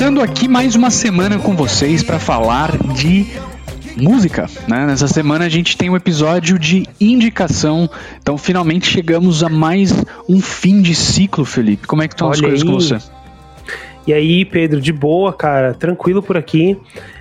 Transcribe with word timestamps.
Começando 0.00 0.22
aqui 0.22 0.48
mais 0.48 0.74
uma 0.74 0.90
semana 0.90 1.38
com 1.38 1.54
vocês 1.54 2.02
para 2.02 2.18
falar 2.18 2.74
de 2.94 3.26
música, 3.98 4.48
né? 4.66 4.86
Nessa 4.86 5.06
semana 5.06 5.44
a 5.44 5.48
gente 5.50 5.76
tem 5.76 5.90
um 5.90 5.94
episódio 5.94 6.58
de 6.58 6.86
indicação, 6.98 7.86
então 8.18 8.38
finalmente 8.38 8.86
chegamos 8.86 9.44
a 9.44 9.50
mais 9.50 9.92
um 10.26 10.40
fim 10.40 10.80
de 10.80 10.94
ciclo, 10.94 11.44
Felipe. 11.44 11.86
Como 11.86 12.02
é 12.02 12.08
que 12.08 12.14
estão 12.14 12.28
Olha 12.28 12.34
as 12.34 12.40
coisas 12.40 12.62
aí. 12.62 12.66
com 12.66 12.72
você? 12.72 13.19
E 14.06 14.14
aí, 14.14 14.44
Pedro, 14.44 14.80
de 14.80 14.92
boa, 14.92 15.32
cara, 15.32 15.74
tranquilo 15.74 16.22
por 16.22 16.36
aqui. 16.36 16.76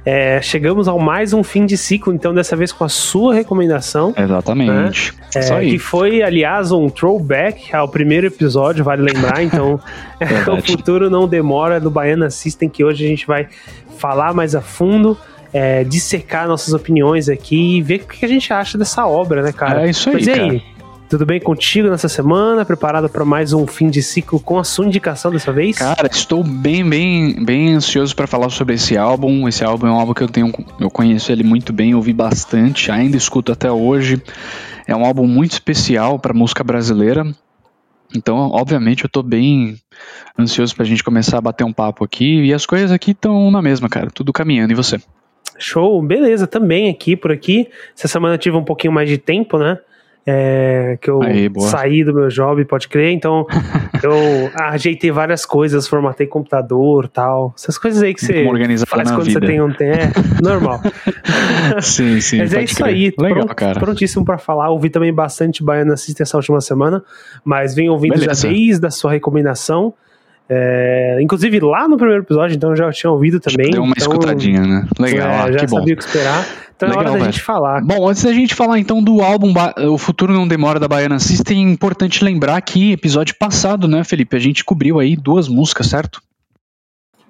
É, 0.06 0.42
chegamos 0.42 0.88
ao 0.88 0.98
mais 0.98 1.34
um 1.34 1.44
fim 1.44 1.66
de 1.66 1.78
ciclo, 1.78 2.14
então 2.14 2.34
dessa 2.34 2.56
vez 2.56 2.72
com 2.72 2.84
a 2.84 2.90
sua 2.90 3.34
recomendação. 3.34 4.14
Exatamente. 4.18 5.14
Né? 5.14 5.20
É, 5.36 5.60
que 5.62 5.78
foi, 5.78 6.24
aliás, 6.24 6.72
um 6.72 6.90
throwback 6.90 7.76
ao 7.76 7.88
primeiro 7.88 8.28
episódio, 8.28 8.84
vale 8.84 9.02
lembrar. 9.02 9.44
Então, 9.44 9.80
o 10.52 10.62
futuro 10.62 11.10
não 11.10 11.28
demora 11.28 11.80
do 11.80 11.92
Baiana 11.92 12.30
System, 12.30 12.70
que 12.70 12.84
hoje 12.84 13.06
a 13.06 13.08
gente 13.08 13.28
vai 13.28 13.48
falar 13.98 14.34
mais 14.34 14.56
a 14.56 14.62
fundo. 14.62 15.18
É, 15.52 15.84
dissecar 15.84 16.48
nossas 16.48 16.76
opiniões 16.76 17.28
aqui 17.28 17.78
e 17.78 17.82
ver 17.82 18.02
o 18.02 18.08
que 18.08 18.24
a 18.24 18.28
gente 18.30 18.54
acha 18.54 18.78
dessa 18.78 19.08
obra, 19.08 19.42
né, 19.42 19.52
cara? 19.52 19.88
É 19.88 19.90
isso 19.90 20.08
aí. 20.10 20.16
Mas 20.16 20.28
e 20.28 20.32
aí? 20.32 20.60
Cara? 20.60 20.79
Tudo 21.10 21.26
bem 21.26 21.40
contigo 21.40 21.90
nessa 21.90 22.08
semana? 22.08 22.64
Preparado 22.64 23.10
para 23.10 23.26
mais 23.26 23.52
um 23.52 23.66
fim 23.66 23.90
de 23.90 24.00
ciclo 24.00 24.40
com 24.40 24.60
a 24.60 24.64
sua 24.64 24.86
indicação 24.86 25.32
dessa 25.32 25.52
vez? 25.52 25.80
Cara, 25.80 26.08
estou 26.08 26.44
bem, 26.44 26.88
bem, 26.88 27.44
bem 27.44 27.74
ansioso 27.74 28.16
para 28.16 28.28
falar 28.28 28.52
sobre 28.52 28.76
esse 28.76 28.96
álbum. 28.96 29.48
Esse 29.48 29.64
álbum 29.64 29.88
é 29.88 29.92
um 29.92 29.96
álbum 29.96 30.14
que 30.14 30.22
eu 30.22 30.28
tenho, 30.28 30.54
eu 30.80 30.88
conheço 30.92 31.32
ele 31.32 31.44
muito 31.44 31.74
bem, 31.74 31.96
ouvi 31.96 32.14
bastante, 32.14 32.92
ainda 32.92 33.18
escuto 33.18 33.52
até 33.52 33.72
hoje. 33.72 34.22
É 34.86 34.96
um 34.96 35.04
álbum 35.04 35.26
muito 35.26 35.54
especial 35.54 36.20
para 36.20 36.32
música 36.32 36.64
brasileira. 36.64 37.26
Então, 38.16 38.38
obviamente, 38.52 39.04
eu 39.04 39.08
estou 39.08 39.24
bem 39.24 39.82
ansioso 40.38 40.76
para 40.76 40.84
a 40.84 40.88
gente 40.88 41.04
começar 41.04 41.40
a 41.40 41.42
bater 41.42 41.64
um 41.64 41.74
papo 41.74 42.06
aqui. 42.06 42.44
E 42.44 42.54
as 42.54 42.68
coisas 42.68 42.92
aqui 42.92 43.12
estão 43.12 43.50
na 43.50 43.64
mesma, 43.64 43.90
cara. 43.90 44.12
Tudo 44.14 44.32
caminhando. 44.32 44.74
E 44.74 44.76
você? 44.76 45.02
Show, 45.58 46.04
beleza, 46.04 46.46
também 46.46 46.88
aqui 46.88 47.16
por 47.16 47.32
aqui. 47.32 47.68
Essa 47.98 48.08
semana 48.08 48.36
eu 48.36 48.40
tive 48.40 48.56
um 48.56 48.64
pouquinho 48.64 48.94
mais 48.94 49.10
de 49.10 49.18
tempo, 49.18 49.58
né? 49.58 49.80
É, 50.32 50.96
que 51.02 51.10
eu 51.10 51.24
Aí, 51.24 51.50
saí 51.58 52.04
do 52.04 52.14
meu 52.14 52.28
job, 52.28 52.64
pode 52.66 52.88
crer. 52.88 53.12
Então, 53.12 53.48
eu 54.04 54.52
ajeitei 54.64 55.10
várias 55.10 55.44
coisas, 55.44 55.88
formatei 55.88 56.28
computador 56.28 57.08
tal. 57.08 57.52
Essas 57.58 57.80
coisas 57.80 58.04
aí 58.04 58.14
que 58.14 58.22
você 58.22 58.46
faz 58.86 59.10
quando 59.10 59.24
vida. 59.24 59.40
você 59.40 59.46
tem 59.48 59.60
um 59.60 59.74
tempo. 59.74 59.90
É, 59.90 60.42
normal. 60.44 60.82
sim, 61.82 62.22
sim. 62.22 62.38
Mas 62.38 62.54
é 62.54 62.64
isso 62.64 62.76
crer. 62.76 62.94
aí. 62.94 63.14
Legal, 63.18 63.40
pronto, 63.40 63.56
cara. 63.56 63.80
Prontíssimo 63.80 64.24
para 64.24 64.38
falar. 64.38 64.70
Ouvi 64.70 64.92
também 64.92 65.12
bastante 65.12 65.64
Baiana 65.64 65.98
System 65.98 66.24
essa 66.24 66.38
última 66.38 66.62
semana, 66.62 67.04
mas 67.44 67.74
venho 67.74 67.94
ouvindo 67.94 68.14
Beleza. 68.14 68.44
já 68.44 68.50
desde 68.50 68.86
a 68.86 68.92
sua 68.92 69.12
recomendação. 69.12 69.96
É, 70.52 71.20
inclusive 71.22 71.60
lá 71.60 71.88
no 71.88 71.96
primeiro 71.96 72.24
episódio, 72.24 72.56
então 72.56 72.72
eu 72.72 72.76
já 72.76 72.92
tinha 72.92 73.12
ouvido 73.12 73.40
também. 73.40 73.70
Deu 73.70 73.84
uma 73.84 73.94
então, 73.96 74.12
escutadinha, 74.12 74.62
né? 74.62 74.88
Legal, 74.98 75.30
é, 75.30 75.36
ah, 75.36 75.52
já 75.52 75.60
que 75.60 75.68
sabia 75.68 75.86
bom. 75.86 75.94
o 75.94 75.98
que 75.98 76.04
esperar. 76.04 76.46
Então 76.76 76.90
Legal, 76.90 77.04
é 77.04 77.06
hora 77.06 77.12
da 77.12 77.20
velho. 77.20 77.32
gente 77.32 77.44
falar. 77.44 77.82
Bom, 77.82 78.10
antes 78.10 78.24
da 78.24 78.34
gente 78.34 78.56
falar 78.56 78.80
então 78.80 79.04
do 79.04 79.22
álbum 79.22 79.54
O 79.92 79.98
Futuro 79.98 80.34
Não 80.34 80.48
Demora 80.48 80.80
da 80.80 80.88
Baiana 80.88 81.20
System, 81.20 81.68
é 81.68 81.72
importante 81.72 82.24
lembrar 82.24 82.60
que 82.62 82.94
episódio 82.94 83.36
passado, 83.38 83.88
né, 83.88 84.04
Felipe, 84.04 84.36
a 84.36 84.40
gente 84.40 84.66
cobriu 84.66 84.98
aí 84.98 85.16
duas 85.16 85.48
músicas, 85.48 85.88
certo? 85.88 86.20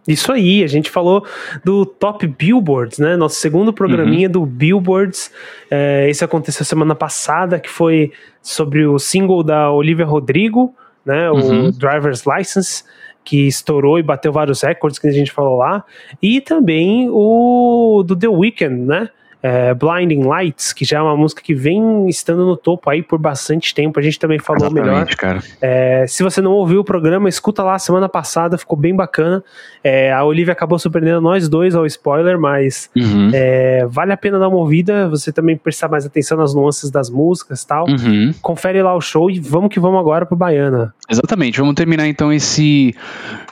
Isso 0.08 0.32
aí, 0.32 0.64
a 0.64 0.68
gente 0.68 0.90
falou 0.90 1.26
do 1.64 1.86
Top 1.86 2.26
Billboards, 2.26 3.00
né? 3.00 3.18
Nosso 3.18 3.36
segundo 3.36 3.74
programinha 3.74 4.28
uhum. 4.28 4.32
do 4.32 4.46
Billboards. 4.46 5.30
É, 5.70 6.10
esse 6.10 6.24
aconteceu 6.24 6.66
semana 6.66 6.96
passada, 6.96 7.60
que 7.60 7.70
foi 7.70 8.12
sobre 8.42 8.86
o 8.86 8.98
single 8.98 9.44
da 9.44 9.70
Olivia 9.70 10.06
Rodrigo, 10.06 10.74
né? 11.06 11.30
Uhum. 11.30 11.68
O 11.68 11.72
Driver's 11.72 12.24
License 12.26 12.84
que 13.30 13.46
estourou 13.46 14.00
e 14.00 14.04
bateu 14.04 14.32
vários 14.34 14.64
recordes 14.64 14.98
que 14.98 15.08
a 15.08 15.12
gente 15.12 15.32
falou 15.32 15.56
lá, 15.56 15.86
e 16.20 16.42
também 16.42 17.08
o 17.12 18.04
do 18.04 18.16
The 18.16 18.28
Weeknd, 18.28 18.88
né? 18.88 19.10
É, 19.42 19.74
Blinding 19.74 20.24
Lights, 20.24 20.74
que 20.74 20.84
já 20.84 20.98
é 20.98 21.02
uma 21.02 21.16
música 21.16 21.42
que 21.42 21.54
vem 21.54 22.08
estando 22.10 22.46
no 22.46 22.58
topo 22.58 22.90
aí 22.90 23.02
por 23.02 23.18
bastante 23.18 23.74
tempo. 23.74 24.00
A 24.00 24.02
gente 24.04 24.20
também 24.20 24.38
falou 24.38 24.66
Exatamente, 24.66 24.86
melhor. 24.86 25.16
Cara. 25.16 25.44
É, 25.62 26.06
se 26.08 26.24
você 26.24 26.42
não 26.42 26.52
ouviu 26.52 26.82
o 26.82 26.84
programa, 26.84 27.30
escuta 27.30 27.64
lá 27.64 27.80
semana 27.80 28.10
passada, 28.10 28.58
ficou 28.58 28.78
bem 28.78 28.96
bacana. 28.96 29.44
É, 29.84 30.12
a 30.12 30.24
Olivia 30.24 30.52
acabou 30.52 30.78
surpreendendo 30.78 31.22
nós 31.22 31.48
dois 31.48 31.74
ao 31.74 31.86
spoiler, 31.86 32.38
mas 32.40 32.90
uhum. 32.96 33.32
É, 33.34 33.86
vale 33.90 34.12
a 34.12 34.18
pena 34.18 34.40
dar 34.40 34.50
uma 34.50 34.58
ouvida. 34.58 35.08
Você 35.10 35.32
também 35.32 35.56
prestar 35.56 35.88
mais 35.88 36.06
atenção 36.06 36.38
nas 36.38 36.54
nuances 36.54 36.92
das 36.92 37.10
músicas 37.10 37.62
e 37.62 37.68
tal. 37.68 37.88
Uhum. 37.88 38.34
Confere 38.42 38.82
lá 38.82 38.94
o 38.96 39.02
show 39.02 39.30
e 39.32 39.40
vamos 39.40 39.70
que 39.70 39.80
vamos 39.80 40.00
agora 40.00 40.26
pro 40.26 40.36
Baiana. 40.36 40.94
Exatamente, 41.10 41.60
vamos 41.60 41.76
terminar 41.76 42.08
então 42.08 42.32
esse 42.32 42.94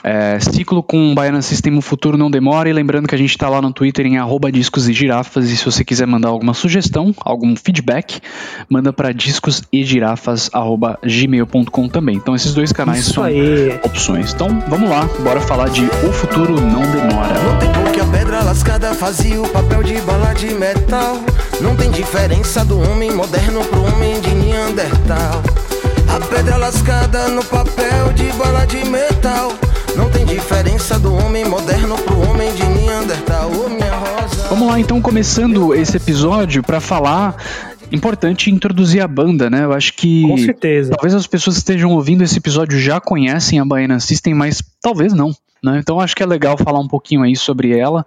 é, 0.04 0.40
ciclo 0.40 0.84
com 0.84 1.16
Baiana 1.16 1.42
System 1.42 1.78
O 1.78 1.82
Futuro 1.82 2.18
Não 2.18 2.30
Demora. 2.30 2.70
E 2.70 2.74
lembrando 2.74 3.08
que 3.08 3.16
a 3.16 3.18
gente 3.18 3.32
está 3.32 3.50
lá 3.50 3.62
no 3.62 3.72
Twitter 3.72 4.06
em 4.06 4.18
arroba 4.18 4.52
discos 4.52 4.88
e 4.88 4.94
girafas. 4.94 5.50
E 5.50 5.58
se 5.58 5.66
você 5.66 5.77
você 5.78 5.84
quiser 5.84 6.08
mandar 6.08 6.30
alguma 6.30 6.56
sugestão, 6.56 7.14
algum 7.20 7.56
feedback, 7.56 8.20
manda 8.68 8.92
para 8.92 9.14
discosegirafas@gmail.com 9.14 11.88
também. 11.88 12.16
Então 12.16 12.36
esses 12.36 12.56
dois 12.56 12.72
canais 12.72 13.02
Isso 13.02 13.14
são 13.16 13.24
aí. 13.24 13.80
opções. 13.84 14.34
Então 14.34 14.60
vamos 14.68 14.90
lá, 14.90 15.08
bora 15.20 15.40
falar 15.40 15.70
de 15.70 15.86
O 15.86 16.12
Futuro 16.12 16.60
Não 16.60 16.82
Demora. 16.82 17.38
No 17.40 17.60
tempo 17.60 17.92
que 17.92 18.00
a 18.00 18.06
pedra 18.06 18.42
lascada 18.44 18.96
fazia 18.96 19.40
o 19.42 19.48
papel 19.50 19.84
de 19.84 20.02
bala 20.02 20.34
de 20.34 20.52
metal, 20.56 21.20
não 21.62 21.76
tem 21.76 21.92
diferença 21.92 22.66
do 22.66 22.82
homem 22.90 23.12
moderno 23.12 23.64
pro 23.66 23.84
homem 23.84 24.20
de 24.20 24.34
Neandertal. 24.34 25.44
A 26.10 26.20
pedra 26.26 26.58
lascada 26.58 27.28
no 27.28 27.44
papel 27.46 28.12
de 28.14 28.32
bala 28.34 28.66
de 28.66 28.84
metal. 28.86 29.54
Não 29.96 30.10
tem 30.10 30.26
diferença 30.26 30.98
do 31.00 31.16
homem 31.16 31.46
moderno 31.46 31.96
pro 31.98 32.20
homem 32.30 32.52
de 32.54 32.64
Neandertal. 32.64 33.52
Oh, 33.52 33.70
minha 33.70 33.94
rosa. 33.96 34.27
Vamos 34.50 34.68
lá, 34.70 34.80
então, 34.80 35.02
começando 35.02 35.76
esse 35.76 35.98
episódio 35.98 36.64
para 36.64 36.80
falar 36.80 37.36
importante 37.92 38.50
introduzir 38.50 39.02
a 39.02 39.08
banda, 39.08 39.50
né? 39.50 39.66
Eu 39.66 39.74
acho 39.74 39.94
que. 39.94 40.22
Com 40.24 40.38
certeza. 40.38 40.92
Talvez 40.92 41.14
as 41.14 41.28
pessoas 41.28 41.58
que 41.58 41.60
estejam 41.60 41.92
ouvindo 41.92 42.24
esse 42.24 42.38
episódio 42.38 42.80
já 42.80 43.00
conhecem 43.00 43.60
a 43.60 43.66
Baiana 43.66 44.00
System, 44.00 44.34
mas 44.34 44.64
talvez 44.82 45.14
não. 45.14 45.34
Né? 45.64 45.80
Então 45.80 46.00
acho 46.00 46.16
que 46.16 46.22
é 46.22 46.26
legal 46.26 46.58
falar 46.58 46.80
um 46.80 46.88
pouquinho 46.88 47.24
aí 47.24 47.36
sobre 47.36 47.78
ela. 47.78 48.06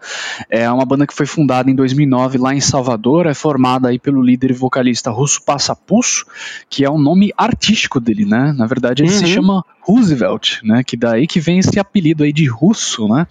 É 0.48 0.70
uma 0.70 0.84
banda 0.84 1.06
que 1.06 1.14
foi 1.14 1.26
fundada 1.26 1.70
em 1.70 1.74
2009 1.74 2.38
lá 2.38 2.54
em 2.54 2.60
Salvador, 2.60 3.26
é 3.26 3.34
formada 3.34 3.88
aí 3.88 3.98
pelo 3.98 4.22
líder 4.22 4.50
e 4.50 4.54
vocalista 4.54 5.10
Russo 5.10 5.42
Passapusso, 5.42 6.24
que 6.68 6.84
é 6.84 6.90
o 6.90 6.98
nome 6.98 7.32
artístico 7.36 8.00
dele, 8.00 8.24
né? 8.24 8.54
Na 8.56 8.66
verdade 8.66 9.02
ele 9.02 9.12
uhum. 9.12 9.18
se 9.18 9.26
chama 9.26 9.64
Roosevelt, 9.80 10.62
né? 10.62 10.82
Que 10.84 10.96
daí 10.96 11.26
que 11.26 11.40
vem 11.40 11.58
esse 11.58 11.78
apelido 11.78 12.22
aí 12.22 12.32
de 12.32 12.46
russo, 12.46 13.08
né? 13.08 13.26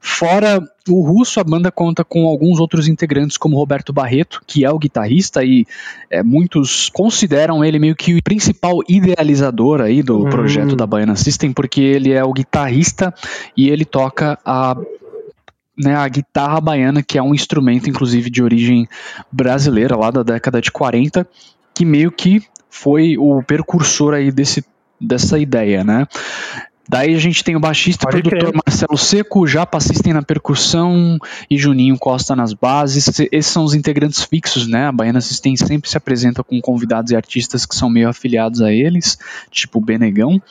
Fora 0.00 0.60
o 0.88 1.00
russo, 1.02 1.38
a 1.38 1.44
banda 1.44 1.70
conta 1.70 2.04
com 2.04 2.26
alguns 2.26 2.58
outros 2.58 2.88
integrantes, 2.88 3.36
como 3.36 3.56
Roberto 3.56 3.92
Barreto, 3.92 4.42
que 4.46 4.64
é 4.64 4.70
o 4.70 4.78
guitarrista 4.78 5.44
e 5.44 5.66
é, 6.10 6.22
muitos 6.22 6.88
consideram 6.88 7.64
ele 7.64 7.78
meio 7.78 7.94
que 7.94 8.14
o 8.14 8.22
principal 8.22 8.80
idealizador 8.88 9.80
aí 9.80 10.02
do 10.02 10.26
hum. 10.26 10.30
projeto 10.30 10.74
da 10.74 10.86
Baiana 10.86 11.16
System, 11.16 11.52
porque 11.52 11.80
ele 11.80 12.12
é 12.12 12.24
o 12.24 12.32
guitarrista 12.32 13.14
e 13.56 13.68
ele 13.68 13.84
toca 13.84 14.38
a 14.44 14.76
né, 15.76 15.94
a 15.96 16.06
guitarra 16.06 16.60
baiana, 16.60 17.02
que 17.02 17.16
é 17.16 17.22
um 17.22 17.34
instrumento, 17.34 17.88
inclusive, 17.88 18.28
de 18.28 18.42
origem 18.42 18.86
brasileira, 19.30 19.96
lá 19.96 20.10
da 20.10 20.22
década 20.22 20.60
de 20.60 20.70
40, 20.70 21.26
que 21.74 21.84
meio 21.84 22.12
que 22.12 22.42
foi 22.68 23.16
o 23.18 23.42
precursor 23.42 24.14
aí 24.14 24.30
desse 24.30 24.64
dessa 25.00 25.36
ideia, 25.36 25.82
né? 25.82 26.06
Daí 26.88 27.14
a 27.14 27.18
gente 27.18 27.44
tem 27.44 27.54
o 27.54 27.60
baixista 27.60 28.06
e 28.08 28.10
produtor 28.10 28.50
crer. 28.50 28.62
Marcelo 28.66 28.98
Seco, 28.98 29.46
já 29.46 29.64
passistem 29.64 30.12
na 30.12 30.22
percussão 30.22 31.16
e 31.48 31.56
Juninho 31.56 31.96
Costa 31.96 32.34
nas 32.34 32.52
bases. 32.52 33.08
Esses 33.30 33.52
são 33.52 33.64
os 33.64 33.74
integrantes 33.74 34.24
fixos, 34.24 34.66
né? 34.66 34.86
A 34.86 34.92
Baiana 34.92 35.20
System 35.20 35.56
sempre 35.56 35.88
se 35.88 35.96
apresenta 35.96 36.42
com 36.42 36.60
convidados 36.60 37.12
e 37.12 37.16
artistas 37.16 37.64
que 37.64 37.74
são 37.74 37.88
meio 37.88 38.08
afiliados 38.08 38.60
a 38.60 38.72
eles, 38.72 39.16
tipo 39.50 39.78
o 39.78 39.82
Benegão. 39.82 40.42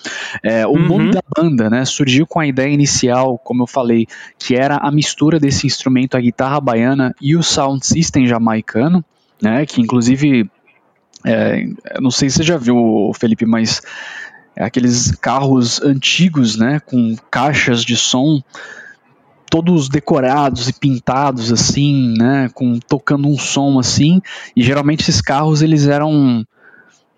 É, 0.41 0.65
o 0.65 0.71
uhum. 0.71 0.87
nome 0.87 1.11
da 1.11 1.21
banda, 1.35 1.69
né, 1.69 1.83
surgiu 1.83 2.25
com 2.25 2.39
a 2.39 2.47
ideia 2.47 2.69
inicial, 2.69 3.37
como 3.37 3.63
eu 3.63 3.67
falei, 3.67 4.07
que 4.39 4.55
era 4.55 4.77
a 4.77 4.91
mistura 4.91 5.39
desse 5.39 5.67
instrumento, 5.67 6.15
a 6.15 6.21
guitarra 6.21 6.61
baiana 6.61 7.13
e 7.21 7.35
o 7.35 7.43
sound 7.43 7.85
system 7.85 8.25
jamaicano, 8.25 9.03
né? 9.41 9.65
Que 9.65 9.81
inclusive, 9.81 10.49
é, 11.25 11.65
não 11.99 12.09
sei 12.09 12.29
se 12.29 12.37
você 12.37 12.43
já 12.43 12.57
viu, 12.57 13.11
Felipe, 13.19 13.45
mas 13.45 13.81
aqueles 14.61 15.11
carros 15.15 15.81
antigos, 15.81 16.55
né, 16.57 16.79
com 16.79 17.15
caixas 17.29 17.83
de 17.83 17.95
som 17.95 18.41
todos 19.49 19.89
decorados 19.89 20.69
e 20.69 20.73
pintados 20.73 21.51
assim, 21.51 22.13
né, 22.17 22.49
com 22.53 22.79
tocando 22.79 23.27
um 23.27 23.37
som 23.37 23.77
assim, 23.77 24.21
e 24.55 24.63
geralmente 24.63 25.01
esses 25.01 25.21
carros 25.21 25.61
eles 25.61 25.87
eram 25.87 26.45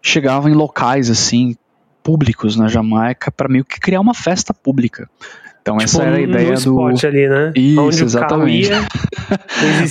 chegavam 0.02 0.52
em 0.52 0.56
locais 0.56 1.12
assim 1.12 1.56
públicos 2.02 2.56
na 2.56 2.68
Jamaica 2.68 3.32
para 3.32 3.48
meio 3.48 3.64
que 3.64 3.80
criar 3.80 4.02
uma 4.02 4.14
festa 4.14 4.54
pública. 4.54 5.10
Então 5.64 5.78
tipo, 5.78 5.84
essa 5.86 6.04
era 6.04 6.18
a 6.18 6.22
ideia 6.22 6.56
do 6.56 6.88
ali, 6.88 7.30
né? 7.30 7.54
Isso, 7.56 7.82
Onde 7.82 8.04
exatamente. 8.04 8.70
Ia, 8.70 8.86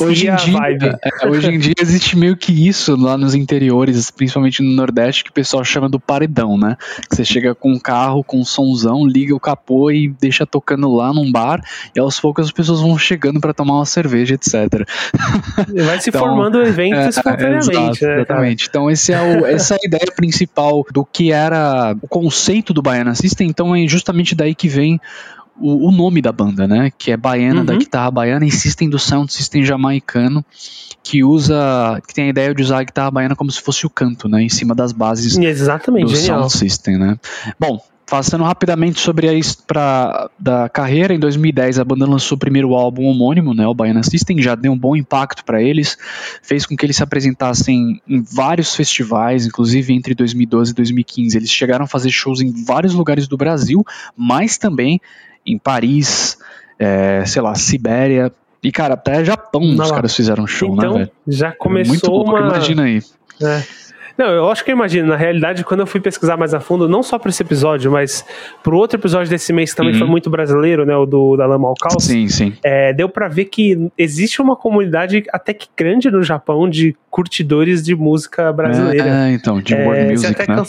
hoje 0.05 0.29
em 0.29 0.37
dia, 0.37 0.99
é, 1.03 1.27
hoje 1.27 1.51
em 1.51 1.59
dia 1.59 1.75
existe 1.81 2.17
meio 2.17 2.37
que 2.37 2.69
isso 2.69 2.95
lá 2.95 3.17
nos 3.17 3.35
interiores, 3.35 4.11
principalmente 4.11 4.63
no 4.63 4.71
Nordeste, 4.71 5.25
que 5.25 5.31
o 5.31 5.33
pessoal 5.33 5.65
chama 5.65 5.89
do 5.89 5.99
paredão, 5.99 6.59
né? 6.59 6.77
Que 7.09 7.17
você 7.17 7.25
chega 7.25 7.55
com 7.55 7.73
um 7.73 7.79
carro 7.79 8.23
com 8.23 8.41
um 8.41 8.45
somzão, 8.45 9.07
liga 9.07 9.35
o 9.35 9.41
capô 9.41 9.91
e 9.91 10.09
deixa 10.21 10.45
tocando 10.45 10.95
lá 10.95 11.11
num 11.11 11.33
bar, 11.33 11.65
e 11.97 11.99
aos 11.99 12.21
poucos 12.21 12.45
as 12.45 12.53
pessoas 12.53 12.83
vão 12.83 12.99
chegando 12.99 13.41
para 13.41 13.55
tomar 13.55 13.77
uma 13.77 13.87
cerveja, 13.87 14.35
etc. 14.35 14.87
Vai 15.87 16.01
se 16.01 16.11
então, 16.11 16.21
formando 16.21 16.57
o 16.57 16.63
evento 16.63 16.97
é, 16.97 17.09
espontaneamente, 17.09 17.71
exato, 17.71 18.05
né, 18.05 18.17
Exatamente. 18.17 18.67
Então 18.69 18.91
esse 18.91 19.11
é 19.11 19.23
o, 19.23 19.47
essa 19.47 19.75
é 19.75 19.79
a 19.83 19.87
ideia 19.87 20.13
principal 20.15 20.85
do 20.93 21.03
que 21.03 21.33
era 21.33 21.97
o 22.03 22.09
conceito 22.09 22.75
do 22.75 22.83
Baiana 22.83 23.15
System, 23.15 23.49
então 23.49 23.75
é 23.75 23.87
justamente 23.87 24.35
daí 24.35 24.55
que 24.55 24.69
vem 24.69 25.01
o, 25.63 25.89
o, 25.89 25.93
nome 25.93 26.21
da 26.21 26.33
banda, 26.33 26.67
né? 26.67 26.91
Que 26.99 27.13
é 27.13 27.17
Baiana 27.17 27.61
uhum. 27.61 27.67
da 27.67 27.77
guitarra 27.77 28.11
baiana 28.11 28.45
e 28.45 28.51
System 28.51 28.91
do 28.91 28.99
Sound 28.99 29.33
System 29.33 29.65
jamaicano, 29.65 30.45
que 31.03 31.23
usa, 31.23 32.01
que 32.07 32.13
tem 32.13 32.27
a 32.27 32.29
ideia 32.29 32.55
de 32.55 32.63
usar 32.63 32.81
a 32.81 32.85
guitarra 32.85 33.11
baiana 33.11 33.37
como 33.37 33.51
se 33.51 33.61
fosse 33.61 33.87
o 33.87 33.91
canto, 33.91 34.29
né? 34.29 34.43
Em 34.43 34.49
cima 34.49 34.75
das 34.75 34.93
bases 34.93 35.39
Exatamente, 35.39 36.11
do 36.11 36.17
genial. 36.17 36.41
Sound 36.41 36.53
System, 36.53 36.99
né? 36.99 37.19
Bom, 37.59 37.81
Passando 38.13 38.45
rapidamente 38.45 39.01
sobre 39.01 39.27
a 39.27 39.33
pra, 39.67 40.29
da 40.39 40.69
carreira, 40.69 41.15
em 41.15 41.19
2010 41.19 41.79
a 41.79 41.85
banda 41.85 42.05
lançou 42.05 42.37
o 42.37 42.39
primeiro 42.39 42.75
álbum 42.75 43.05
homônimo, 43.05 43.55
né, 43.55 43.67
o 43.67 43.73
Baiana 43.73 44.03
System, 44.03 44.39
já 44.43 44.55
deu 44.55 44.71
um 44.71 44.79
bom 44.79 44.95
impacto 44.95 45.43
para 45.43 45.63
eles, 45.63 45.97
fez 46.43 46.67
com 46.67 46.77
que 46.77 46.85
eles 46.85 46.97
se 46.97 47.03
apresentassem 47.03 48.03
em 48.07 48.21
vários 48.21 48.75
festivais, 48.75 49.47
inclusive 49.47 49.95
entre 49.95 50.15
2012 50.15 50.73
e 50.73 50.75
2015. 50.75 51.39
Eles 51.39 51.51
chegaram 51.51 51.87
a 51.87 51.89
fazer 51.89 52.11
shows 52.11 52.43
em 52.43 52.53
vários 52.67 52.93
lugares 52.93 53.27
do 53.27 53.39
Brasil, 53.39 53.83
mas 54.15 54.59
também 54.59 55.01
em 55.47 55.59
Paris, 55.59 56.39
é, 56.79 57.25
sei 57.27 57.43
lá, 57.43 57.55
Sibéria, 57.55 58.33
e 58.63 58.71
cara, 58.71 58.95
até 58.95 59.25
Japão 59.25 59.61
Não, 59.61 59.85
os 59.85 59.91
caras 59.91 60.15
fizeram 60.15 60.47
show, 60.47 60.75
então, 60.75 60.93
né, 60.93 60.99
velho? 61.01 61.11
Já 61.27 61.53
começou 61.53 61.93
Muito 61.93 62.11
louco, 62.11 62.31
uma... 62.31 62.41
imagina 62.41 62.85
aí. 62.85 63.03
É. 63.43 63.63
Não, 64.17 64.27
eu 64.27 64.51
acho 64.51 64.65
que 64.65 64.71
eu 64.71 64.75
imagino. 64.75 65.09
Na 65.09 65.17
realidade, 65.17 65.65
quando 65.65 65.81
eu 65.81 65.87
fui 65.87 66.01
pesquisar 66.01 66.37
mais 66.37 66.53
a 66.53 66.61
fundo, 66.61 66.89
não 66.89 67.03
só 67.03 67.19
para 67.19 67.31
esse 67.31 67.43
episódio, 67.43 67.91
mas 67.91 68.25
pro 68.63 68.77
outro 68.77 68.99
episódio 68.99 69.31
desse 69.31 69.53
mês 69.53 69.71
que 69.71 69.77
também 69.77 69.95
uhum. 69.95 70.01
foi 70.01 70.09
muito 70.09 70.31
brasileiro, 70.31 70.85
né? 70.85 70.95
O 70.95 71.07
do 71.07 71.37
da 71.37 71.47
Lama 71.47 71.69
ao 71.69 71.75
Caos. 71.75 72.05
Sim, 72.05 72.29
sim. 72.29 72.53
É, 72.63 72.93
deu 72.93 73.09
para 73.09 73.29
ver 73.29 73.47
que 73.47 73.91
existe 73.97 74.41
uma 74.41 74.55
comunidade 74.55 75.25
até 75.33 75.55
que 75.55 75.67
grande 75.77 76.11
no 76.11 76.23
Japão 76.23 76.69
de 76.69 76.95
curtidores 77.11 77.83
de 77.83 77.97
música 77.97 78.53
brasileira. 78.53 79.29
É, 79.29 79.33
então, 79.33 79.61
de 79.61 79.75
world 79.75 80.01
é, 80.01 80.11
music, 80.11 80.49
né? 80.49 80.63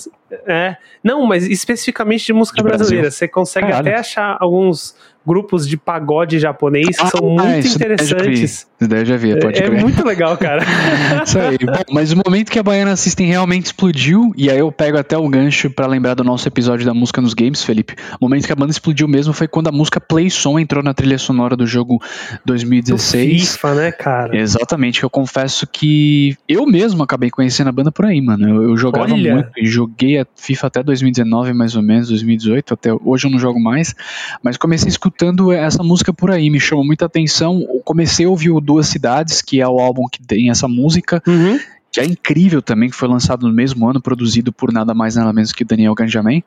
É, 0.46 0.78
não, 1.04 1.26
mas 1.26 1.46
especificamente 1.46 2.26
de 2.26 2.34
música 2.34 2.58
de 2.58 2.64
brasileira. 2.64 3.12
Você 3.12 3.28
consegue 3.28 3.68
Caralho. 3.68 3.88
até 3.88 4.00
achar 4.00 4.38
alguns 4.40 4.96
grupos 5.26 5.68
de 5.68 5.78
pagode 5.78 6.38
japonês 6.38 6.98
que 6.98 7.04
ah, 7.04 7.08
são 7.08 7.30
muito 7.30 7.68
interessantes. 7.68 8.68
Isso 8.80 8.90
daí 8.90 9.02
eu 9.02 9.06
já 9.06 9.18
vi, 9.18 9.40
pode 9.40 9.62
é, 9.62 9.66
é 9.66 9.70
muito 9.70 10.06
legal, 10.06 10.38
cara. 10.38 10.62
isso 11.26 11.40
aí. 11.40 11.58
Bom, 11.58 11.84
mas 11.92 12.12
o 12.12 12.18
momento 12.18 12.52
que 12.52 12.60
a 12.60 12.64
Baiana 12.64 12.96
System 12.96 13.28
realmente 13.28 13.68
explodiu, 13.68 14.34
e 14.36 14.50
aí 14.50 14.60
eu 14.60 14.72
pego 14.72 14.98
até 14.98 15.18
o 15.18 15.28
gancho 15.30 15.70
para 15.70 15.88
lembrar 15.88 16.16
do 16.16 16.24
nosso 16.24 16.48
episódio 16.48 16.86
da 16.86 16.94
música 16.94 17.22
nos 17.22 17.34
games, 17.34 17.64
Felipe. 17.64 17.96
O 18.20 18.26
momento 18.26 18.46
que 18.46 18.52
a 18.52 18.56
banda 18.56 18.72
explodiu 18.72 19.08
mesmo 19.08 19.34
foi 19.34 19.48
quando 19.48 19.70
a 19.70 19.72
música 19.72 20.02
Play 20.02 20.30
Som 20.30 20.60
entrou 20.60 20.84
na 20.84 20.94
trilha 20.94 21.18
sonora 21.18 21.56
do 21.56 21.66
jogo 21.66 22.02
2016. 22.46 23.30
Do 23.30 23.40
FIFA, 23.40 23.76
né, 23.76 23.92
cara? 23.92 24.36
Exatamente, 24.36 25.04
eu 25.04 25.10
confesso 25.10 25.66
que 25.66 26.36
eu 26.48 26.66
mesmo 26.66 27.02
acabei 27.04 27.30
conhecendo 27.30 27.70
a 27.70 27.72
banda 27.72 27.92
por 27.92 28.06
aí, 28.06 28.20
mano. 28.20 28.50
Eu, 28.50 28.64
eu 28.70 28.78
jogava 28.78 29.14
Olha. 29.14 29.36
muito 29.36 29.52
e 29.58 29.66
joguei 29.66 30.20
a 30.20 30.28
FIFA 30.36 30.68
até 30.68 30.84
2019, 30.84 31.54
mais 31.54 31.76
ou 31.76 31.82
menos, 31.82 32.10
2018, 32.10 32.74
até 32.74 32.90
hoje 32.94 33.28
eu 33.28 33.32
não 33.32 33.40
jogo 33.40 33.60
mais, 33.60 33.96
mas 34.44 34.58
comecei 34.58 34.88
a 34.88 34.90
escutar 34.90 35.13
escutando 35.14 35.52
essa 35.52 35.84
música 35.84 36.12
por 36.12 36.32
aí, 36.32 36.50
me 36.50 36.60
chamou 36.60 36.84
muita 36.84 37.06
atenção. 37.06 37.64
comecei 37.86 38.26
a 38.26 38.30
ouvir 38.30 38.50
o 38.50 38.60
Duas 38.60 38.88
Cidades, 38.88 39.42
que 39.42 39.62
é 39.62 39.68
o 39.68 39.80
álbum 39.80 40.08
que 40.12 40.22
tem 40.22 40.50
essa 40.50 40.68
música. 40.68 41.22
Uhum. 41.28 41.60
Que 41.92 42.00
é 42.00 42.06
incrível 42.06 42.60
também, 42.60 42.90
que 42.90 42.96
foi 42.96 43.08
lançado 43.08 43.48
no 43.48 43.54
mesmo 43.54 43.88
ano, 43.88 44.02
produzido 44.02 44.52
por 44.52 44.74
nada 44.74 44.96
mais 44.96 45.16
nada 45.16 45.32
menos 45.32 45.52
que 45.52 45.64
Daniel 45.64 45.94
Ganjamin. 45.94 46.44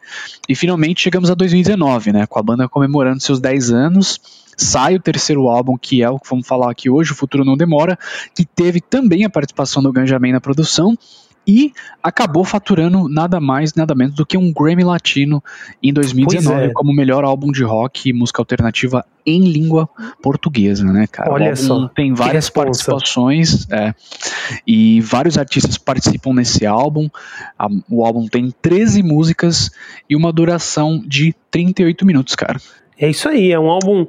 E 0.48 0.56
finalmente 0.56 1.02
chegamos 1.02 1.30
a 1.30 1.34
2019, 1.34 2.12
né? 2.12 2.26
Com 2.26 2.40
a 2.40 2.42
banda 2.42 2.68
comemorando 2.68 3.22
seus 3.22 3.38
10 3.38 3.70
anos 3.70 4.20
sai 4.56 4.96
o 4.96 5.00
terceiro 5.00 5.48
álbum, 5.48 5.76
que 5.76 6.02
é 6.02 6.08
o 6.08 6.18
que 6.18 6.28
vamos 6.30 6.48
falar 6.48 6.70
aqui 6.70 6.88
hoje, 6.88 7.12
O 7.12 7.14
Futuro 7.14 7.44
Não 7.44 7.58
Demora, 7.58 7.98
que 8.34 8.44
teve 8.44 8.80
também 8.80 9.24
a 9.24 9.30
participação 9.30 9.82
do 9.82 9.92
Ganjamin 9.92 10.32
na 10.32 10.40
produção, 10.40 10.96
e 11.46 11.72
acabou 12.02 12.44
faturando 12.44 13.08
nada 13.08 13.40
mais, 13.40 13.74
nada 13.74 13.94
menos 13.94 14.14
do 14.14 14.26
que 14.26 14.36
um 14.36 14.52
Grammy 14.52 14.82
Latino 14.82 15.42
em 15.82 15.92
2019 15.92 16.64
é. 16.64 16.72
como 16.72 16.92
melhor 16.92 17.24
álbum 17.24 17.52
de 17.52 17.62
rock 17.62 18.08
e 18.08 18.12
música 18.12 18.40
alternativa 18.40 19.04
em 19.24 19.44
língua 19.44 19.88
portuguesa, 20.22 20.84
né, 20.84 21.06
cara? 21.06 21.32
Olha 21.32 21.54
só. 21.54 21.88
Tem 21.88 22.12
várias 22.12 22.48
participações 22.48 23.68
é, 23.70 23.94
e 24.66 25.00
vários 25.00 25.38
artistas 25.38 25.78
participam 25.78 26.32
nesse 26.32 26.66
álbum. 26.66 27.08
A, 27.58 27.68
o 27.88 28.04
álbum 28.04 28.26
tem 28.26 28.52
13 28.62 29.02
músicas 29.02 29.70
e 30.08 30.16
uma 30.16 30.32
duração 30.32 31.02
de 31.06 31.34
38 31.50 32.04
minutos, 32.06 32.34
cara. 32.34 32.60
É 32.98 33.10
isso 33.10 33.28
aí, 33.28 33.52
é 33.52 33.58
um 33.58 33.68
álbum 33.68 34.06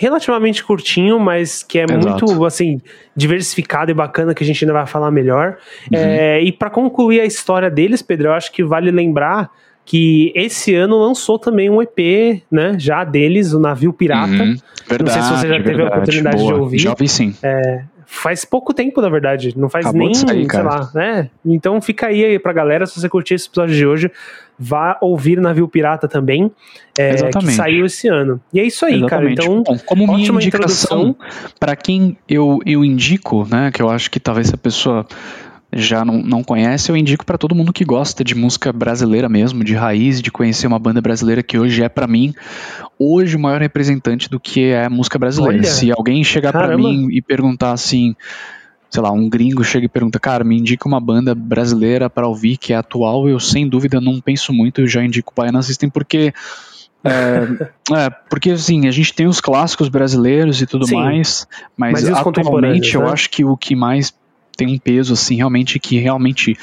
relativamente 0.00 0.62
curtinho, 0.62 1.18
mas 1.18 1.64
que 1.64 1.76
é 1.76 1.82
Exato. 1.82 2.24
muito, 2.24 2.44
assim, 2.46 2.80
diversificado 3.16 3.90
e 3.90 3.94
bacana, 3.94 4.32
que 4.32 4.44
a 4.44 4.46
gente 4.46 4.64
ainda 4.64 4.72
vai 4.72 4.86
falar 4.86 5.10
melhor. 5.10 5.56
Uhum. 5.92 5.98
É, 5.98 6.40
e 6.40 6.52
para 6.52 6.70
concluir 6.70 7.20
a 7.20 7.24
história 7.24 7.68
deles, 7.68 8.00
Pedro, 8.00 8.28
eu 8.28 8.32
acho 8.32 8.52
que 8.52 8.62
vale 8.62 8.92
lembrar 8.92 9.50
que 9.84 10.32
esse 10.36 10.72
ano 10.72 10.96
lançou 10.96 11.36
também 11.36 11.68
um 11.68 11.82
EP, 11.82 12.44
né, 12.48 12.76
já 12.78 13.02
deles, 13.02 13.52
o 13.52 13.58
Navio 13.58 13.92
Pirata. 13.92 14.30
Uhum. 14.30 14.56
Verdade, 14.88 15.02
Não 15.02 15.10
sei 15.10 15.22
se 15.22 15.28
você 15.30 15.48
já 15.48 15.54
verdade, 15.54 15.64
teve 15.64 15.82
a 15.82 15.86
oportunidade 15.88 16.36
boa. 16.36 16.54
de 16.54 16.60
ouvir. 16.60 16.78
Já 16.78 16.90
ouvi 16.90 17.08
sim. 17.08 17.34
É, 17.42 17.82
faz 18.10 18.42
pouco 18.42 18.72
tempo, 18.72 19.02
na 19.02 19.08
verdade. 19.10 19.52
Não 19.54 19.68
faz 19.68 19.84
Acabou 19.84 20.06
nem, 20.06 20.14
sair, 20.14 20.50
sei 20.50 20.62
lá, 20.62 20.90
né? 20.94 21.30
Então 21.44 21.78
fica 21.80 22.06
aí 22.06 22.38
pra 22.38 22.54
galera, 22.54 22.86
se 22.86 22.98
você 22.98 23.08
curtir 23.08 23.34
esse 23.34 23.48
episódio 23.48 23.76
de 23.76 23.86
hoje, 23.86 24.10
vá 24.58 24.96
ouvir 25.02 25.38
Navio 25.38 25.68
Pirata 25.68 26.08
também, 26.08 26.50
é, 26.98 27.28
que 27.28 27.52
saiu 27.52 27.84
esse 27.84 28.08
ano. 28.08 28.40
E 28.52 28.60
é 28.60 28.64
isso 28.64 28.86
aí, 28.86 28.96
Exatamente. 28.96 29.36
cara. 29.36 29.52
Então, 29.52 29.62
Bom, 29.62 29.78
como 29.84 30.14
minha 30.14 30.26
indicação, 30.26 31.14
para 31.60 31.76
quem 31.76 32.16
eu, 32.26 32.60
eu 32.64 32.82
indico, 32.82 33.46
né, 33.48 33.70
que 33.70 33.82
eu 33.82 33.90
acho 33.90 34.10
que 34.10 34.18
talvez 34.18 34.52
a 34.54 34.56
pessoa 34.56 35.06
já 35.72 36.04
não, 36.04 36.22
não 36.22 36.42
conhece, 36.42 36.90
eu 36.90 36.96
indico 36.96 37.26
para 37.26 37.36
todo 37.36 37.54
mundo 37.54 37.72
que 37.72 37.84
gosta 37.84 38.24
de 38.24 38.34
música 38.34 38.72
brasileira 38.72 39.28
mesmo, 39.28 39.62
de 39.62 39.74
raiz, 39.74 40.22
de 40.22 40.30
conhecer 40.30 40.66
uma 40.66 40.78
banda 40.78 41.00
brasileira 41.00 41.42
que 41.42 41.58
hoje 41.58 41.82
é 41.82 41.88
para 41.88 42.06
mim 42.06 42.34
hoje 42.98 43.36
o 43.36 43.38
maior 43.40 43.60
representante 43.60 44.28
do 44.28 44.40
que 44.40 44.64
é 44.64 44.86
a 44.86 44.90
música 44.90 45.18
brasileira. 45.18 45.58
Olha, 45.58 45.64
Se 45.64 45.92
alguém 45.92 46.24
chegar 46.24 46.52
para 46.52 46.76
mim 46.76 47.08
e 47.10 47.20
perguntar 47.20 47.72
assim, 47.72 48.16
sei 48.90 49.02
lá, 49.02 49.12
um 49.12 49.28
gringo 49.28 49.62
chega 49.62 49.84
e 49.84 49.88
pergunta, 49.88 50.18
cara, 50.18 50.42
me 50.42 50.58
indica 50.58 50.88
uma 50.88 51.00
banda 51.00 51.34
brasileira 51.34 52.08
para 52.08 52.26
ouvir 52.26 52.56
que 52.56 52.72
é 52.72 52.76
atual, 52.76 53.28
eu 53.28 53.38
sem 53.38 53.68
dúvida 53.68 54.00
não 54.00 54.20
penso 54.20 54.52
muito, 54.52 54.80
eu 54.80 54.86
já 54.86 55.04
indico 55.04 55.32
o 55.32 55.34
Baiana 55.34 55.62
System 55.62 55.90
porque 55.90 56.32
é, 57.04 57.66
é, 57.94 58.10
porque 58.30 58.52
assim, 58.52 58.88
a 58.88 58.90
gente 58.90 59.12
tem 59.12 59.26
os 59.26 59.40
clássicos 59.40 59.88
brasileiros 59.88 60.60
e 60.62 60.66
tudo 60.66 60.86
Sim, 60.86 60.96
mais, 60.96 61.46
mas, 61.76 62.02
mas 62.02 62.08
atualmente 62.08 62.94
eu 62.94 63.02
né? 63.02 63.10
acho 63.10 63.30
que 63.30 63.44
o 63.44 63.56
que 63.56 63.76
mais 63.76 64.12
tem 64.58 64.74
um 64.74 64.78
peso 64.78 65.12
assim, 65.12 65.36
realmente 65.36 65.78
que 65.78 65.98
realmente 66.00 66.58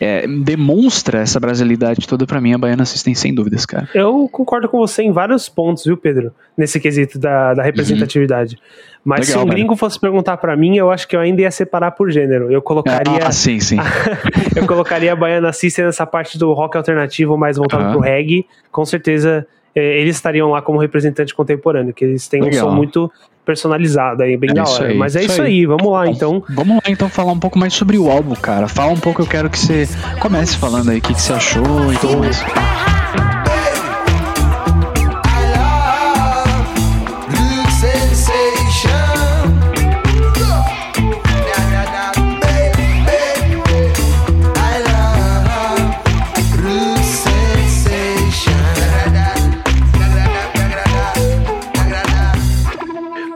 é, 0.00 0.26
demonstra 0.26 1.20
essa 1.20 1.38
brasilidade 1.38 2.06
toda 2.08 2.26
para 2.26 2.40
mim, 2.40 2.52
a 2.52 2.58
Baiana 2.58 2.84
System, 2.84 3.14
sem 3.14 3.32
dúvidas, 3.32 3.64
cara. 3.64 3.88
Eu 3.94 4.28
concordo 4.30 4.68
com 4.68 4.78
você 4.78 5.02
em 5.04 5.12
vários 5.12 5.48
pontos, 5.48 5.84
viu, 5.84 5.96
Pedro? 5.96 6.32
Nesse 6.56 6.80
quesito 6.80 7.16
da, 7.16 7.54
da 7.54 7.62
representatividade. 7.62 8.56
Uhum. 8.56 9.00
Mas 9.04 9.28
Legal, 9.28 9.42
se 9.42 9.46
um 9.46 9.48
gringo 9.48 9.76
fosse 9.76 9.98
perguntar 9.98 10.36
para 10.38 10.56
mim, 10.56 10.76
eu 10.76 10.90
acho 10.90 11.06
que 11.06 11.14
eu 11.14 11.20
ainda 11.20 11.40
ia 11.40 11.50
separar 11.52 11.92
por 11.92 12.10
gênero. 12.10 12.50
Eu 12.50 12.60
colocaria. 12.60 13.24
Ah, 13.24 13.30
sim, 13.30 13.60
sim. 13.60 13.76
eu 14.56 14.66
colocaria 14.66 15.12
a 15.12 15.16
Baiana 15.16 15.52
System 15.52 15.84
nessa 15.84 16.04
parte 16.04 16.36
do 16.36 16.52
rock 16.52 16.76
alternativo 16.76 17.38
mais 17.38 17.56
voltado 17.56 17.84
uhum. 17.84 17.92
pro 17.92 18.00
reggae. 18.00 18.44
Com 18.72 18.84
certeza 18.84 19.46
é, 19.74 20.00
eles 20.00 20.16
estariam 20.16 20.50
lá 20.50 20.60
como 20.60 20.78
representante 20.78 21.32
contemporâneo, 21.32 21.94
que 21.94 22.04
eles 22.04 22.26
têm 22.26 22.42
Legal. 22.42 22.66
um 22.66 22.70
som 22.70 22.76
muito 22.76 23.12
personalizado 23.48 24.22
aí, 24.22 24.36
bem 24.36 24.50
é 24.50 24.52
da 24.52 24.64
hora. 24.64 24.88
Aí, 24.88 24.98
Mas 24.98 25.16
é 25.16 25.20
isso, 25.20 25.32
isso 25.32 25.42
aí. 25.42 25.60
aí. 25.60 25.66
vamos 25.66 25.90
lá 25.90 26.06
então. 26.06 26.44
Vamos 26.50 26.76
lá 26.76 26.82
então 26.86 27.08
falar 27.08 27.32
um 27.32 27.38
pouco 27.38 27.58
mais 27.58 27.72
sobre 27.72 27.96
o 27.96 28.10
álbum, 28.10 28.34
cara. 28.34 28.68
Fala 28.68 28.92
um 28.92 28.98
pouco, 28.98 29.22
eu 29.22 29.26
quero 29.26 29.48
que 29.48 29.58
você 29.58 29.88
comece 30.20 30.58
falando 30.58 30.90
aí 30.90 30.98
o 30.98 31.00
que, 31.00 31.14
que 31.14 31.22
você 31.22 31.32
achou 31.32 31.90
e 31.90 31.96
tudo 31.96 32.18
mais. 32.18 32.44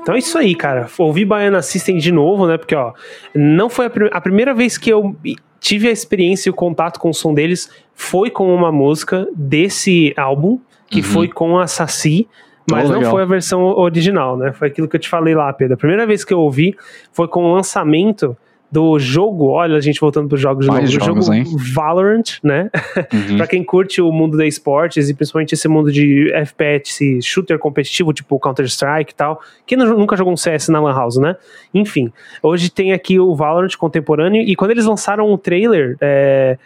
Então 0.03 0.17
é 0.17 0.19
isso 0.19 0.37
aí, 0.37 0.55
cara. 0.55 0.89
Ouvi 0.99 1.25
Baiana 1.25 1.63
System 1.63 1.97
de 1.97 2.11
novo, 2.11 2.47
né? 2.47 2.59
Porque, 2.59 2.75
ó, 2.75 2.93
não 3.35 3.71
foi 3.71 3.87
a, 3.87 3.91
prim 3.91 4.09
a 4.11 4.21
primeira 4.21 4.53
vez 4.53 4.77
que 4.77 4.91
eu 4.91 5.17
tive 5.61 5.89
a 5.89 5.93
experiência 5.93 6.49
e 6.49 6.51
o 6.51 6.55
contato 6.55 6.99
com 6.99 7.11
o 7.11 7.15
som 7.15 7.33
deles 7.33 7.71
foi 7.95 8.29
com 8.29 8.53
uma 8.53 8.73
música 8.73 9.29
desse 9.35 10.13
álbum, 10.17 10.59
que 10.91 10.99
uhum. 10.99 11.05
foi 11.05 11.29
com 11.29 11.59
a 11.59 11.69
Saci, 11.69 12.29
Mas 12.71 12.91
oh, 12.91 12.95
não 12.95 13.05
foi 13.05 13.23
a 13.23 13.25
versão 13.27 13.63
original, 13.63 14.37
né? 14.37 14.53
Foi 14.53 14.69
aquilo 14.69 14.89
que 14.89 14.97
eu 14.97 15.01
te 15.01 15.09
falei 15.09 15.35
lá, 15.35 15.53
Pedro. 15.53 15.75
A 15.75 15.77
primeira 15.77 16.07
vez 16.07 16.25
que 16.25 16.35
eu 16.35 16.41
ouvi 16.41 16.77
foi 17.13 17.29
com 17.29 17.45
o 17.45 17.55
lançamento 17.55 18.37
do 18.73 18.99
jogo, 18.99 19.49
olha, 19.49 19.77
a 19.77 19.81
gente 19.81 20.01
voltando 20.01 20.29
para 20.29 20.37
os 20.37 20.41
jogos 20.41 20.65
de 20.65 20.71
novo, 20.71 20.83
do 20.83 20.91
jogo 20.91 21.35
hein? 21.35 21.45
Valorant, 21.75 22.39
né? 22.43 22.71
Uhum. 23.13 23.37
para 23.37 23.47
quem 23.47 23.63
curte 23.63 24.01
o 24.01 24.11
mundo 24.11 24.37
da 24.37 24.47
esportes 24.47 25.11
e 25.11 25.15
principalmente 25.15 25.53
esse 25.53 25.69
mundo 25.69 25.93
de 25.93 26.33
FPS, 26.33 27.21
shooter 27.23 27.59
competitivo, 27.59 28.13
tipo 28.13 28.39
Counter-Strike 28.39 29.13
e 29.13 29.15
tal, 29.15 29.41
quem 29.67 29.77
nunca 29.77 30.17
jogou 30.17 30.33
um 30.33 30.37
CS 30.37 30.69
na 30.69 30.81
Lan 30.81 30.95
House, 30.95 31.17
né? 31.17 31.37
Enfim, 31.75 32.11
hoje 32.43 32.71
tem 32.71 32.93
aqui 32.93 33.19
o 33.19 33.35
Valorant 33.35 33.77
contemporâneo 33.77 34.41
e 34.41 34.57
quando 34.57 34.71
eles 34.71 34.87
lançaram 34.87 35.31
o 35.31 35.37
trailer, 35.37 35.97
é, 36.01 36.57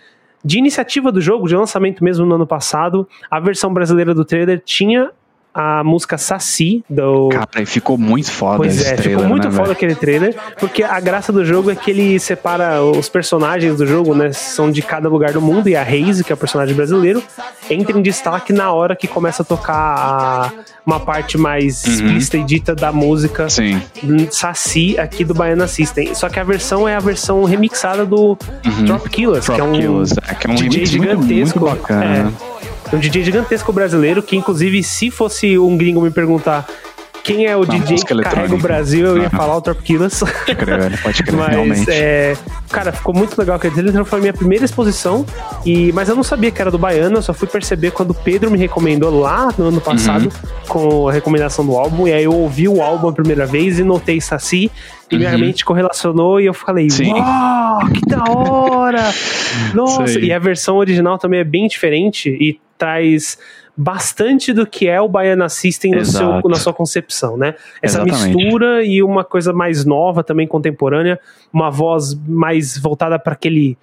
de 0.45 0.59
iniciativa 0.59 1.11
do 1.11 1.21
jogo, 1.21 1.49
de 1.49 1.57
lançamento 1.57 2.05
mesmo 2.05 2.25
no 2.25 2.37
ano 2.37 2.47
passado, 2.47 3.09
a 3.29 3.41
versão 3.41 3.73
brasileira 3.73 4.15
do 4.15 4.25
trailer 4.25 4.61
tinha 4.65 5.11
a 5.57 5.83
música 5.83 6.19
Saci 6.19 6.85
do. 6.89 7.31
Cara, 7.31 7.65
ficou 7.65 7.97
muito 7.97 8.31
foda 8.31 8.59
pois 8.59 8.79
esse 8.79 8.91
é, 8.91 8.95
trailer, 8.95 9.17
ficou 9.17 9.27
muito 9.27 9.49
né, 9.49 9.51
foda 9.51 9.63
véio? 9.63 9.73
aquele 9.73 9.95
trailer, 9.95 10.37
porque 10.61 10.83
a 10.83 11.01
graça 11.01 11.33
do 11.33 11.43
jogo 11.43 11.71
é 11.71 11.75
que 11.75 11.91
ele 11.91 12.21
separa 12.21 12.83
os 12.83 13.09
personagens 13.09 13.75
do 13.75 13.87
jogo, 13.87 14.15
né? 14.15 14.33
São 14.33 14.71
de 14.71 14.83
cada 14.83 15.09
lugar 15.09 15.33
do 15.33 15.41
mundo, 15.41 15.67
e 15.71 15.75
a 15.75 15.83
Reise, 15.83 16.23
que 16.23 16.31
é 16.31 16.35
o 16.35 16.37
personagem 16.37 16.75
brasileiro, 16.77 17.23
entra 17.71 17.99
em 17.99 18.03
destaque 18.03 18.53
na 18.53 18.71
hora 18.71 18.95
que 18.95 19.09
começa 19.09 19.43
a 19.43 19.47
tocar 19.47 19.75
a, 19.75 20.53
uma 20.85 21.01
parte 21.01 21.39
mais 21.39 21.83
uhum. 21.85 21.93
explícita 21.93 22.37
e 22.37 22.45
dita 22.45 22.75
da 22.75 22.93
música 22.93 23.49
Sim. 23.49 23.81
Saci 24.31 24.99
aqui 24.99 25.25
do 25.25 25.33
Baiana 25.33 25.67
System. 25.67 26.15
Só 26.15 26.29
que 26.29 26.39
a 26.39 26.45
versão 26.45 26.87
é 26.87 26.95
a 26.95 27.01
versão 27.01 27.45
remixada 27.45 28.05
do 28.05 28.37
uhum. 28.63 28.85
Drop 28.85 29.09
Killers, 29.09 29.47
Drop 29.47 29.57
que 29.57 29.61
é 29.61 29.65
um, 29.65 29.73
Killers, 29.73 30.13
é, 30.29 30.35
que 30.35 30.47
é 30.47 30.51
um 30.51 30.55
DJ 30.55 30.85
gigantesco. 30.85 31.61
Muito, 31.61 31.61
muito 31.61 31.81
bacana. 31.81 32.05
É, 32.05 32.56
um 32.93 32.99
DJ 32.99 33.25
gigantesco 33.25 33.73
brasileiro, 33.73 34.23
que 34.23 34.37
inclusive, 34.37 34.83
se 34.83 35.11
fosse 35.11 35.59
um 35.59 35.77
gringo 35.77 36.01
me 36.01 36.11
perguntar 36.11 36.67
quem 37.27 37.45
é 37.45 37.57
o 37.57 37.65
Uma 37.65 37.67
DJ 37.67 37.97
que 37.97 38.23
carrega 38.23 38.55
o 38.55 38.59
Brasil, 38.59 39.05
eu 39.05 39.19
ia 39.19 39.29
falar 39.29 39.57
o 39.57 39.61
Top 39.61 39.83
Killers. 39.83 40.21
Pode 40.21 40.55
crer, 40.55 41.03
pode 41.03 41.23
crer, 41.25 41.35
mas, 41.37 41.49
realmente. 41.49 41.91
É, 41.91 42.37
cara, 42.71 42.93
ficou 42.93 43.13
muito 43.13 43.37
legal 43.37 43.57
aquele 43.57 43.75
trailer, 43.75 44.05
foi 44.05 44.21
a 44.21 44.23
minha 44.23 44.33
primeira 44.33 44.65
exposição, 44.65 45.27
e, 45.65 45.91
mas 45.93 46.09
eu 46.09 46.15
não 46.15 46.23
sabia 46.23 46.53
que 46.53 46.61
era 46.61 46.71
do 46.71 46.79
Baiano, 46.79 47.17
eu 47.17 47.23
só 47.23 47.35
fui 47.35 47.49
perceber 47.49 47.91
quando 47.91 48.11
o 48.11 48.15
Pedro 48.15 48.49
me 48.49 48.57
recomendou 48.57 49.11
lá 49.19 49.53
no 49.59 49.65
ano 49.65 49.81
passado, 49.81 50.27
uhum. 50.27 50.67
com 50.69 51.09
a 51.09 51.13
recomendação 51.13 51.67
do 51.67 51.77
álbum, 51.77 52.07
e 52.07 52.13
aí 52.13 52.23
eu 52.23 52.33
ouvi 52.33 52.69
o 52.69 52.81
álbum 52.81 53.09
a 53.09 53.13
primeira 53.13 53.45
vez 53.45 53.81
e 53.81 53.83
notei 53.83 54.21
Saci, 54.21 54.71
e 55.11 55.15
uhum. 55.15 55.21
minha 55.21 55.37
mente 55.37 55.65
correlacionou 55.65 56.41
e 56.41 56.47
eu 56.47 56.55
falei, 56.55 56.89
Sim. 56.91 57.13
uau, 57.13 57.81
que 57.93 58.07
da 58.07 58.23
hora! 58.31 59.03
Nossa, 59.75 60.21
e 60.21 60.33
a 60.33 60.39
versão 60.39 60.77
original 60.77 61.19
também 61.19 61.41
é 61.41 61.45
bem 61.45 61.67
diferente 61.67 62.29
e 62.29 62.61
traz 62.77 63.39
bastante 63.77 64.53
do 64.53 64.67
que 64.67 64.89
é 64.89 65.01
o 65.01 65.09
Baiana 65.09 65.49
System 65.49 65.93
no 65.93 66.05
seu, 66.05 66.41
na 66.49 66.57
sua 66.57 66.73
concepção, 66.73 67.37
né? 67.37 67.55
Essa 67.83 68.03
Exatamente. 68.03 68.37
mistura 68.37 68.85
e 68.85 69.03
uma 69.03 69.23
coisa 69.23 69.53
mais 69.53 69.85
nova, 69.85 70.25
também 70.25 70.47
contemporânea, 70.47 71.21
uma 71.53 71.71
voz 71.71 72.15
mais 72.27 72.79
voltada 72.79 73.19
para 73.19 73.35
aquele 73.35 73.77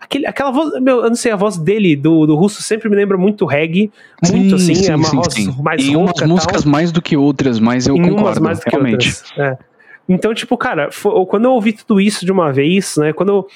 Aquele, 0.00 0.26
aquela 0.26 0.52
voz, 0.52 0.80
meu, 0.80 1.02
eu 1.02 1.08
não 1.08 1.16
sei, 1.16 1.32
a 1.32 1.36
voz 1.36 1.56
dele, 1.56 1.96
do, 1.96 2.24
do 2.24 2.36
russo, 2.36 2.62
sempre 2.62 2.88
me 2.88 2.94
lembra 2.94 3.18
muito 3.18 3.44
reggae, 3.44 3.90
muito 4.30 4.56
sim, 4.56 4.72
assim, 4.72 4.84
sim, 4.84 4.92
é 4.92 4.96
uma 4.96 5.08
sim, 5.08 5.16
voz 5.16 5.34
sim. 5.34 5.56
mais 5.60 5.84
em 5.84 5.96
umas 5.96 6.22
músicas 6.22 6.62
tal. 6.62 6.70
mais 6.70 6.92
do 6.92 7.02
que 7.02 7.16
outras, 7.16 7.58
mas 7.58 7.88
eu 7.88 7.96
em 7.96 8.10
concordo, 8.10 8.40
mais 8.40 8.60
do 8.60 8.64
que 8.64 8.70
realmente. 8.70 9.08
Outras, 9.08 9.32
é. 9.38 9.58
Então, 10.08 10.32
tipo, 10.32 10.56
cara, 10.56 10.90
foi, 10.92 11.12
quando 11.26 11.46
eu 11.46 11.50
ouvi 11.50 11.72
tudo 11.72 12.00
isso 12.00 12.24
de 12.24 12.30
uma 12.30 12.52
vez, 12.52 12.96
né, 12.96 13.12
quando 13.12 13.28
eu, 13.30 13.46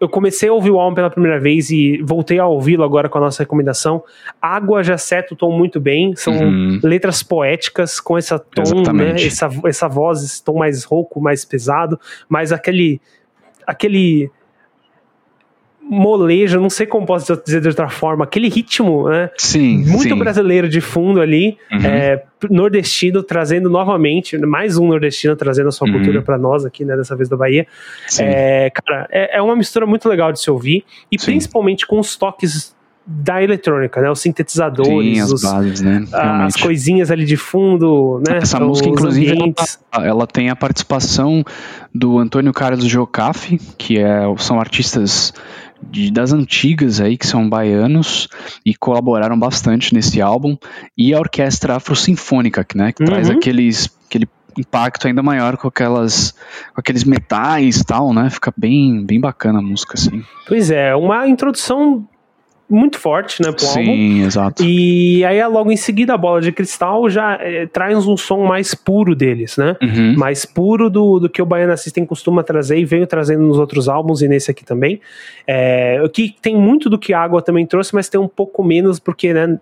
eu 0.00 0.08
comecei 0.08 0.48
a 0.48 0.52
ouvir 0.52 0.70
o 0.70 0.78
álbum 0.78 0.94
pela 0.94 1.10
primeira 1.10 1.40
vez 1.40 1.70
e 1.70 2.00
voltei 2.02 2.38
a 2.38 2.46
ouvi-lo 2.46 2.84
agora 2.84 3.08
com 3.08 3.18
a 3.18 3.20
nossa 3.20 3.42
recomendação. 3.42 4.02
Água 4.40 4.82
já 4.82 4.96
seta 4.96 5.34
o 5.34 5.36
tom 5.36 5.50
muito 5.56 5.80
bem, 5.80 6.14
são 6.14 6.32
uhum. 6.32 6.80
letras 6.82 7.22
poéticas 7.22 7.98
com 7.98 8.16
essa 8.16 8.38
tom, 8.38 8.92
né, 8.92 9.14
essa, 9.20 9.48
essa 9.66 9.88
voz, 9.88 10.22
esse 10.22 10.42
tom 10.42 10.58
mais 10.58 10.84
rouco, 10.84 11.20
mais 11.20 11.44
pesado, 11.44 11.98
mas 12.28 12.52
aquele 12.52 13.00
aquele 13.66 14.30
molejo, 15.88 16.60
não 16.60 16.68
sei 16.68 16.86
como 16.86 17.06
posso 17.06 17.40
dizer 17.44 17.60
de 17.60 17.68
outra 17.68 17.88
forma, 17.88 18.24
aquele 18.24 18.48
ritmo, 18.48 19.08
né? 19.08 19.30
Sim. 19.38 19.84
Muito 19.86 20.14
sim. 20.14 20.18
brasileiro 20.18 20.68
de 20.68 20.80
fundo 20.80 21.20
ali, 21.20 21.56
uhum. 21.72 21.80
é, 21.80 22.22
nordestino 22.50 23.22
trazendo 23.22 23.70
novamente, 23.70 24.36
mais 24.38 24.76
um 24.76 24.86
nordestino 24.86 25.34
trazendo 25.34 25.68
a 25.68 25.72
sua 25.72 25.86
uhum. 25.88 25.94
cultura 25.94 26.22
para 26.22 26.36
nós 26.36 26.64
aqui, 26.66 26.84
né? 26.84 26.96
Dessa 26.96 27.16
vez 27.16 27.28
da 27.28 27.36
Bahia. 27.36 27.66
É, 28.18 28.70
cara, 28.70 29.08
é, 29.10 29.38
é, 29.38 29.42
uma 29.42 29.56
mistura 29.56 29.86
muito 29.86 30.08
legal 30.08 30.32
de 30.32 30.40
se 30.40 30.50
ouvir 30.50 30.84
e 31.10 31.18
sim. 31.18 31.26
principalmente 31.26 31.86
com 31.86 31.98
os 31.98 32.16
toques 32.16 32.76
da 33.10 33.42
eletrônica, 33.42 34.02
né? 34.02 34.10
Os 34.10 34.20
sintetizadores, 34.20 35.16
Sim, 35.16 35.20
as, 35.22 35.32
os, 35.32 35.42
bases, 35.42 35.80
né? 35.80 36.04
as 36.12 36.56
coisinhas 36.56 37.10
ali 37.10 37.24
de 37.24 37.38
fundo, 37.38 38.22
né? 38.28 38.36
Essa 38.36 38.60
música, 38.60 38.86
inclusive, 38.86 39.32
ela, 39.32 40.06
ela, 40.06 40.26
tem 40.26 40.50
a 40.50 40.56
participação 40.56 41.42
do 41.94 42.18
Antônio 42.18 42.52
Carlos 42.52 42.84
Jocafe, 42.84 43.58
que 43.78 43.98
é, 43.98 44.20
são 44.36 44.60
artistas 44.60 45.32
de, 45.82 46.10
das 46.10 46.32
antigas 46.32 47.00
aí, 47.00 47.16
que 47.16 47.26
são 47.26 47.48
baianos 47.48 48.28
e 48.64 48.74
colaboraram 48.74 49.38
bastante 49.38 49.94
nesse 49.94 50.20
álbum, 50.20 50.56
e 50.96 51.14
a 51.14 51.18
Orquestra 51.18 51.76
Afro-Sinfônica, 51.76 52.66
né, 52.74 52.92
que 52.92 53.02
uhum. 53.02 53.08
traz 53.08 53.30
aqueles, 53.30 53.90
aquele 54.06 54.28
impacto 54.58 55.06
ainda 55.06 55.22
maior 55.22 55.56
com 55.56 55.68
aquelas 55.68 56.32
com 56.74 56.80
aqueles 56.80 57.04
metais 57.04 57.78
e 57.78 57.84
tal, 57.84 58.12
né? 58.12 58.28
Fica 58.28 58.52
bem 58.56 59.04
bem 59.04 59.20
bacana 59.20 59.60
a 59.60 59.62
música 59.62 59.94
assim. 59.94 60.24
Pois 60.48 60.70
é, 60.70 60.96
uma 60.96 61.28
introdução 61.28 62.06
muito 62.68 62.98
forte, 62.98 63.42
né, 63.42 63.50
pro 63.50 63.64
Sim, 63.64 63.78
álbum. 63.78 64.26
exato. 64.26 64.62
E 64.62 65.24
aí 65.24 65.44
logo 65.46 65.72
em 65.72 65.76
seguida 65.76 66.14
a 66.14 66.18
bola 66.18 66.40
de 66.40 66.52
cristal 66.52 67.08
já 67.08 67.38
é, 67.40 67.66
traz 67.66 68.06
um 68.06 68.16
som 68.16 68.44
mais 68.44 68.74
puro 68.74 69.14
deles, 69.14 69.56
né? 69.56 69.76
Uhum. 69.82 70.14
Mais 70.16 70.44
puro 70.44 70.90
do, 70.90 71.18
do 71.18 71.28
que 71.28 71.40
o 71.40 71.46
Baiana 71.46 71.76
System 71.76 72.04
costuma 72.04 72.42
trazer 72.42 72.78
e 72.78 72.84
veio 72.84 73.06
trazendo 73.06 73.42
nos 73.42 73.58
outros 73.58 73.88
álbuns 73.88 74.20
e 74.20 74.28
nesse 74.28 74.50
aqui 74.50 74.64
também. 74.64 75.00
É, 75.46 76.02
que 76.12 76.34
tem 76.42 76.56
muito 76.56 76.90
do 76.90 76.98
que 76.98 77.14
a 77.14 77.20
Água 77.20 77.40
também 77.40 77.64
trouxe, 77.64 77.94
mas 77.94 78.08
tem 78.08 78.20
um 78.20 78.28
pouco 78.28 78.62
menos 78.62 78.98
porque, 78.98 79.32
né, 79.32 79.58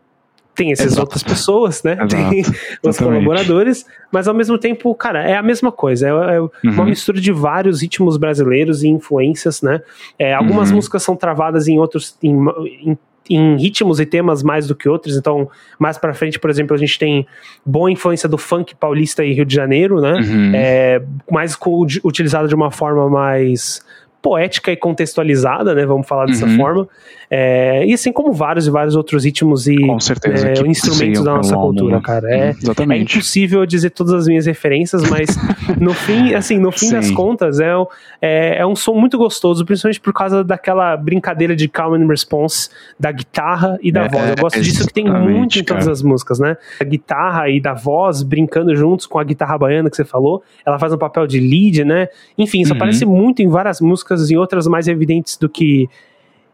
tem 0.57 0.73
essas 0.73 0.87
Exato. 0.87 1.03
outras 1.03 1.23
pessoas, 1.23 1.83
né? 1.83 1.93
Exato. 1.93 2.09
Tem 2.09 2.43
os 2.83 2.99
colaboradores, 2.99 3.87
mas 4.11 4.27
ao 4.27 4.35
mesmo 4.35 4.57
tempo, 4.59 4.93
cara, 4.95 5.23
é 5.23 5.37
a 5.37 5.43
mesma 5.43 5.71
coisa. 5.71 6.09
É, 6.09 6.11
é 6.11 6.41
uhum. 6.41 6.51
uma 6.65 6.85
mistura 6.87 7.21
de 7.21 7.31
vários 7.31 7.83
ritmos 7.83 8.17
brasileiros 8.17 8.83
e 8.83 8.89
influências, 8.89 9.61
né? 9.61 9.83
É, 10.19 10.35
algumas 10.35 10.71
uhum. 10.71 10.77
músicas 10.77 11.03
são 11.03 11.15
travadas 11.15 11.69
em 11.69 11.79
outros. 11.79 12.17
Em, 12.23 12.35
em, 12.83 12.99
em 13.29 13.57
ritmos 13.57 13.99
e 13.99 14.07
temas 14.07 14.41
mais 14.41 14.69
do 14.69 14.75
que 14.77 14.89
outros, 14.89 15.17
então 15.17 15.51
mais 15.81 15.99
para 15.99 16.15
frente, 16.15 16.39
por 16.39 16.49
exemplo, 16.49 16.77
a 16.77 16.79
gente 16.79 16.97
tem 16.97 17.27
boa 17.65 17.91
influência 17.91 18.29
do 18.29 18.39
funk 18.39 18.77
paulista 18.77 19.25
e 19.25 19.33
Rio 19.33 19.45
de 19.45 19.53
Janeiro, 19.53 20.01
né? 20.01 20.13
Uhum. 20.21 20.53
É, 20.55 21.03
mais 21.29 21.59
utilizada 22.05 22.47
de 22.47 22.55
uma 22.55 22.71
forma 22.71 23.11
mais 23.11 23.85
poética 24.27 24.73
e 24.73 24.77
contextualizada, 24.77 25.73
né? 25.73 25.87
Vamos 25.87 26.05
falar 26.05 26.27
dessa 26.27 26.47
uhum. 26.47 26.57
forma. 26.57 26.89
É, 27.31 27.87
e 27.87 27.93
assim 27.93 28.13
como 28.13 28.33
vários 28.33 28.67
e 28.67 28.71
vários 28.71 28.97
outros 28.97 29.25
ritmos 29.25 29.69
e 29.69 29.77
certeza, 30.01 30.49
é, 30.49 30.67
instrumentos 30.67 31.23
da 31.23 31.35
nossa 31.35 31.55
cultura, 31.55 32.01
cara. 32.01 32.29
É, 32.29 32.51
Exatamente. 32.51 32.99
é 32.99 33.03
impossível 33.03 33.65
dizer 33.65 33.91
todas 33.91 34.13
as 34.13 34.27
minhas 34.27 34.47
referências, 34.47 35.09
mas 35.09 35.29
no 35.81 35.95
fim, 35.95 36.35
assim, 36.35 36.59
no 36.59 36.73
fim 36.73 36.87
Sim. 36.87 36.95
das 36.95 37.11
contas, 37.13 37.61
é, 37.61 37.73
é, 38.21 38.59
é, 38.59 38.67
um 38.67 38.75
som 38.75 38.95
muito 38.95 39.17
gostoso, 39.17 39.65
principalmente 39.65 40.01
por 40.01 40.13
causa 40.13 40.43
daquela 40.43 40.97
brincadeira 40.97 41.55
de 41.55 41.69
calm 41.69 41.95
and 41.95 42.09
response 42.09 42.69
da 42.99 43.13
guitarra 43.13 43.79
e 43.81 43.93
da 43.93 44.05
é, 44.05 44.09
voz. 44.09 44.31
Eu 44.31 44.37
gosto 44.37 44.61
disso 44.61 44.87
que 44.89 44.93
tem 44.93 45.05
muito 45.05 45.59
em 45.59 45.65
todas 45.65 45.85
cara. 45.85 45.93
as 45.93 46.03
músicas, 46.03 46.41
né? 46.41 46.57
A 46.81 46.85
guitarra 46.85 47.49
e 47.49 47.61
da 47.61 47.75
voz 47.75 48.25
brincando 48.25 48.75
juntos 48.75 49.07
com 49.07 49.21
a 49.21 49.25
guitarra 49.25 49.57
baiana 49.57 49.89
que 49.89 49.97
você 49.97 50.05
falou, 50.05 50.43
ela 50.65 50.79
faz 50.81 50.93
um 50.93 50.99
papel 50.99 51.29
de 51.29 51.39
lead, 51.39 51.85
né? 51.85 52.09
Enfim, 52.37 52.61
isso 52.61 52.73
uhum. 52.73 52.77
aparece 52.77 53.05
muito 53.05 53.41
em 53.41 53.49
várias 53.49 53.81
músicas 53.81 54.16
e 54.31 54.37
outras 54.37 54.67
mais 54.67 54.89
evidentes 54.89 55.37
do 55.37 55.49
que 55.49 55.89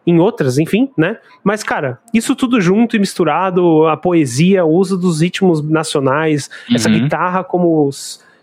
em 0.07 0.19
outras, 0.19 0.59
enfim, 0.59 0.91
né? 0.97 1.17
Mas, 1.45 1.63
cara, 1.63 2.01
isso 2.13 2.35
tudo 2.35 2.61
junto 2.61 2.97
e 2.97 2.99
misturado, 2.99 3.87
a 3.87 3.97
poesia, 3.97 4.65
o 4.65 4.71
uso 4.71 4.99
dos 4.99 5.21
ritmos 5.21 5.63
nacionais, 5.63 6.51
uhum. 6.69 6.77
essa 6.77 6.89
guitarra 6.89 7.45
como 7.45 7.89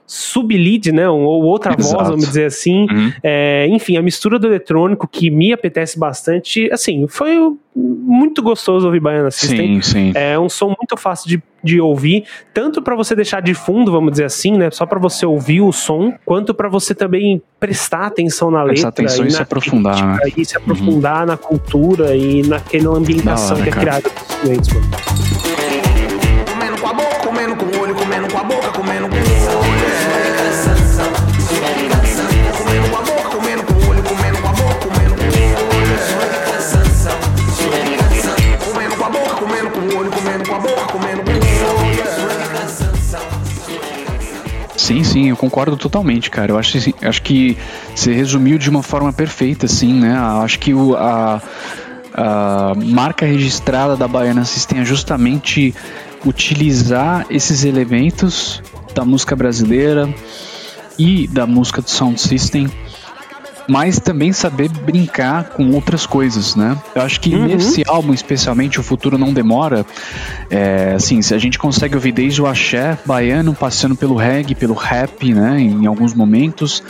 sub-lead, 0.10 0.92
né? 0.92 1.08
Ou 1.08 1.44
outra 1.44 1.76
Exato. 1.78 1.96
voz, 1.96 2.10
vamos 2.10 2.26
dizer 2.26 2.46
assim. 2.46 2.88
Uhum. 2.90 3.14
É, 3.22 3.68
enfim, 3.70 3.96
a 3.96 4.02
mistura 4.02 4.40
do 4.40 4.48
eletrônico 4.48 5.08
que 5.08 5.30
me 5.30 5.54
apetece 5.54 6.00
bastante. 6.00 6.68
Assim, 6.72 7.08
foi 7.08 7.38
muito 7.76 8.42
gostoso 8.42 8.88
ouvir 8.88 9.00
Baiana 9.00 9.30
System. 9.30 9.82
Sim, 9.84 10.12
sim. 10.12 10.12
É 10.16 10.38
um 10.40 10.50
som 10.50 10.68
muito 10.68 10.98
fácil 10.98 11.30
de, 11.30 11.44
de 11.64 11.80
ouvir, 11.80 12.24
tanto 12.52 12.82
para 12.82 12.96
você 12.96 13.16
deixar 13.16 13.40
de 13.42 13.54
fundo, 13.54 13.92
vamos 13.92 14.12
dizer 14.12 14.24
assim, 14.24 14.58
né? 14.58 14.72
Só 14.72 14.88
para 14.88 14.98
você 14.98 15.28
ouvir 15.28 15.62
o 15.62 15.72
som, 15.72 16.12
quanto 16.26 16.56
para 16.56 16.68
você 16.68 16.96
também 16.96 17.40
prestar 17.60 18.08
atenção 18.08 18.50
na 18.50 18.64
prestar 18.64 18.88
letra. 18.88 19.06
atenção 19.06 19.26
e, 19.26 19.28
e 19.28 19.32
se 19.32 19.42
aprofundar. 19.44 19.94
Crítica, 19.94 20.26
né? 20.26 20.34
E 20.36 20.46
se 20.46 20.58
aprofundar 20.58 21.20
uhum. 21.20 21.26
na 21.28 21.38
cultura 21.38 22.16
e 22.16 22.42
naquela 22.48 22.98
ambientação 22.98 23.58
hora, 23.58 23.64
que 23.64 23.70
é 23.70 23.72
cara. 23.72 24.02
criada 24.02 24.10
pelos 24.10 24.42
clientes, 24.42 24.74
mano. 24.74 24.88
Comendo 26.52 26.82
com 26.82 26.88
a 26.88 26.94
boca, 26.94 27.16
comendo 27.24 27.56
com 27.56 27.66
o 27.66 27.82
olho, 27.82 27.96
comendo 27.96 28.34
com 28.34 28.38
a 28.40 28.44
boca, 28.44 28.72
Sim, 45.20 45.30
eu 45.30 45.36
concordo 45.36 45.76
totalmente, 45.76 46.30
cara. 46.30 46.54
Eu 46.54 46.58
acho, 46.58 46.78
acho 47.02 47.22
que 47.22 47.58
você 47.94 48.14
resumiu 48.14 48.58
de 48.58 48.70
uma 48.70 48.82
forma 48.82 49.12
perfeita, 49.12 49.66
assim, 49.66 49.94
né? 49.94 50.18
Acho 50.18 50.58
que 50.58 50.74
o, 50.74 50.96
a, 50.96 51.42
a 52.14 52.74
marca 52.76 53.26
registrada 53.26 53.98
da 53.98 54.08
Baiana 54.08 54.46
System 54.46 54.80
é 54.80 54.86
justamente 54.86 55.76
utilizar 56.26 57.26
esses 57.30 57.66
elementos 57.66 58.64
da 58.96 59.04
música 59.04 59.36
brasileira 59.36 60.08
e 60.98 61.28
da 61.28 61.46
música 61.46 61.82
do 61.82 61.90
Sound 61.90 62.20
System 62.22 62.70
mas 63.70 64.00
também 64.00 64.34
saber 64.34 64.68
brincar 64.70 65.50
com 65.50 65.70
outras 65.72 66.06
coisas, 66.06 66.56
né? 66.56 66.76
Eu 66.96 67.04
acho 67.04 67.20
que 67.20 67.36
uhum. 67.36 67.46
nesse 67.46 67.84
álbum, 67.88 68.14
especialmente, 68.14 68.80
O 68.80 68.84
Futuro 68.84 69.18
Não 69.18 69.32
Demora, 69.32 69.86
é, 70.50 70.94
assim, 70.96 71.20
a 71.20 71.38
gente 71.38 71.60
consegue 71.60 71.94
ouvir 71.94 72.12
desde 72.12 72.42
o 72.42 72.48
axé 72.48 72.98
baiano, 73.06 73.54
passando 73.54 73.96
pelo 73.96 74.16
reggae, 74.16 74.56
pelo 74.56 74.74
rap, 74.74 75.32
né, 75.34 75.62
em 75.62 75.86
alguns 75.86 76.16
momentos, 76.16 76.84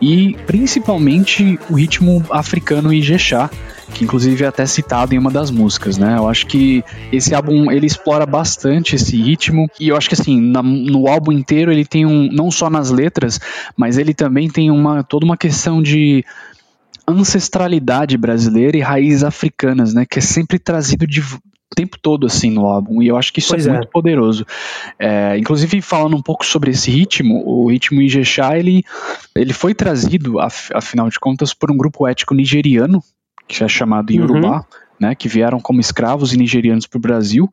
e 0.00 0.36
principalmente 0.46 1.58
o 1.68 1.74
ritmo 1.74 2.24
africano 2.30 2.92
e 2.92 3.02
jexá, 3.02 3.50
que 3.90 4.04
inclusive 4.04 4.44
é 4.44 4.46
até 4.46 4.64
citado 4.66 5.14
em 5.14 5.18
uma 5.18 5.30
das 5.30 5.50
músicas, 5.50 5.98
né? 5.98 6.16
Eu 6.16 6.28
acho 6.28 6.46
que 6.46 6.84
esse 7.12 7.34
álbum 7.34 7.70
ele 7.70 7.86
explora 7.86 8.24
bastante 8.24 8.96
esse 8.96 9.16
ritmo 9.16 9.68
e 9.78 9.88
eu 9.88 9.96
acho 9.96 10.08
que 10.08 10.14
assim 10.14 10.40
na, 10.40 10.62
no 10.62 11.08
álbum 11.08 11.32
inteiro 11.32 11.72
ele 11.72 11.84
tem 11.84 12.06
um 12.06 12.30
não 12.30 12.50
só 12.50 12.70
nas 12.70 12.90
letras, 12.90 13.40
mas 13.76 13.98
ele 13.98 14.14
também 14.14 14.48
tem 14.48 14.70
uma 14.70 15.02
toda 15.02 15.24
uma 15.24 15.36
questão 15.36 15.82
de 15.82 16.24
ancestralidade 17.06 18.16
brasileira 18.16 18.76
e 18.76 18.80
raízes 18.80 19.24
africanas, 19.24 19.92
né? 19.92 20.06
Que 20.08 20.18
é 20.18 20.22
sempre 20.22 20.58
trazido 20.58 21.06
de 21.06 21.20
o 21.72 21.76
tempo 21.76 21.96
todo 22.00 22.26
assim 22.26 22.50
no 22.50 22.66
álbum 22.66 23.00
e 23.00 23.06
eu 23.06 23.16
acho 23.16 23.32
que 23.32 23.38
isso 23.38 23.54
é 23.54 23.60
é, 23.60 23.72
muito 23.72 23.88
poderoso. 23.88 24.44
É, 24.98 25.36
inclusive 25.38 25.80
falando 25.80 26.16
um 26.16 26.22
pouco 26.22 26.44
sobre 26.44 26.72
esse 26.72 26.90
ritmo, 26.90 27.42
o 27.46 27.70
ritmo 27.70 28.02
Ijexá 28.02 28.58
ele 28.58 28.82
ele 29.34 29.52
foi 29.52 29.74
trazido 29.74 30.38
afinal 30.40 31.08
de 31.08 31.18
contas 31.18 31.54
por 31.54 31.70
um 31.70 31.76
grupo 31.76 32.06
étnico 32.08 32.34
nigeriano 32.34 33.02
que 33.50 33.64
é 33.64 33.68
chamado 33.68 34.12
Yorubá, 34.12 34.58
uhum. 34.58 34.64
né, 35.00 35.14
que 35.14 35.28
vieram 35.28 35.58
como 35.60 35.80
escravos 35.80 36.32
e 36.32 36.38
nigerianos 36.38 36.86
para 36.86 36.98
o 36.98 37.00
Brasil. 37.00 37.50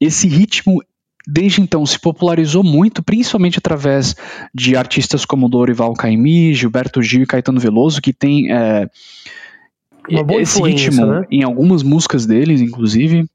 Esse 0.00 0.26
ritmo 0.26 0.82
desde 1.26 1.60
então 1.60 1.84
se 1.84 1.98
popularizou 1.98 2.64
muito, 2.64 3.02
principalmente 3.02 3.58
através 3.58 4.16
de 4.54 4.74
artistas 4.74 5.24
como 5.26 5.48
Dorival 5.48 5.92
Caymmi, 5.92 6.54
Gilberto 6.54 7.02
Gil 7.02 7.22
e 7.22 7.26
Caetano 7.26 7.60
Veloso, 7.60 8.00
que 8.00 8.12
tem 8.12 8.50
é, 8.50 8.88
esse 10.40 10.62
ritmo 10.62 11.06
né? 11.06 11.26
em 11.30 11.42
algumas 11.42 11.82
músicas 11.82 12.24
deles, 12.24 12.60
inclusive. 12.60 13.26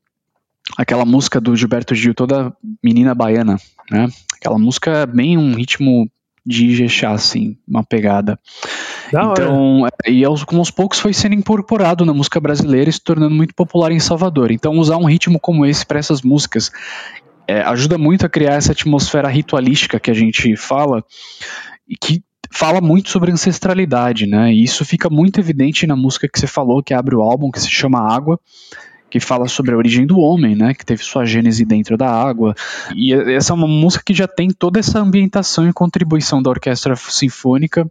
Aquela 0.76 1.06
música 1.06 1.40
do 1.40 1.56
Gilberto 1.56 1.94
Gil, 1.94 2.16
toda 2.16 2.52
menina 2.84 3.14
baiana, 3.14 3.58
né? 3.92 4.08
Aquela 4.36 4.58
música 4.58 4.92
é 4.92 5.06
bem 5.06 5.38
um 5.38 5.54
ritmo 5.54 6.10
de 6.44 6.66
Ijexá, 6.68 7.12
assim, 7.12 7.56
uma 7.68 7.84
pegada. 7.84 8.40
Da 9.12 9.24
então, 9.32 9.82
hora. 9.82 9.94
É, 10.06 10.12
e 10.12 10.24
aos, 10.26 10.44
com 10.44 10.58
aos 10.58 10.72
poucos 10.72 11.00
foi 11.00 11.14
sendo 11.14 11.36
incorporado 11.36 12.06
na 12.06 12.14
música 12.14 12.40
brasileira 12.40 12.90
e 12.90 12.94
se 12.94 13.02
tornando 13.02 13.36
muito 13.36 13.54
popular 13.54 13.92
em 13.92 14.00
Salvador. 14.00 14.52
Então, 14.52 14.78
usar 14.78 14.98
um 14.98 15.06
ritmo 15.06 15.40
como 15.40 15.66
esse 15.66 15.86
para 15.86 16.00
essas 16.00 16.22
músicas 16.22 16.72
é, 17.48 17.62
ajuda 17.62 17.98
muito 17.98 18.26
a 18.26 18.30
criar 18.30 18.56
essa 18.56 18.72
atmosfera 18.72 19.28
ritualística 19.28 20.00
que 20.00 20.10
a 20.10 20.14
gente 20.14 20.56
fala 20.56 21.04
e 21.88 21.96
que 21.96 22.24
fala 22.52 22.82
muito 22.82 23.10
sobre 23.10 23.32
ancestralidade, 23.32 24.26
né? 24.26 24.52
E 24.54 24.64
isso 24.64 24.86
fica 24.86 25.10
muito 25.10 25.40
evidente 25.40 25.86
na 25.86 25.96
música 25.96 26.28
que 26.28 26.40
você 26.40 26.48
falou, 26.48 26.82
que 26.82 26.94
abre 26.94 27.16
o 27.16 27.22
álbum, 27.22 27.52
que 27.52 27.60
se 27.60 27.70
chama 27.70 28.00
Água 28.00 28.40
que 29.10 29.20
fala 29.20 29.48
sobre 29.48 29.74
a 29.74 29.78
origem 29.78 30.06
do 30.06 30.20
homem, 30.20 30.56
né, 30.56 30.74
que 30.74 30.86
teve 30.86 31.04
sua 31.04 31.26
gênese 31.26 31.64
dentro 31.64 31.98
da 31.98 32.10
água. 32.10 32.54
E 32.96 33.14
essa 33.14 33.54
é 33.54 33.56
uma 33.56 33.68
música 33.68 34.04
que 34.06 34.14
já 34.14 34.28
tem 34.28 34.50
toda 34.50 34.80
essa 34.80 35.00
ambientação 35.00 35.68
e 35.68 35.74
contribuição 35.74 36.42
da 36.42 36.50
orquestra 36.50 36.96
sinfônica, 36.96 37.90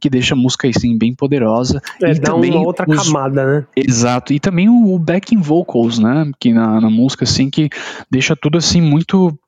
que 0.00 0.10
deixa 0.10 0.34
a 0.34 0.36
música 0.36 0.68
assim 0.68 0.96
bem 0.98 1.14
poderosa. 1.14 1.80
É, 2.02 2.10
e 2.10 2.14
dá 2.18 2.32
também 2.32 2.50
uma 2.50 2.66
outra 2.66 2.84
os... 2.88 3.06
camada, 3.06 3.46
né? 3.46 3.66
Exato. 3.76 4.32
E 4.32 4.40
também 4.40 4.68
o 4.68 4.98
backing 4.98 5.40
vocals, 5.40 5.98
né, 5.98 6.30
que 6.38 6.52
na, 6.52 6.80
na 6.80 6.90
música 6.90 7.24
assim 7.24 7.48
que 7.48 7.68
deixa 8.10 8.36
tudo 8.36 8.58
assim 8.58 8.80
muito 8.80 9.38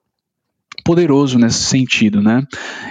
poderoso 0.90 1.38
nesse 1.38 1.62
sentido, 1.62 2.20
né? 2.20 2.44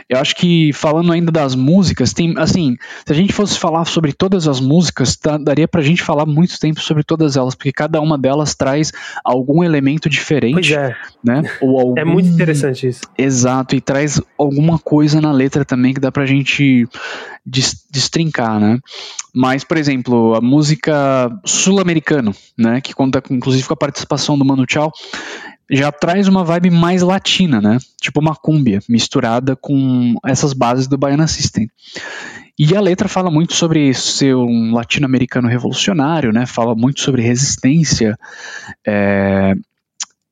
Eu 0.07 0.19
acho 0.19 0.33
que 0.33 0.71
falando 0.71 1.11
ainda 1.11 1.33
das 1.33 1.53
músicas, 1.53 2.13
tem 2.13 2.33
assim, 2.37 2.77
se 3.05 3.11
a 3.11 3.15
gente 3.15 3.33
fosse 3.33 3.59
falar 3.59 3.83
sobre 3.83 4.13
todas 4.13 4.47
as 4.47 4.61
músicas, 4.61 5.17
tá, 5.17 5.37
daria 5.37 5.67
pra 5.67 5.81
gente 5.81 6.01
falar 6.01 6.25
muito 6.25 6.57
tempo 6.57 6.79
sobre 6.79 7.03
todas 7.03 7.35
elas, 7.35 7.55
porque 7.55 7.73
cada 7.73 7.99
uma 7.99 8.17
delas 8.17 8.55
traz 8.55 8.93
algum 9.21 9.65
elemento 9.65 10.09
diferente, 10.09 10.53
pois 10.53 10.71
é. 10.71 10.95
né? 11.21 11.43
Ou 11.59 11.77
algum... 11.77 11.95
É 11.99 12.05
muito 12.05 12.29
interessante 12.29 12.87
isso. 12.87 13.01
Exato, 13.17 13.75
e 13.75 13.81
traz 13.81 14.21
alguma 14.37 14.79
coisa 14.79 15.19
na 15.19 15.33
letra 15.33 15.65
também 15.65 15.93
que 15.93 15.99
dá 15.99 16.09
pra 16.09 16.25
gente 16.25 16.87
destrincar, 17.45 18.61
né? 18.61 18.79
Mas, 19.33 19.65
por 19.65 19.75
exemplo, 19.75 20.35
a 20.35 20.41
música 20.41 21.29
sul-americano, 21.43 22.33
né, 22.57 22.79
que 22.79 22.93
conta 22.93 23.21
inclusive 23.29 23.67
com 23.67 23.73
a 23.73 23.77
participação 23.77 24.37
do 24.37 24.45
Manu 24.45 24.65
Chao, 24.67 24.89
já 25.69 25.91
traz 25.91 26.27
uma 26.27 26.43
vibe 26.43 26.71
mais 26.71 27.01
latina, 27.01 27.61
né? 27.61 27.77
Tipo 28.01 28.19
uma 28.19 28.35
cúmbia 28.35 28.79
misturada 28.89 29.55
com 29.55 30.15
essas 30.25 30.53
bases 30.53 30.87
do 30.87 30.97
Baiana 30.97 31.27
System. 31.27 31.69
E 32.57 32.75
a 32.75 32.81
letra 32.81 33.07
fala 33.07 33.31
muito 33.31 33.53
sobre 33.53 33.93
ser 33.93 34.35
um 34.35 34.73
latino-americano 34.73 35.47
revolucionário, 35.47 36.33
né? 36.33 36.45
Fala 36.45 36.75
muito 36.75 37.01
sobre 37.01 37.21
resistência. 37.21 38.17
É... 38.85 39.53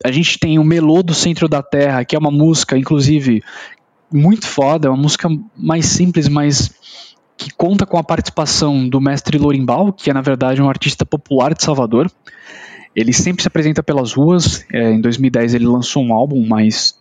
A 0.03 0.11
gente 0.11 0.37
tem 0.37 0.59
o 0.59 0.63
Melô 0.63 1.01
do 1.01 1.13
Centro 1.13 1.47
da 1.47 1.63
Terra, 1.63 2.03
que 2.03 2.15
é 2.15 2.19
uma 2.19 2.29
música, 2.29 2.77
inclusive, 2.77 3.41
muito 4.11 4.45
foda, 4.47 4.87
é 4.87 4.91
uma 4.91 5.01
música 5.01 5.29
mais 5.55 5.85
simples, 5.85 6.27
mas 6.27 6.71
que 7.37 7.51
conta 7.51 7.85
com 7.85 7.97
a 7.97 8.03
participação 8.03 8.89
do 8.89 8.99
mestre 8.99 9.37
Lorimbal, 9.37 9.93
que 9.93 10.09
é 10.09 10.13
na 10.13 10.21
verdade 10.21 10.61
um 10.61 10.69
artista 10.69 11.05
popular 11.05 11.53
de 11.53 11.63
Salvador. 11.63 12.11
Ele 12.97 13.13
sempre 13.13 13.43
se 13.43 13.47
apresenta 13.47 13.83
pelas 13.83 14.13
ruas. 14.13 14.65
É, 14.73 14.91
em 14.91 14.99
2010 14.99 15.53
ele 15.53 15.67
lançou 15.67 16.03
um 16.03 16.11
álbum, 16.11 16.43
mas 16.47 16.97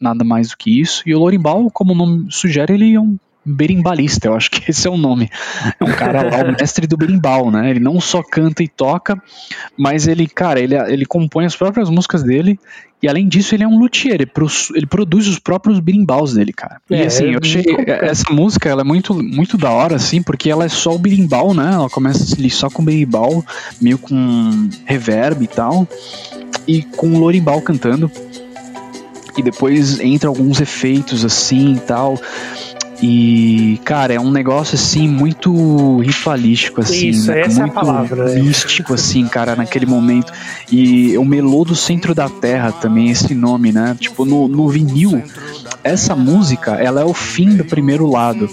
nada 0.00 0.24
mais 0.24 0.50
do 0.50 0.56
que 0.56 0.80
isso. 0.80 1.02
E 1.04 1.12
o 1.12 1.18
Lorimbal, 1.18 1.68
como 1.72 1.92
o 1.92 1.96
nome 1.96 2.28
sugere, 2.30 2.74
ele 2.74 2.94
é 2.94 3.00
um 3.00 3.18
berimbalista, 3.50 4.28
eu 4.28 4.34
acho 4.34 4.50
que 4.50 4.68
esse 4.70 4.86
é 4.86 4.90
o 4.90 4.96
nome. 4.96 5.30
É 5.78 5.84
um 5.84 5.92
cara 5.92 6.22
lá, 6.22 6.50
o 6.50 6.52
mestre 6.52 6.86
do 6.86 6.96
berimbau, 6.96 7.50
né? 7.50 7.70
Ele 7.70 7.80
não 7.80 8.00
só 8.00 8.22
canta 8.22 8.62
e 8.62 8.68
toca, 8.68 9.20
mas 9.76 10.06
ele, 10.06 10.26
cara, 10.26 10.60
ele, 10.60 10.74
ele 10.74 11.06
compõe 11.06 11.44
as 11.44 11.56
próprias 11.56 11.90
músicas 11.90 12.22
dele 12.22 12.58
e 13.02 13.08
além 13.08 13.26
disso, 13.26 13.54
ele 13.54 13.64
é 13.64 13.68
um 13.68 13.78
luthier, 13.78 14.14
ele, 14.14 14.26
pro, 14.26 14.46
ele 14.74 14.84
produz 14.84 15.26
os 15.26 15.38
próprios 15.38 15.80
birimbaus 15.80 16.34
dele, 16.34 16.52
cara. 16.52 16.80
É, 16.90 17.02
e 17.02 17.06
assim, 17.06 17.32
eu 17.32 17.40
achei 17.42 17.64
essa 17.86 18.30
música, 18.30 18.68
ela 18.68 18.82
é 18.82 18.84
muito, 18.84 19.14
muito 19.14 19.56
da 19.56 19.70
hora, 19.70 19.96
assim, 19.96 20.22
porque 20.22 20.50
ela 20.50 20.66
é 20.66 20.68
só 20.68 20.94
o 20.94 20.98
birimbau, 20.98 21.54
né? 21.54 21.70
Ela 21.72 21.88
começa 21.88 22.34
ali 22.34 22.50
só 22.50 22.68
com 22.68 22.84
birimbau, 22.84 23.42
meio 23.80 23.96
com 23.96 24.68
reverb 24.84 25.42
e 25.42 25.46
tal, 25.46 25.88
e 26.68 26.82
com 26.82 27.14
o 27.14 27.18
lorimbau 27.18 27.62
cantando. 27.62 28.10
E 29.34 29.42
depois 29.42 29.98
entra 30.00 30.28
alguns 30.28 30.60
efeitos 30.60 31.24
assim 31.24 31.76
e 31.76 31.80
tal. 31.80 32.20
E, 33.02 33.80
cara, 33.84 34.12
é 34.12 34.20
um 34.20 34.30
negócio 34.30 34.74
assim 34.74 35.08
muito 35.08 35.98
ritualístico, 36.00 36.82
assim, 36.82 37.08
Isso, 37.08 37.30
né? 37.30 37.40
essa 37.40 37.60
muito 37.60 37.76
é 37.76 37.78
a 37.78 37.84
palavra, 37.84 38.32
é. 38.32 38.42
místico, 38.42 38.92
assim, 38.92 39.26
cara, 39.26 39.56
naquele 39.56 39.86
momento. 39.86 40.32
E 40.70 41.16
o 41.16 41.24
melô 41.24 41.64
do 41.64 41.74
centro 41.74 42.14
da 42.14 42.28
terra 42.28 42.72
também, 42.72 43.10
esse 43.10 43.34
nome, 43.34 43.72
né? 43.72 43.96
Tipo, 43.98 44.26
no, 44.26 44.46
no 44.48 44.68
vinil, 44.68 45.22
essa 45.82 46.14
música, 46.14 46.72
ela 46.72 47.00
é 47.00 47.04
o 47.04 47.14
fim 47.14 47.56
do 47.56 47.64
primeiro 47.64 48.06
lado, 48.06 48.50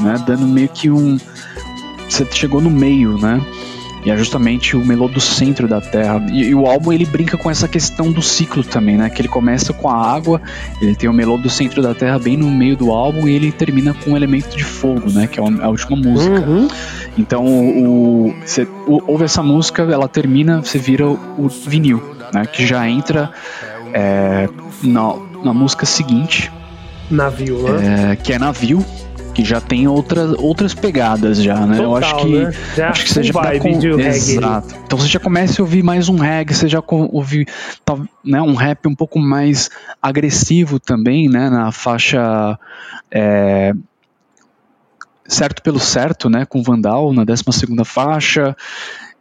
né? 0.00 0.22
Dando 0.26 0.46
meio 0.46 0.68
que 0.68 0.90
um. 0.90 1.18
Você 2.08 2.26
chegou 2.30 2.60
no 2.60 2.70
meio, 2.70 3.16
né? 3.18 3.40
E 4.08 4.10
é 4.10 4.16
justamente 4.16 4.74
o 4.74 4.82
melô 4.82 5.06
do 5.06 5.20
centro 5.20 5.68
da 5.68 5.82
Terra. 5.82 6.24
E, 6.32 6.44
e, 6.44 6.54
o 6.54 6.64
álbum 6.64 6.94
ele 6.94 7.04
brinca 7.04 7.36
com 7.36 7.50
essa 7.50 7.68
questão 7.68 8.10
do 8.10 8.22
ciclo 8.22 8.64
também, 8.64 8.96
né? 8.96 9.10
Que 9.10 9.20
ele 9.20 9.28
começa 9.28 9.74
com 9.74 9.86
a 9.86 9.94
água, 9.94 10.40
ele 10.80 10.96
tem 10.96 11.10
o 11.10 11.12
melô 11.12 11.36
do 11.36 11.50
centro 11.50 11.82
da 11.82 11.94
Terra 11.94 12.18
bem 12.18 12.34
no 12.34 12.50
meio 12.50 12.74
do 12.74 12.90
álbum 12.90 13.28
e 13.28 13.34
ele 13.34 13.52
termina 13.52 13.92
com 13.92 14.12
um 14.12 14.16
elemento 14.16 14.56
de 14.56 14.64
fogo, 14.64 15.10
né? 15.10 15.26
Que 15.26 15.38
é 15.38 15.42
a 15.42 15.68
última 15.68 15.94
música. 15.94 16.40
Uhum. 16.40 16.68
Então, 17.18 17.44
o, 17.44 18.34
você 18.42 18.66
ouve 18.86 19.24
essa 19.24 19.42
música, 19.42 19.82
ela 19.82 20.08
termina, 20.08 20.62
você 20.62 20.78
vira 20.78 21.06
o, 21.06 21.46
vinil, 21.66 22.02
né? 22.32 22.46
Que 22.46 22.66
já 22.66 22.88
entra 22.88 23.30
é, 23.92 24.48
na, 24.82 25.16
na 25.44 25.52
música 25.52 25.84
seguinte. 25.84 26.50
Navio, 27.10 27.62
né? 27.74 28.12
É, 28.12 28.16
que 28.16 28.32
é 28.32 28.38
Navio, 28.38 28.82
que 29.38 29.44
já 29.44 29.60
tem 29.60 29.86
outras, 29.86 30.32
outras 30.36 30.74
pegadas 30.74 31.40
já, 31.40 31.64
né? 31.64 31.76
Total, 31.76 31.84
eu 31.84 31.96
acho 31.96 32.16
que, 32.16 32.38
né? 32.38 32.52
já 32.76 32.88
acho 32.90 33.04
que 33.04 33.12
você 33.12 33.22
já 33.22 33.32
tá 33.32 33.60
com... 33.60 33.68
Exato. 34.00 34.74
Então 34.84 34.98
você 34.98 35.06
já 35.06 35.20
começa 35.20 35.62
a 35.62 35.64
ouvir 35.64 35.80
mais 35.80 36.08
um 36.08 36.16
reggae, 36.16 36.52
você 36.52 36.66
já 36.66 36.82
ouve 36.88 37.46
né, 38.24 38.42
um 38.42 38.54
rap 38.54 38.88
um 38.88 38.96
pouco 38.96 39.20
mais 39.20 39.70
agressivo 40.02 40.80
também, 40.80 41.28
né? 41.28 41.48
Na 41.50 41.70
faixa 41.70 42.58
é, 43.12 43.72
certo 45.24 45.62
pelo 45.62 45.78
certo, 45.78 46.28
né? 46.28 46.44
Com 46.44 46.60
Vandal 46.60 47.12
na 47.12 47.22
12 47.22 47.44
segunda 47.52 47.84
faixa. 47.84 48.56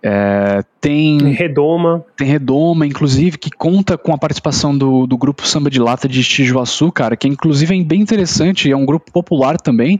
É, 0.02 0.64
tem, 0.80 1.18
Redoma. 1.32 2.06
Tem 2.16 2.28
Redoma, 2.28 2.86
inclusive, 2.86 3.38
que 3.38 3.50
conta 3.50 3.98
com 3.98 4.14
a 4.14 4.18
participação 4.18 4.78
do, 4.78 5.08
do 5.08 5.18
grupo 5.18 5.48
Samba 5.48 5.70
de 5.70 5.80
Lata 5.80 6.08
de 6.08 6.22
Estijuaçu, 6.22 6.92
cara, 6.92 7.18
que 7.18 7.28
inclusive 7.28 7.78
é 7.78 7.84
bem 7.84 8.02
interessante, 8.02 8.72
é 8.72 8.78
um 8.78 8.86
grupo 8.86 9.12
popular 9.12 9.60
também. 9.60 10.00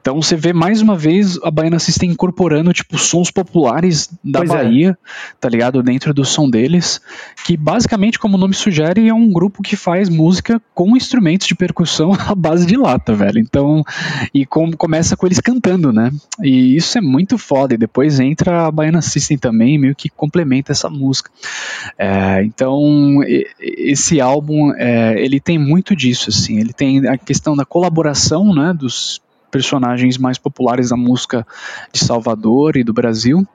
Então 0.00 0.20
você 0.20 0.36
vê 0.36 0.52
mais 0.52 0.82
uma 0.82 0.96
vez 0.96 1.38
a 1.42 1.50
Baiana 1.50 1.78
System 1.78 2.10
incorporando, 2.10 2.72
tipo, 2.72 2.98
sons 2.98 3.30
populares 3.30 4.10
da 4.22 4.40
pois 4.40 4.50
é. 4.50 4.54
Bahia, 4.54 4.90
é. 4.90 4.96
tá 5.40 5.48
ligado? 5.48 5.82
Dentro 5.82 6.12
do 6.12 6.24
som 6.24 6.48
deles, 6.48 7.00
que 7.44 7.56
basicamente, 7.56 8.18
como 8.18 8.36
o 8.36 8.40
nome 8.40 8.54
sugere, 8.54 9.08
é 9.08 9.14
um 9.14 9.32
grupo 9.32 9.62
que 9.62 9.76
faz 9.76 10.08
música 10.08 10.60
com 10.74 10.96
instrumentos 10.96 11.46
de 11.46 11.54
percussão 11.54 12.12
à 12.28 12.34
base 12.34 12.66
de 12.66 12.76
lata, 12.76 13.14
velho. 13.14 13.38
Então, 13.38 13.82
e 14.34 14.44
com, 14.44 14.70
começa 14.72 15.16
com 15.16 15.26
eles 15.26 15.40
cantando, 15.40 15.90
né? 15.92 16.12
E 16.42 16.76
isso 16.76 16.98
é 16.98 17.00
muito 17.00 17.38
foda. 17.38 17.74
E 17.74 17.78
depois 17.78 18.20
entra 18.20 18.66
a 18.66 18.70
Baiana 18.70 19.00
System 19.00 19.21
também, 19.38 19.78
meio 19.78 19.94
que 19.94 20.08
complementa 20.08 20.72
essa 20.72 20.88
música. 20.88 21.30
É, 21.98 22.42
então, 22.44 23.20
esse 23.58 24.20
álbum, 24.20 24.72
é, 24.74 25.22
ele 25.22 25.40
tem 25.40 25.58
muito 25.58 25.94
disso, 25.96 26.30
assim. 26.30 26.58
Ele 26.58 26.72
tem 26.72 27.06
a 27.08 27.16
questão 27.16 27.56
da 27.56 27.64
colaboração, 27.64 28.54
né, 28.54 28.72
dos 28.72 29.20
personagens 29.50 30.16
mais 30.16 30.38
populares 30.38 30.88
da 30.88 30.96
música 30.96 31.46
de 31.92 32.02
Salvador 32.02 32.76
e 32.76 32.82
do 32.82 32.92
Brasil, 32.92 33.46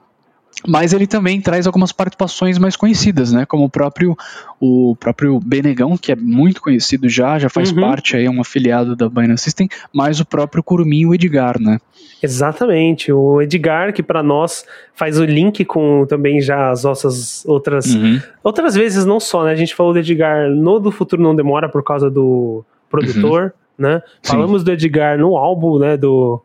mas 0.66 0.92
ele 0.92 1.06
também 1.06 1.40
traz 1.40 1.66
algumas 1.66 1.92
participações 1.92 2.58
mais 2.58 2.74
conhecidas, 2.74 3.32
né? 3.32 3.46
Como 3.46 3.64
o 3.64 3.70
próprio 3.70 4.16
o 4.60 4.96
próprio 4.96 5.38
Benegão, 5.38 5.96
que 5.96 6.10
é 6.10 6.16
muito 6.16 6.60
conhecido 6.60 7.08
já, 7.08 7.38
já 7.38 7.48
faz 7.48 7.70
uhum. 7.70 7.80
parte 7.80 8.16
aí, 8.16 8.24
é 8.24 8.30
um 8.30 8.40
afiliado 8.40 8.96
da 8.96 9.08
Binance 9.08 9.44
System, 9.44 9.68
mas 9.92 10.18
o 10.18 10.26
próprio 10.26 10.62
Curumim 10.62 11.00
e 11.00 11.06
o 11.06 11.14
Edgar, 11.14 11.60
né? 11.60 11.78
Exatamente, 12.20 13.12
o 13.12 13.40
Edgar 13.40 13.92
que 13.92 14.02
para 14.02 14.22
nós 14.22 14.64
faz 14.94 15.18
o 15.18 15.24
link 15.24 15.64
com 15.64 16.04
também 16.08 16.40
já 16.40 16.70
as 16.70 16.82
nossas 16.82 17.46
outras 17.46 17.94
uhum. 17.94 18.20
outras 18.42 18.74
vezes 18.74 19.04
não 19.04 19.20
só, 19.20 19.44
né? 19.44 19.52
A 19.52 19.56
gente 19.56 19.74
falou 19.74 19.92
do 19.92 20.00
Edgar 20.00 20.50
no 20.50 20.80
do 20.80 20.90
futuro 20.90 21.22
não 21.22 21.36
demora 21.36 21.68
por 21.68 21.84
causa 21.84 22.10
do 22.10 22.64
produtor, 22.90 23.54
uhum. 23.78 23.86
né? 23.86 24.02
Sim. 24.22 24.32
Falamos 24.32 24.64
do 24.64 24.72
Edgar 24.72 25.18
no 25.18 25.36
álbum, 25.36 25.78
né, 25.78 25.96
do 25.96 26.42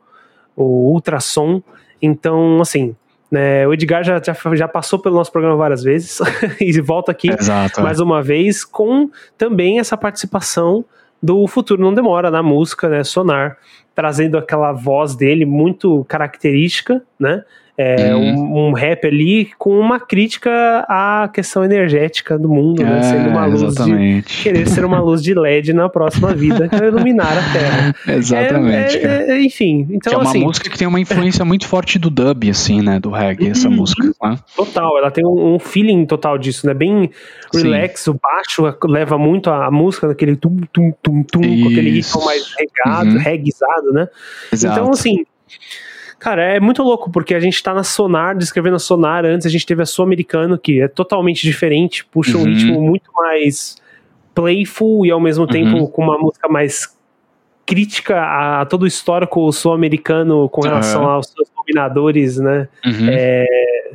o 0.55 0.91
Ultrassom. 0.93 1.63
Então, 2.01 2.61
assim, 2.61 2.95
né, 3.33 3.67
o 3.67 3.73
Edgar 3.73 4.03
já, 4.03 4.21
já, 4.23 4.35
já, 4.55 4.67
passou 4.67 4.99
pelo 4.99 5.15
nosso 5.15 5.31
programa 5.31 5.57
várias 5.57 5.81
vezes 5.81 6.19
e 6.61 6.79
volta 6.79 7.11
aqui 7.11 7.31
Exato, 7.31 7.79
é. 7.79 7.83
mais 7.83 7.99
é. 7.99 8.03
uma 8.03 8.21
vez 8.21 8.63
com 8.63 9.09
também 9.35 9.79
essa 9.79 9.97
participação 9.97 10.85
do 11.19 11.47
Futuro 11.47 11.81
Não 11.81 11.95
Demora 11.95 12.29
na 12.29 12.43
música, 12.43 12.87
né, 12.87 13.03
Sonar, 13.03 13.57
trazendo 13.95 14.37
aquela 14.37 14.71
voz 14.71 15.15
dele 15.15 15.45
muito 15.45 16.03
característica, 16.05 17.01
né, 17.19 17.43
é, 17.75 18.13
uhum. 18.13 18.35
um, 18.35 18.67
um, 18.67 18.71
rap 18.73 19.07
ali 19.07 19.49
com 19.57 19.79
uma 19.79 19.99
crítica 19.99 20.85
à 20.87 21.27
questão 21.33 21.63
energética 21.63 22.37
do 22.37 22.47
mundo, 22.47 22.83
né? 22.83 22.99
É, 22.99 23.01
sendo 23.01 23.29
uma 23.29 23.47
luz 23.47 23.63
exatamente. 23.63 24.37
de 24.37 24.43
querer 24.43 24.67
ser 24.67 24.85
uma 24.85 24.99
luz 24.99 25.23
de 25.23 25.33
LED 25.33 25.73
na 25.73 25.89
próxima 25.89 26.35
vida 26.35 26.69
para 26.69 26.85
iluminar 26.85 27.35
a 27.35 27.51
Terra. 27.51 27.95
Exatamente. 28.15 28.97
É, 28.97 29.31
é, 29.31 29.41
enfim, 29.41 29.87
então 29.89 30.11
que 30.11 30.15
é 30.15 30.17
uma 30.17 30.29
assim, 30.29 30.41
música 30.41 30.69
que 30.69 30.77
tem 30.77 30.87
uma 30.87 30.99
influência 30.99 31.43
muito 31.43 31.67
forte 31.67 31.97
do 31.97 32.11
dub, 32.11 32.47
assim, 32.47 32.79
né? 32.81 32.99
Do 32.99 33.09
reggae, 33.09 33.49
essa 33.49 33.67
uhum. 33.67 33.75
música. 33.75 34.03
Né? 34.21 34.37
Total, 34.55 34.95
ela 34.99 35.09
tem 35.09 35.25
um, 35.25 35.55
um, 35.55 35.59
feeling 35.59 36.05
total 36.05 36.37
disso, 36.37 36.67
né? 36.67 36.75
Bem 36.75 37.09
relax, 37.51 38.01
Sim. 38.01 38.11
o 38.11 38.19
baixo 38.21 38.77
leva 38.87 39.17
muito 39.17 39.49
a, 39.49 39.65
a 39.65 39.71
música 39.71 40.07
naquele 40.07 40.35
tum 40.35 40.57
tum 40.71 40.93
tum 41.01 41.23
tum, 41.23 41.41
com 41.41 41.69
aquele 41.69 41.89
ritmo 41.89 42.23
mais 42.23 42.53
regado, 42.55 43.09
uhum. 43.09 43.17
Né? 43.91 44.07
Exato. 44.51 44.79
Então 44.79 44.91
assim 44.91 45.25
Cara, 46.23 46.41
é 46.41 46.57
muito 46.57 46.81
louco, 46.81 47.11
porque 47.11 47.35
a 47.35 47.39
gente 47.41 47.61
tá 47.61 47.73
na 47.73 47.83
Sonar, 47.83 48.37
descrevendo 48.37 48.77
a 48.77 48.79
Sonar, 48.79 49.25
antes 49.25 49.45
a 49.45 49.49
gente 49.49 49.65
teve 49.65 49.81
a 49.81 49.85
Sul-Americano, 49.85 50.57
que 50.57 50.79
é 50.79 50.87
totalmente 50.87 51.41
diferente, 51.41 52.05
puxa 52.05 52.37
uhum. 52.37 52.43
um 52.43 52.45
ritmo 52.45 52.81
muito 52.81 53.11
mais 53.13 53.75
playful 54.33 55.05
e 55.05 55.11
ao 55.11 55.19
mesmo 55.19 55.45
tempo 55.45 55.75
uhum. 55.75 55.87
com 55.87 56.01
uma 56.01 56.17
música 56.17 56.47
mais 56.47 56.95
crítica 57.65 58.21
a 58.21 58.65
todo 58.65 58.83
o 58.83 58.87
histórico 58.87 59.51
sul-americano 59.51 60.47
com 60.47 60.61
relação 60.61 61.03
uhum. 61.03 61.09
aos 61.09 61.27
seus 61.27 61.49
dominadores, 61.55 62.37
né? 62.37 62.69
Uhum. 62.85 63.07
É, 63.09 63.45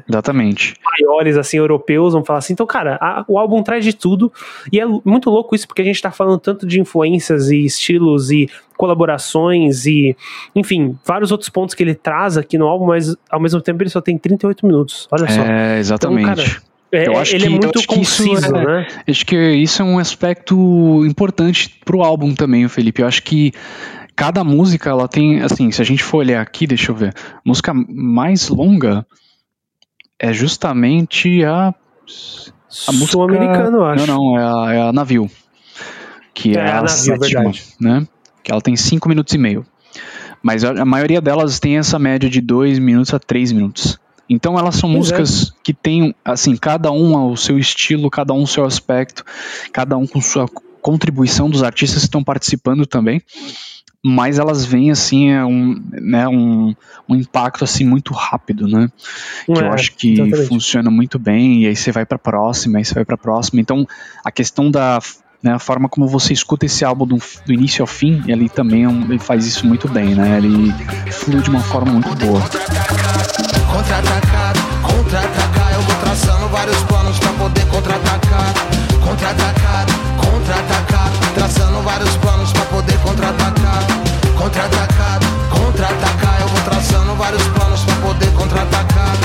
Exatamente. 0.08 0.74
Maiores, 0.82 1.36
assim, 1.36 1.58
europeus, 1.58 2.12
vamos 2.12 2.26
falar 2.26 2.38
assim. 2.38 2.54
Então, 2.54 2.66
cara, 2.66 2.98
a, 3.00 3.24
o 3.28 3.38
álbum 3.38 3.62
traz 3.62 3.84
de 3.84 3.92
tudo. 3.92 4.32
E 4.72 4.80
é 4.80 4.86
muito 4.86 5.28
louco 5.28 5.54
isso, 5.54 5.66
porque 5.66 5.82
a 5.82 5.84
gente 5.84 6.00
tá 6.00 6.10
falando 6.10 6.38
tanto 6.38 6.66
de 6.66 6.80
influências 6.80 7.50
e 7.50 7.64
estilos 7.64 8.30
e 8.30 8.48
colaborações 8.76 9.86
e, 9.86 10.16
enfim, 10.54 10.96
vários 11.04 11.32
outros 11.32 11.50
pontos 11.50 11.74
que 11.74 11.82
ele 11.82 11.94
traz 11.94 12.36
aqui 12.36 12.56
no 12.56 12.66
álbum, 12.66 12.86
mas 12.86 13.14
ao 13.28 13.40
mesmo 13.40 13.60
tempo 13.60 13.82
ele 13.82 13.90
só 13.90 14.00
tem 14.00 14.16
38 14.16 14.64
minutos. 14.64 15.08
Olha 15.10 15.28
só. 15.28 15.42
É, 15.42 15.78
exatamente. 15.78 16.22
Então, 16.22 16.36
cara, 16.36 16.62
é, 16.92 17.08
eu 17.08 17.18
acho 17.18 17.34
ele 17.34 17.44
é 17.44 17.48
que, 17.48 17.54
é 17.54 17.58
muito 17.58 17.86
conciso, 17.86 18.56
é, 18.56 18.64
né? 18.64 18.86
Acho 19.06 19.26
que 19.26 19.36
isso 19.36 19.82
é 19.82 19.84
um 19.84 19.98
aspecto 19.98 21.04
importante 21.04 21.76
pro 21.84 22.02
álbum 22.02 22.34
também, 22.34 22.66
Felipe. 22.68 23.02
Eu 23.02 23.08
acho 23.08 23.22
que 23.22 23.52
cada 24.16 24.42
música, 24.42 24.90
ela 24.90 25.06
tem, 25.06 25.42
assim, 25.42 25.70
se 25.70 25.82
a 25.82 25.84
gente 25.84 26.02
for 26.02 26.18
olhar 26.18 26.40
aqui, 26.40 26.66
deixa 26.66 26.90
eu 26.90 26.94
ver, 26.94 27.14
música 27.44 27.74
mais 27.74 28.48
longa 28.48 29.06
é 30.18 30.32
justamente 30.32 31.44
a. 31.44 31.74
A 32.86 32.92
música 32.92 33.22
americana, 33.22 33.76
eu 33.76 33.84
acho. 33.84 34.06
Não, 34.06 34.16
não, 34.16 34.38
é 34.38 34.42
a, 34.42 34.74
é 34.74 34.88
a 34.88 34.92
Navio. 34.92 35.30
Que 36.34 36.56
é, 36.56 36.60
é 36.60 36.70
a, 36.70 36.78
a 36.78 36.82
navio, 36.82 36.88
sétima, 36.88 37.20
verdade. 37.20 37.64
né? 37.80 38.06
Que 38.42 38.52
ela 38.52 38.60
tem 38.60 38.76
5 38.76 39.08
minutos 39.08 39.32
e 39.34 39.38
meio. 39.38 39.66
Mas 40.42 40.64
a, 40.64 40.82
a, 40.82 40.84
maioria 40.84 41.20
delas 41.20 41.58
tem 41.58 41.78
essa 41.78 41.98
média 41.98 42.28
de 42.28 42.40
2 42.40 42.78
minutos 42.78 43.12
a 43.14 43.18
3 43.18 43.52
minutos. 43.52 43.98
Então 44.28 44.58
elas 44.58 44.76
são 44.76 44.90
é. 44.90 44.92
músicas 44.92 45.52
que 45.62 45.72
têm, 45.72 46.14
assim, 46.24 46.56
cada 46.56 46.92
um 46.92 47.30
o 47.30 47.36
seu 47.36 47.58
estilo, 47.58 48.10
cada 48.10 48.34
um 48.34 48.42
o 48.42 48.46
seu 48.46 48.64
aspecto, 48.64 49.24
cada 49.72 49.96
um 49.96 50.06
com 50.06 50.20
sua 50.20 50.46
contribuição 50.82 51.50
dos 51.50 51.62
artistas 51.62 52.00
que 52.00 52.06
estão 52.06 52.22
participando 52.22 52.86
também 52.86 53.22
mas 54.04 54.38
elas 54.38 54.64
vêm 54.64 54.90
assim 54.90 55.30
é 55.30 55.44
um, 55.44 55.82
né, 55.92 56.28
um, 56.28 56.74
um 57.08 57.14
impacto 57.14 57.64
assim 57.64 57.84
muito 57.84 58.14
rápido, 58.14 58.68
né? 58.68 58.88
Que 59.44 59.52
é, 59.52 59.60
eu 59.60 59.72
acho 59.72 59.94
que 59.94 60.12
exatamente. 60.12 60.48
funciona 60.48 60.90
muito 60.90 61.18
bem 61.18 61.62
e 61.62 61.66
aí 61.66 61.74
você 61.74 61.90
vai 61.90 62.06
para 62.06 62.18
próxima, 62.18 62.78
aí 62.78 62.84
você 62.84 62.94
vai 62.94 63.04
para 63.04 63.16
próxima. 63.16 63.60
Então 63.60 63.86
a 64.24 64.30
questão 64.30 64.70
da 64.70 65.00
né, 65.42 65.52
a 65.52 65.58
forma 65.58 65.88
como 65.88 66.06
você 66.06 66.32
escuta 66.32 66.66
esse 66.66 66.84
álbum 66.84 67.06
do, 67.06 67.18
do 67.46 67.52
início 67.52 67.82
ao 67.82 67.86
fim, 67.86 68.22
ele 68.26 68.48
também 68.48 68.84
é 68.84 68.88
um, 68.88 69.04
ele 69.04 69.18
faz 69.18 69.46
isso 69.46 69.66
muito 69.66 69.88
bem, 69.88 70.14
né? 70.14 70.38
Ele 70.38 70.72
flui 71.12 71.40
de 71.40 71.50
uma 71.50 71.60
forma 71.60 71.92
muito 71.92 72.14
boa. 72.16 72.40
Contra-atacar, 73.70 74.77
contra-atacar, 74.88 75.72
eu 75.74 75.82
vou 75.82 75.94
traçando 75.96 76.48
vários 76.48 76.82
planos 76.84 77.18
para 77.18 77.32
poder 77.32 77.66
contra-atacar, 77.66 78.54
contra-atacar, 79.04 79.86
contra-atacar, 80.16 81.10
traçando 81.34 81.82
vários 81.82 82.16
planos 82.16 82.52
para 82.52 82.64
poder 82.64 82.98
contra-atacar, 82.98 83.86
contra-atacar, 84.36 85.20
contra-atacar, 85.50 86.40
eu 86.40 86.48
vou 86.48 86.62
traçando 86.62 87.14
vários 87.14 87.42
planos 87.48 87.80
para 87.84 87.94
poder 87.96 88.32
contra-atacar, 88.32 89.16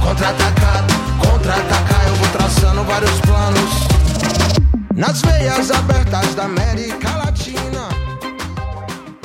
contra-atacar, 0.00 0.84
contra-atacar, 1.18 2.06
eu 2.08 2.14
vou 2.16 2.28
traçando 2.28 2.84
vários 2.84 3.20
planos 3.20 3.70
nas 4.94 5.22
veias 5.22 5.70
abertas 5.70 6.34
da 6.34 6.44
América 6.44 7.10
Latina. 7.16 7.88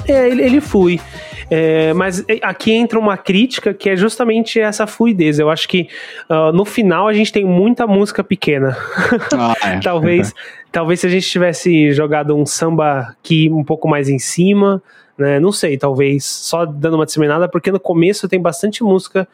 É, 0.08 0.30
ele, 0.30 0.44
ele 0.44 0.62
flui. 0.62 1.02
É, 1.50 1.94
mas 1.94 2.26
aqui 2.42 2.74
entra 2.74 3.00
uma 3.00 3.18
crítica 3.18 3.74
que 3.74 3.90
é 3.90 3.96
justamente 3.96 4.60
essa 4.60 4.86
fluidez. 4.86 5.40
Eu 5.40 5.50
acho 5.50 5.68
que 5.68 5.88
uh, 6.30 6.52
no 6.52 6.66
final 6.66 7.08
a 7.08 7.14
gente 7.14 7.32
tem 7.32 7.46
muita 7.46 7.88
música 7.88 8.24
pequena. 8.24 8.78
Ah, 9.34 9.56
é. 9.64 9.80
talvez, 9.80 10.34
talvez 10.72 11.00
se 11.00 11.08
a 11.08 11.10
gente 11.10 11.28
tivesse 11.28 11.92
jogado 11.92 12.36
um 12.36 12.46
samba 12.46 13.00
aqui 13.00 13.50
um 13.50 13.64
pouco 13.64 13.88
mais 13.88 14.10
em 14.10 14.20
cima, 14.20 14.82
né? 15.18 15.40
Não 15.40 15.52
sei, 15.52 15.78
talvez 15.78 16.26
só 16.26 16.66
dando 16.66 16.96
uma 16.96 17.06
disseminada, 17.06 17.48
porque 17.48 17.72
no 17.72 17.80
começo 17.80 18.28
tem 18.28 18.42
bastante 18.42 18.84
música 18.84 19.28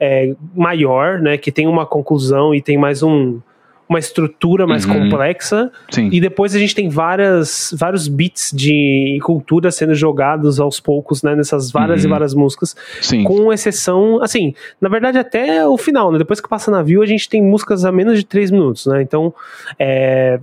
é, 0.00 0.34
maior, 0.54 1.20
né? 1.20 1.36
Que 1.36 1.52
tem 1.52 1.66
uma 1.66 1.84
conclusão 1.84 2.54
e 2.54 2.62
tem 2.62 2.78
mais 2.78 3.02
um 3.02 3.40
uma 3.88 3.98
estrutura 3.98 4.66
mais 4.66 4.84
uhum. 4.84 5.02
complexa. 5.02 5.70
Sim. 5.90 6.10
E 6.12 6.20
depois 6.20 6.54
a 6.54 6.58
gente 6.58 6.74
tem 6.74 6.88
várias, 6.88 7.74
vários 7.76 8.06
bits 8.06 8.52
de 8.54 9.18
cultura 9.22 9.70
sendo 9.70 9.94
jogados 9.94 10.60
aos 10.60 10.78
poucos, 10.78 11.22
né? 11.22 11.34
Nessas 11.34 11.70
várias 11.70 12.02
uhum. 12.02 12.08
e 12.08 12.10
várias 12.10 12.34
músicas. 12.34 12.76
Sim. 13.00 13.24
Com 13.24 13.52
exceção, 13.52 14.22
assim, 14.22 14.54
na 14.80 14.88
verdade 14.88 15.18
até 15.18 15.66
o 15.66 15.78
final, 15.78 16.12
né? 16.12 16.18
Depois 16.18 16.40
que 16.40 16.48
passa 16.48 16.70
navio, 16.70 17.02
a 17.02 17.06
gente 17.06 17.28
tem 17.28 17.42
músicas 17.42 17.84
a 17.84 17.92
menos 17.92 18.18
de 18.18 18.24
três 18.24 18.50
minutos, 18.50 18.86
né? 18.86 19.00
Então, 19.00 19.32
é, 19.78 20.38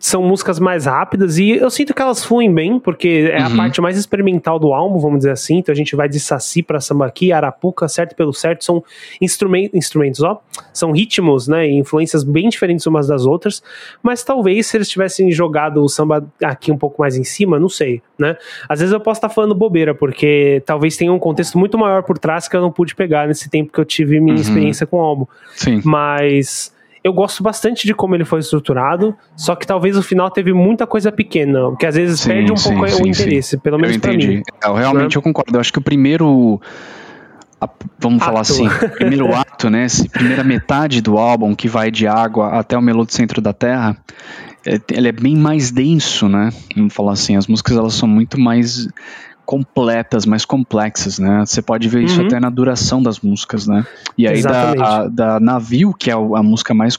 são 0.00 0.22
músicas 0.22 0.58
mais 0.58 0.86
rápidas 0.86 1.36
e 1.36 1.50
eu 1.50 1.68
sinto 1.68 1.92
que 1.92 2.00
elas 2.00 2.24
fluem 2.24 2.52
bem, 2.52 2.80
porque 2.80 3.30
é 3.30 3.38
uhum. 3.40 3.52
a 3.52 3.56
parte 3.56 3.82
mais 3.82 3.98
experimental 3.98 4.58
do 4.58 4.72
álbum, 4.72 4.98
vamos 4.98 5.18
dizer 5.18 5.32
assim. 5.32 5.58
Então 5.58 5.74
a 5.74 5.76
gente 5.76 5.94
vai 5.94 6.08
de 6.08 6.18
Saci 6.18 6.62
pra 6.62 6.80
Sambaqui, 6.80 7.30
Arapuca, 7.32 7.86
certo 7.86 8.16
pelo 8.16 8.32
certo, 8.32 8.64
são 8.64 8.82
instrumentos, 9.20 9.74
instrumentos, 9.74 10.22
ó, 10.22 10.40
são 10.72 10.90
ritmos, 10.90 11.46
né, 11.46 11.68
e 11.68 11.74
influências 11.78 12.24
bem 12.24 12.48
diferentes 12.48 12.86
umas 12.86 13.08
das 13.08 13.26
outras, 13.26 13.62
mas 14.02 14.24
talvez 14.24 14.68
se 14.68 14.78
eles 14.78 14.88
tivessem 14.88 15.30
jogado 15.30 15.84
o 15.84 15.88
samba 15.88 16.26
aqui 16.42 16.72
um 16.72 16.78
pouco 16.78 17.02
mais 17.02 17.18
em 17.18 17.24
cima, 17.24 17.60
não 17.60 17.68
sei, 17.68 18.00
né? 18.18 18.38
Às 18.66 18.80
vezes 18.80 18.94
eu 18.94 19.00
posso 19.00 19.18
estar 19.18 19.28
tá 19.28 19.34
falando 19.34 19.54
bobeira, 19.54 19.94
porque 19.94 20.62
talvez 20.64 20.96
tenha 20.96 21.12
um 21.12 21.18
contexto 21.18 21.58
muito 21.58 21.76
maior 21.76 22.02
por 22.04 22.16
trás 22.16 22.48
que 22.48 22.56
eu 22.56 22.62
não 22.62 22.72
pude 22.72 22.94
pegar 22.94 23.28
nesse 23.28 23.50
tempo 23.50 23.70
que 23.70 23.78
eu 23.78 23.84
tive 23.84 24.18
minha 24.18 24.34
uhum. 24.34 24.40
experiência 24.40 24.86
com 24.86 24.96
o 24.96 25.00
álbum. 25.00 25.26
Sim. 25.54 25.82
Mas 25.84 26.72
eu 27.02 27.12
gosto 27.12 27.42
bastante 27.42 27.86
de 27.86 27.94
como 27.94 28.14
ele 28.14 28.24
foi 28.24 28.40
estruturado, 28.40 29.16
só 29.36 29.56
que 29.56 29.66
talvez 29.66 29.96
o 29.96 30.02
final 30.02 30.30
teve 30.30 30.52
muita 30.52 30.86
coisa 30.86 31.10
pequena, 31.10 31.70
porque 31.70 31.86
às 31.86 31.94
vezes 31.94 32.20
sim, 32.20 32.28
perde 32.28 32.52
um 32.52 32.56
sim, 32.56 32.74
pouco 32.74 32.88
sim, 32.88 33.02
o 33.02 33.06
interesse, 33.06 33.56
pelo 33.56 33.78
menos 33.78 33.96
para 33.96 34.12
mim. 34.12 34.42
Eu, 34.62 34.74
realmente 34.74 35.14
né? 35.14 35.18
eu 35.18 35.22
concordo. 35.22 35.56
Eu 35.56 35.60
acho 35.60 35.72
que 35.72 35.78
o 35.78 35.82
primeiro 35.82 36.60
a, 37.60 37.68
vamos 37.98 38.22
ato. 38.22 38.26
falar 38.26 38.40
assim, 38.40 38.68
primeiro 38.96 39.34
ato, 39.34 39.70
né, 39.70 39.86
primeira 40.12 40.44
metade 40.44 41.00
do 41.00 41.18
álbum 41.18 41.54
que 41.54 41.68
vai 41.68 41.90
de 41.90 42.06
água 42.06 42.58
até 42.58 42.76
o 42.76 42.82
melô 42.82 43.04
do 43.04 43.12
centro 43.12 43.40
da 43.40 43.52
terra, 43.52 43.96
é, 44.66 44.78
ele 44.92 45.08
é 45.08 45.12
bem 45.12 45.36
mais 45.36 45.70
denso, 45.70 46.28
né? 46.28 46.50
Vamos 46.76 46.92
falar 46.92 47.12
assim, 47.12 47.36
as 47.36 47.46
músicas 47.46 47.76
elas 47.76 47.94
são 47.94 48.08
muito 48.08 48.38
mais 48.38 48.88
completas, 49.50 50.24
mais 50.24 50.44
complexas, 50.44 51.18
né? 51.18 51.44
Você 51.44 51.60
pode 51.60 51.88
ver 51.88 52.04
isso 52.04 52.20
uhum. 52.20 52.26
até 52.28 52.38
na 52.38 52.48
duração 52.48 53.02
das 53.02 53.18
músicas, 53.18 53.66
né? 53.66 53.84
E 54.16 54.28
aí 54.28 54.44
da, 54.44 54.70
a, 54.70 55.08
da 55.08 55.40
Navio, 55.40 55.92
que 55.92 56.08
é 56.08 56.14
a 56.14 56.40
música 56.40 56.72
mais, 56.72 56.96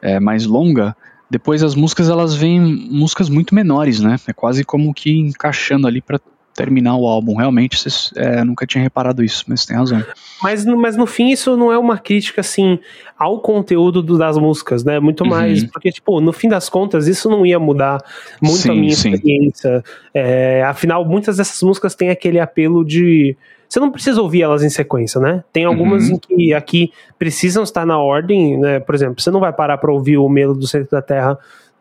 é, 0.00 0.20
mais 0.20 0.46
longa, 0.46 0.96
depois 1.28 1.64
as 1.64 1.74
músicas 1.74 2.08
elas 2.08 2.32
vêm 2.32 2.60
músicas 2.60 3.28
muito 3.28 3.56
menores, 3.56 3.98
né? 3.98 4.20
É 4.28 4.32
quase 4.32 4.62
como 4.62 4.94
que 4.94 5.10
encaixando 5.18 5.88
ali 5.88 6.00
para 6.00 6.20
terminar 6.58 6.96
o 6.96 7.06
álbum. 7.06 7.36
Realmente, 7.36 7.78
vocês, 7.78 8.10
é, 8.16 8.42
nunca 8.42 8.66
tinha 8.66 8.82
reparado 8.82 9.22
isso, 9.22 9.44
mas 9.46 9.64
tem 9.64 9.76
razão. 9.76 10.02
Mas, 10.42 10.64
mas 10.64 10.96
no 10.96 11.06
fim, 11.06 11.28
isso 11.28 11.56
não 11.56 11.72
é 11.72 11.78
uma 11.78 11.96
crítica, 11.96 12.40
assim, 12.40 12.80
ao 13.16 13.38
conteúdo 13.38 14.02
do, 14.02 14.18
das 14.18 14.36
músicas, 14.36 14.82
né? 14.82 14.98
Muito 14.98 15.22
uhum. 15.22 15.30
mais, 15.30 15.62
porque, 15.62 15.92
tipo, 15.92 16.20
no 16.20 16.32
fim 16.32 16.48
das 16.48 16.68
contas, 16.68 17.06
isso 17.06 17.30
não 17.30 17.46
ia 17.46 17.60
mudar 17.60 18.02
muito 18.42 18.56
sim, 18.56 18.70
a 18.70 18.74
minha 18.74 18.94
sim. 18.96 19.12
experiência. 19.12 19.84
É, 20.12 20.64
afinal, 20.64 21.04
muitas 21.04 21.36
dessas 21.36 21.62
músicas 21.62 21.94
têm 21.94 22.10
aquele 22.10 22.40
apelo 22.40 22.84
de. 22.84 23.36
Você 23.68 23.78
não 23.78 23.92
precisa 23.92 24.20
ouvir 24.20 24.42
elas 24.42 24.64
em 24.64 24.70
sequência, 24.70 25.20
né? 25.20 25.44
Tem 25.52 25.64
algumas 25.64 26.08
uhum. 26.08 26.16
em 26.16 26.18
que 26.18 26.54
aqui 26.54 26.90
precisam 27.18 27.62
estar 27.62 27.86
na 27.86 27.98
ordem, 27.98 28.58
né? 28.58 28.80
Por 28.80 28.96
exemplo, 28.96 29.20
você 29.20 29.30
não 29.30 29.38
vai 29.38 29.52
parar 29.52 29.78
para 29.78 29.92
ouvir 29.92 30.16
o 30.16 30.28
Melo 30.28 30.54
do 30.54 30.66
Centro 30.66 30.90
da 30.90 31.02
Terra 31.02 31.38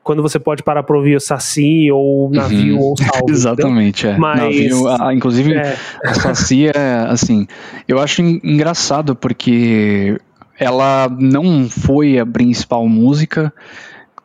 quando 0.08 0.22
você 0.22 0.40
pode 0.40 0.64
parar 0.64 0.84
para 0.84 0.96
ouvir 0.96 1.18
o 1.18 1.20
Saci 1.20 1.92
ou 1.92 2.32
navio 2.32 2.78
uhum. 2.78 2.82
ou 2.82 2.98
salvo. 2.98 3.26
Exatamente, 3.30 4.08
é. 4.08 4.18
Mas, 4.18 4.40
navio, 4.40 4.88
ah, 4.88 5.14
inclusive, 5.14 5.54
é. 5.54 5.76
a 6.02 6.14
Saci 6.14 6.70
é 6.70 7.06
assim. 7.10 7.46
Eu 7.86 8.00
acho 8.00 8.22
engraçado 8.22 9.18
porque 9.18 10.18
ela 10.58 11.10
não 11.20 11.68
foi 11.70 12.18
a 12.18 12.26
principal 12.26 12.88
música 12.88 13.54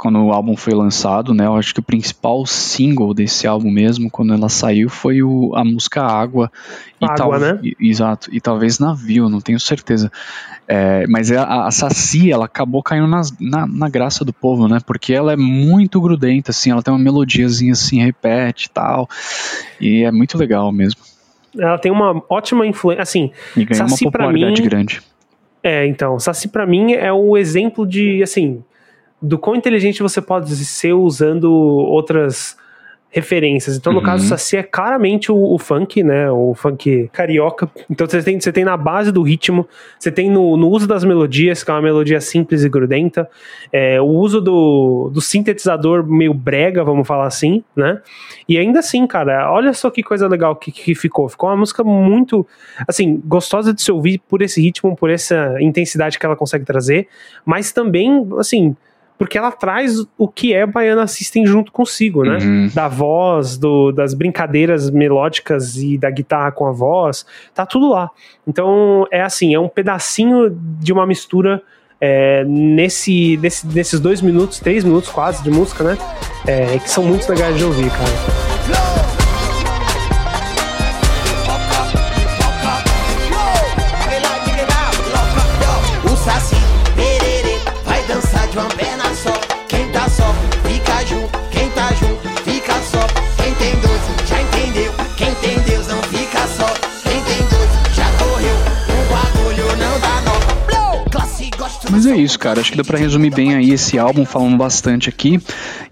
quando 0.03 0.19
o 0.19 0.33
álbum 0.33 0.57
foi 0.57 0.75
lançado, 0.75 1.33
né? 1.33 1.47
Eu 1.47 1.55
acho 1.55 1.73
que 1.73 1.79
o 1.79 1.83
principal 1.83 2.45
single 2.45 3.15
desse 3.15 3.47
álbum 3.47 3.71
mesmo, 3.71 4.11
quando 4.11 4.35
ela 4.35 4.49
saiu, 4.49 4.89
foi 4.89 5.23
o, 5.23 5.55
a 5.55 5.65
música 5.65 6.03
Água. 6.03 6.51
E 7.01 7.05
Água, 7.05 7.17
tal, 7.17 7.39
né? 7.39 7.61
E, 7.63 7.77
exato. 7.89 8.29
E 8.35 8.41
talvez 8.41 8.81
Navio, 8.81 9.29
não 9.29 9.41
tenho 9.41 9.61
certeza. 9.61 10.11
É, 10.67 11.07
mas 11.07 11.31
é, 11.31 11.37
a, 11.37 11.67
a 11.67 11.71
Saci, 11.71 12.33
ela 12.33 12.47
acabou 12.47 12.83
caindo 12.83 13.07
nas, 13.07 13.33
na, 13.39 13.65
na, 13.65 13.89
graça 13.89 14.25
do 14.25 14.33
povo, 14.33 14.67
né? 14.67 14.79
Porque 14.85 15.13
ela 15.13 15.35
é 15.35 15.37
muito 15.37 16.01
grudenta, 16.01 16.51
assim, 16.51 16.73
ela 16.73 16.83
tem 16.83 16.93
uma 16.93 16.99
melodiazinha 16.99 17.71
assim, 17.71 18.03
repete 18.03 18.67
e 18.67 18.71
tal. 18.71 19.09
E 19.81 20.03
é 20.03 20.11
muito 20.11 20.37
legal 20.37 20.73
mesmo. 20.73 21.01
Ela 21.57 21.79
tem 21.79 21.93
uma 21.93 22.21
ótima 22.29 22.67
influência, 22.67 23.03
assim, 23.05 23.31
e 23.57 23.65
ganhou 23.65 23.89
Saci 23.89 24.05
uma 24.05 24.11
popularidade 24.11 24.63
mim, 24.63 24.69
grande. 24.69 25.01
É, 25.63 25.87
então, 25.87 26.19
Saci 26.19 26.49
para 26.49 26.67
mim 26.67 26.93
é 26.93 27.13
o 27.13 27.37
exemplo 27.37 27.87
de, 27.87 28.21
assim, 28.21 28.65
do 29.23 29.39
quão 29.39 29.55
inteligente 29.55 30.03
você 30.03 30.21
pode 30.21 30.55
ser 30.57 30.93
usando 30.93 31.53
outras 31.53 32.57
referências. 33.13 33.77
Então, 33.77 33.93
no 33.93 33.99
uhum. 33.99 34.05
caso, 34.05 34.27
Saci 34.27 34.57
é 34.57 34.63
claramente 34.63 35.31
o, 35.31 35.37
o, 35.37 35.59
funk, 35.59 36.03
né? 36.03 36.31
O 36.31 36.55
funk 36.55 37.11
carioca. 37.13 37.71
Então, 37.91 38.07
você 38.07 38.23
tem, 38.23 38.41
você 38.41 38.51
tem 38.51 38.65
na 38.65 38.75
base 38.75 39.13
do 39.13 39.23
ritmo, 39.23 39.69
você 39.99 40.11
tem 40.11 40.31
no, 40.31 40.57
no 40.57 40.71
uso 40.71 40.87
das 40.89 41.05
melodias, 41.05 41.63
que 41.63 41.71
é 41.71 41.75
uma 41.75 41.83
melodia 41.83 42.23
simples 42.23 42.65
e 42.65 42.71
grudenta, 42.71 43.29
é, 43.71 44.01
o 44.01 44.07
uso 44.07 44.41
do, 44.41 45.11
do 45.13 45.21
sintetizador 45.21 46.07
meio 46.07 46.33
brega, 46.33 46.83
vamos 46.83 47.07
falar 47.07 47.27
assim, 47.27 47.63
né? 47.77 48.01
E 48.49 48.57
ainda 48.57 48.79
assim, 48.79 49.07
cara, 49.07 49.53
olha 49.53 49.75
só 49.75 49.91
que 49.91 50.03
coisa 50.03 50.27
legal 50.27 50.57
que, 50.57 50.73
que 50.73 50.95
ficou. 50.95 51.29
Ficou 51.29 51.51
uma 51.51 51.57
música 51.59 51.85
muito, 51.85 52.47
assim, 52.89 53.21
gostosa 53.27 53.75
de 53.75 53.83
se 53.83 53.93
ouvir 53.93 54.23
por 54.27 54.41
esse 54.41 54.59
ritmo, 54.59 54.97
por 54.97 55.11
essa 55.11 55.55
intensidade 55.61 56.19
que 56.19 56.25
ela 56.25 56.35
consegue 56.35 56.65
trazer, 56.65 57.09
mas 57.45 57.73
também, 57.73 58.27
assim 58.39 58.75
porque 59.19 59.39
ela 59.39 59.53
traz 59.53 60.05
o 60.19 60.27
que 60.27 60.53
é 60.53 60.67
Baiana 60.67 61.07
System 61.07 61.47
junto 61.47 61.71
consigo, 61.71 62.25
né? 62.25 62.39
Uhum. 62.39 62.71
Da 62.75 62.89
voz, 62.89 63.57
do, 63.57 63.93
das 63.93 64.15
brincadeiras 64.15 64.91
melódicas 64.91 65.77
e 65.77 65.97
da 65.97 66.11
guitarra 66.11 66.51
com 66.51 66.67
a 66.67 66.73
voz, 66.73 67.25
tá 67.55 67.65
tudo 67.65 67.91
lá. 67.91 68.11
Então 68.47 69.07
é 69.11 69.23
assim, 69.23 69.55
é 69.55 69.61
um 69.61 69.69
pedacinho 69.69 70.51
de 70.51 70.93
uma 70.93 71.07
mistura 71.07 71.63
é, 72.01 72.45
nesse, 72.45 73.37
nesse, 73.37 73.65
nesses 73.69 74.01
dois 74.01 74.21
minutos, 74.21 74.59
três 74.59 74.83
minutos 74.83 75.09
quase 75.09 75.41
de 75.45 75.51
música, 75.51 75.85
né? 75.85 75.99
É, 76.45 76.79
que 76.79 76.91
são 76.91 77.05
muito 77.05 77.29
legais 77.29 77.57
de 77.57 77.65
ouvir, 77.65 77.91
cara. 77.91 78.92
Mas 101.93 102.07
é 102.07 102.17
isso, 102.17 102.39
cara. 102.39 102.59
Acho 102.59 102.71
que 102.71 102.79
dá 102.79 102.83
pra 102.83 102.99
resumir 102.99 103.29
bem 103.29 103.55
aí 103.55 103.71
esse 103.71 103.99
álbum, 103.99 104.25
falando 104.25 104.57
bastante 104.57 105.11
aqui. 105.11 105.39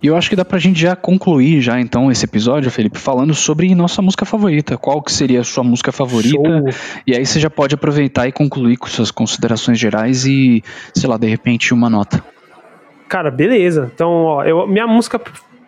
E 0.02 0.06
eu 0.06 0.16
acho 0.16 0.30
que 0.30 0.34
dá 0.34 0.46
pra 0.46 0.58
gente 0.58 0.80
já 0.80 0.96
concluir 0.96 1.60
já 1.60 1.78
então 1.78 2.10
esse 2.10 2.24
episódio, 2.24 2.70
Felipe, 2.70 2.98
falando 2.98 3.34
sobre 3.34 3.74
nossa 3.74 4.00
música 4.00 4.24
favorita. 4.24 4.78
Qual 4.78 5.02
que 5.02 5.12
seria 5.12 5.40
a 5.40 5.44
sua 5.44 5.62
música 5.62 5.92
favorita? 5.92 6.38
Show. 6.38 7.02
E 7.06 7.14
aí 7.14 7.26
você 7.26 7.38
já 7.38 7.50
pode 7.50 7.74
aproveitar 7.74 8.26
e 8.26 8.32
concluir 8.32 8.78
com 8.78 8.86
suas 8.86 9.10
considerações 9.10 9.78
gerais 9.78 10.24
e, 10.24 10.64
sei 10.94 11.06
lá, 11.06 11.18
de 11.18 11.28
repente 11.28 11.74
uma 11.74 11.90
nota. 11.90 12.24
Cara, 13.06 13.30
beleza. 13.30 13.90
Então, 13.94 14.10
ó, 14.10 14.42
eu, 14.42 14.66
minha 14.66 14.86
música 14.86 15.20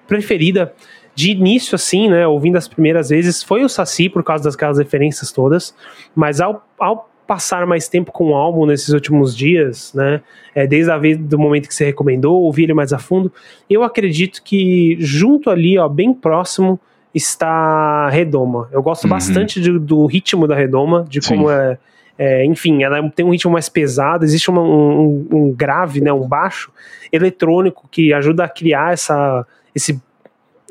preferida 0.09 0.73
de 1.14 1.33
início, 1.33 1.75
assim, 1.75 2.09
né, 2.09 2.27
ouvindo 2.27 2.57
as 2.57 2.66
primeiras 2.66 3.11
vezes, 3.11 3.42
foi 3.42 3.64
o 3.64 3.68
Saci, 3.68 4.09
por 4.09 4.25
causa 4.25 4.45
das 4.45 4.79
referências 4.79 5.31
todas, 5.31 5.75
mas 6.16 6.40
ao, 6.40 6.66
ao 6.81 7.12
passar 7.27 7.67
mais 7.67 7.89
tempo 7.89 8.13
com 8.13 8.31
o 8.31 8.35
álbum 8.35 8.67
nesses 8.67 8.91
últimos 8.91 9.37
dias, 9.37 9.93
né? 9.95 10.21
É, 10.55 10.67
desde 10.67 10.91
a 10.91 10.99
vez 10.99 11.17
do 11.17 11.39
momento 11.39 11.69
que 11.69 11.75
você 11.75 11.85
recomendou, 11.85 12.43
ouvir 12.43 12.65
ele 12.65 12.75
mais 12.75 12.93
a 12.93 12.99
fundo, 12.99 13.33
eu 13.69 13.83
acredito 13.83 14.43
que 14.43 14.97
junto 14.99 15.49
ali, 15.49 15.79
ó, 15.79 15.89
bem 15.89 16.13
próximo, 16.13 16.79
está 17.15 18.09
Redoma. 18.09 18.69
Eu 18.73 18.83
gosto 18.83 19.05
uhum. 19.05 19.11
bastante 19.11 19.61
de, 19.61 19.79
do 19.79 20.07
ritmo 20.07 20.47
da 20.47 20.55
Redoma, 20.55 21.05
de 21.09 21.23
Sim. 21.23 21.37
como 21.37 21.51
é, 21.51 21.79
é, 22.19 22.45
enfim, 22.45 22.83
ela 22.83 23.09
tem 23.11 23.25
um 23.25 23.31
ritmo 23.31 23.53
mais 23.53 23.69
pesado, 23.69 24.25
existe 24.25 24.51
uma, 24.51 24.63
um, 24.63 25.27
um, 25.31 25.53
grave, 25.53 26.01
né, 26.01 26.13
um 26.13 26.27
baixo 26.27 26.71
eletrônico 27.11 27.89
que 27.91 28.13
ajuda 28.13 28.45
a 28.45 28.49
criar 28.49 28.93
essa, 28.93 29.47
esse 29.75 30.01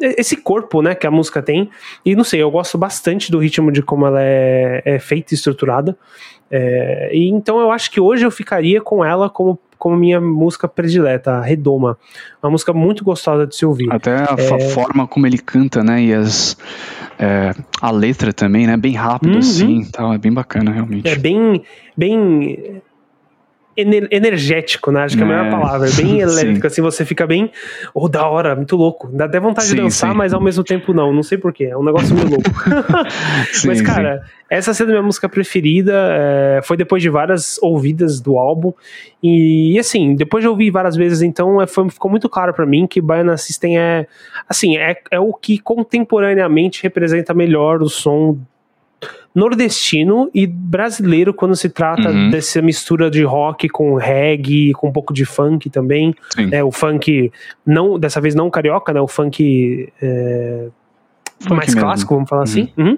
esse 0.02 0.36
corpo, 0.36 0.82
né, 0.82 0.96
que 0.96 1.06
a 1.06 1.12
música 1.12 1.42
tem. 1.42 1.70
E 2.06 2.16
não 2.16 2.24
sei, 2.24 2.42
eu 2.42 2.52
gosto 2.52 2.78
bastante 2.78 3.32
do 3.32 3.40
ritmo 3.40 3.72
de 3.72 3.82
como 3.82 4.06
ela 4.06 4.22
é, 4.22 4.82
é 4.86 5.00
feita 5.00 5.34
e 5.34 5.36
estruturada. 5.36 5.98
É, 6.50 7.10
e 7.14 7.30
então 7.30 7.60
eu 7.60 7.72
acho 7.72 7.90
que 7.90 8.00
hoje 8.00 8.26
eu 8.26 8.32
ficaria 8.32 8.82
com 8.82 9.06
ela 9.06 9.30
como, 9.30 9.58
como 9.78 9.96
minha 9.96 10.20
música 10.20 10.68
predileta, 10.68 11.32
a 11.32 11.42
Redoma. 11.42 11.98
Uma 12.44 12.52
música 12.52 12.74
muito 12.74 13.04
gostosa 13.04 13.48
de 13.48 13.56
se 13.56 13.66
ouvir. 13.66 13.92
Até 13.92 14.18
a 14.18 14.36
é... 14.38 14.60
forma 14.70 15.08
como 15.08 15.26
ele 15.26 15.38
canta, 15.38 15.82
né? 15.82 16.04
E 16.04 16.14
as, 16.14 16.58
é, 17.18 17.54
a 17.82 17.90
letra 17.90 18.34
também, 18.34 18.68
né? 18.68 18.76
Bem 18.76 18.94
rápido 18.94 19.34
uhum. 19.34 19.40
assim, 19.40 19.86
tal, 19.92 20.14
é 20.14 20.18
bem 20.18 20.34
bacana 20.34 20.72
realmente. 20.72 21.08
É 21.08 21.16
bem, 21.16 21.64
bem 21.96 22.82
ener 23.76 24.08
energético, 24.12 24.92
né? 24.92 25.04
Acho 25.04 25.16
que 25.16 25.24
é 25.24 25.26
a 25.26 25.30
melhor 25.30 25.46
é. 25.48 25.50
palavra. 25.50 25.88
É 25.88 25.92
bem 25.92 26.20
elétrico, 26.22 26.68
assim, 26.68 26.82
você 26.82 27.06
fica 27.06 27.26
bem. 27.26 27.52
Oh, 27.94 28.08
da 28.08 28.28
hora, 28.28 28.56
muito 28.56 28.76
louco. 28.76 29.10
Dá 29.12 29.26
até 29.26 29.40
vontade 29.40 29.68
sim, 29.68 29.76
de 29.76 29.82
dançar, 29.82 30.12
sim. 30.12 30.18
mas 30.18 30.34
ao 30.34 30.42
mesmo 30.42 30.64
tempo 30.64 30.94
não. 30.94 31.14
Não 31.14 31.24
sei 31.24 31.38
porquê. 31.38 31.66
É 31.66 31.78
um 31.78 31.84
negócio 31.84 32.14
meio 32.16 32.30
louco. 32.30 32.50
sim, 33.52 33.68
mas, 33.68 33.82
cara, 33.82 34.24
essa 34.50 34.74
sendo 34.74 34.90
minha 34.90 35.02
música 35.02 35.28
preferida. 35.30 35.94
É, 36.12 36.62
foi 36.64 36.78
depois 36.78 37.02
de 37.02 37.10
várias 37.10 37.58
ouvidas 37.62 38.20
do 38.20 38.38
álbum. 38.38 38.74
E, 39.24 39.78
assim, 39.80 40.16
depois 40.16 40.44
de 40.44 40.48
ouvir 40.48 40.72
várias 40.72 40.96
vezes, 40.96 41.22
então, 41.22 41.62
é, 41.62 41.68
foi, 41.68 41.90
ficou 41.90 42.10
muito 42.10 42.28
claro 42.28 42.54
para 42.54 42.66
mim 42.66 42.88
que 42.88 43.02
Baiana 43.02 43.38
System 43.38 43.78
é. 43.78 44.08
Assim, 44.48 44.78
é, 44.78 44.98
é 45.10 45.20
o 45.20 45.34
que 45.34 45.60
contemporaneamente 45.60 46.84
representa 46.84 47.34
melhor 47.34 47.82
o 47.82 47.90
som 47.90 48.38
nordestino 49.34 50.30
e 50.34 50.46
brasileiro 50.46 51.34
quando 51.34 51.56
se 51.56 51.70
trata 51.70 52.10
uhum. 52.10 52.30
dessa 52.30 52.62
mistura 52.62 53.10
de 53.10 53.24
rock 53.24 53.70
com 53.70 53.96
reggae, 53.96 54.74
com 54.74 54.90
um 54.90 54.92
pouco 54.92 55.14
de 55.14 55.26
funk 55.26 55.70
também. 55.70 56.14
É, 56.52 56.64
o 56.64 56.72
funk, 56.72 57.32
não 57.66 57.98
dessa 57.98 58.20
vez 58.20 58.36
não 58.36 58.50
carioca, 58.50 58.94
né? 58.94 59.02
O 59.02 59.08
funk. 59.08 59.92
É, 60.02 60.68
mais 61.50 61.68
mesmo. 61.68 61.82
clássico, 61.82 62.14
vamos 62.14 62.30
falar 62.30 62.44
assim. 62.44 62.70
uhum. 62.78 62.84
assim. 62.84 62.92
Uhum. 62.92 62.98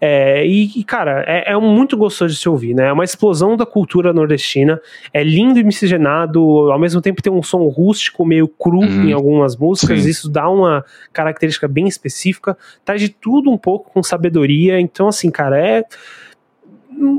É, 0.00 0.46
e, 0.46 0.80
e, 0.80 0.84
cara, 0.84 1.24
é, 1.26 1.52
é, 1.52 1.56
muito 1.58 1.96
gostoso 1.96 2.34
de 2.34 2.40
se 2.40 2.48
ouvir, 2.48 2.74
né? 2.74 2.88
É 2.88 2.92
uma 2.92 3.04
explosão 3.04 3.56
da 3.56 3.64
cultura 3.64 4.12
nordestina. 4.12 4.80
É 5.12 5.22
lindo 5.22 5.58
e 5.58 5.64
miscigenado, 5.64 6.40
ao 6.70 6.78
mesmo 6.78 7.00
tempo 7.00 7.22
tem 7.22 7.32
um 7.32 7.42
som 7.42 7.66
rústico, 7.68 8.24
meio 8.24 8.48
cru 8.48 8.80
uhum. 8.80 9.08
em 9.08 9.12
algumas 9.12 9.56
músicas. 9.56 10.02
Sim. 10.02 10.10
Isso 10.10 10.28
dá 10.28 10.48
uma 10.48 10.84
característica 11.12 11.66
bem 11.66 11.86
específica. 11.88 12.56
Traz 12.84 13.00
de 13.00 13.08
tudo 13.08 13.50
um 13.50 13.58
pouco 13.58 13.90
com 13.92 14.02
sabedoria. 14.02 14.80
Então, 14.80 15.08
assim, 15.08 15.30
cara, 15.30 15.58
é 15.58 15.84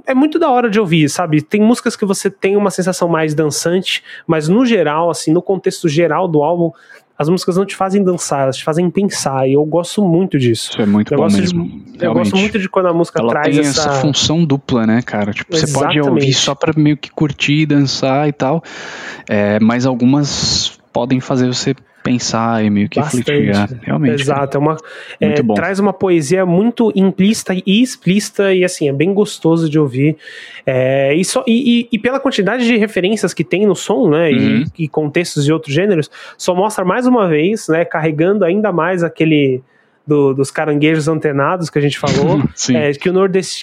é 0.05 0.13
muito 0.13 0.37
da 0.37 0.49
hora 0.49 0.69
de 0.69 0.79
ouvir, 0.79 1.09
sabe? 1.09 1.41
Tem 1.41 1.61
músicas 1.61 1.95
que 1.95 2.05
você 2.05 2.29
tem 2.29 2.57
uma 2.57 2.69
sensação 2.69 3.07
mais 3.07 3.33
dançante, 3.33 4.03
mas 4.27 4.47
no 4.47 4.65
geral, 4.65 5.09
assim, 5.09 5.31
no 5.31 5.41
contexto 5.41 5.87
geral 5.87 6.27
do 6.27 6.43
álbum, 6.43 6.71
as 7.19 7.27
músicas 7.27 7.57
não 7.57 7.65
te 7.65 7.75
fazem 7.75 8.01
dançar, 8.01 8.43
elas 8.43 8.55
te 8.55 8.63
fazem 8.63 8.89
pensar. 8.89 9.45
E 9.45 9.51
eu 9.51 9.65
gosto 9.65 10.01
muito 10.01 10.39
disso. 10.39 10.69
Isso 10.71 10.81
é 10.81 10.85
muito 10.85 11.13
eu 11.13 11.17
bom 11.17 11.27
mesmo. 11.27 11.65
De, 11.65 12.05
eu 12.05 12.13
gosto 12.13 12.37
muito 12.37 12.57
de 12.57 12.69
quando 12.69 12.85
a 12.85 12.93
música 12.93 13.19
Ela 13.19 13.29
traz 13.29 13.53
tem 13.53 13.59
essa... 13.59 13.89
essa 13.89 13.91
função 13.99 14.45
dupla, 14.45 14.87
né, 14.87 15.01
cara? 15.01 15.33
Tipo, 15.33 15.53
Exatamente. 15.53 15.93
você 15.93 15.99
pode 15.99 16.09
ouvir 16.09 16.33
só 16.33 16.55
pra 16.55 16.71
meio 16.77 16.95
que 16.95 17.11
curtir, 17.11 17.65
dançar 17.65 18.29
e 18.29 18.31
tal. 18.31 18.63
É, 19.27 19.59
mas 19.59 19.85
algumas 19.85 20.79
podem 20.93 21.19
fazer 21.19 21.47
você 21.47 21.75
pensar 22.03 22.63
e 22.63 22.69
meio 22.69 22.89
que 22.89 22.99
refletir. 22.99 23.51
Realmente. 23.81 24.21
Exato. 24.21 24.57
É 24.57 24.59
uma, 24.59 24.77
é, 25.19 25.41
traz 25.55 25.79
uma 25.79 25.93
poesia 25.93 26.45
muito 26.45 26.91
implícita 26.95 27.53
e 27.53 27.81
explícita 27.81 28.53
e 28.53 28.63
assim, 28.63 28.89
é 28.89 28.93
bem 28.93 29.13
gostoso 29.13 29.69
de 29.69 29.77
ouvir. 29.77 30.17
É, 30.65 31.13
e, 31.13 31.23
só, 31.23 31.43
e, 31.47 31.81
e, 31.81 31.89
e, 31.91 31.99
pela 31.99 32.19
quantidade 32.19 32.65
de 32.65 32.77
referências 32.77 33.33
que 33.33 33.43
tem 33.43 33.65
no 33.65 33.75
som, 33.75 34.09
né? 34.09 34.29
Uhum. 34.29 34.65
E, 34.77 34.85
e, 34.85 34.87
contextos 34.87 35.45
de 35.45 35.53
outros 35.53 35.73
gêneros, 35.73 36.09
só 36.37 36.55
mostra 36.55 36.85
mais 36.85 37.05
uma 37.05 37.27
vez, 37.27 37.67
né? 37.67 37.85
Carregando 37.85 38.45
ainda 38.45 38.71
mais 38.71 39.03
aquele. 39.03 39.61
Do, 40.07 40.33
dos 40.33 40.49
caranguejos 40.49 41.07
antenados 41.07 41.69
que 41.69 41.77
a 41.77 41.81
gente 41.81 41.99
falou, 41.99 42.41
é, 42.73 42.91
que, 42.93 43.11
o 43.11 43.13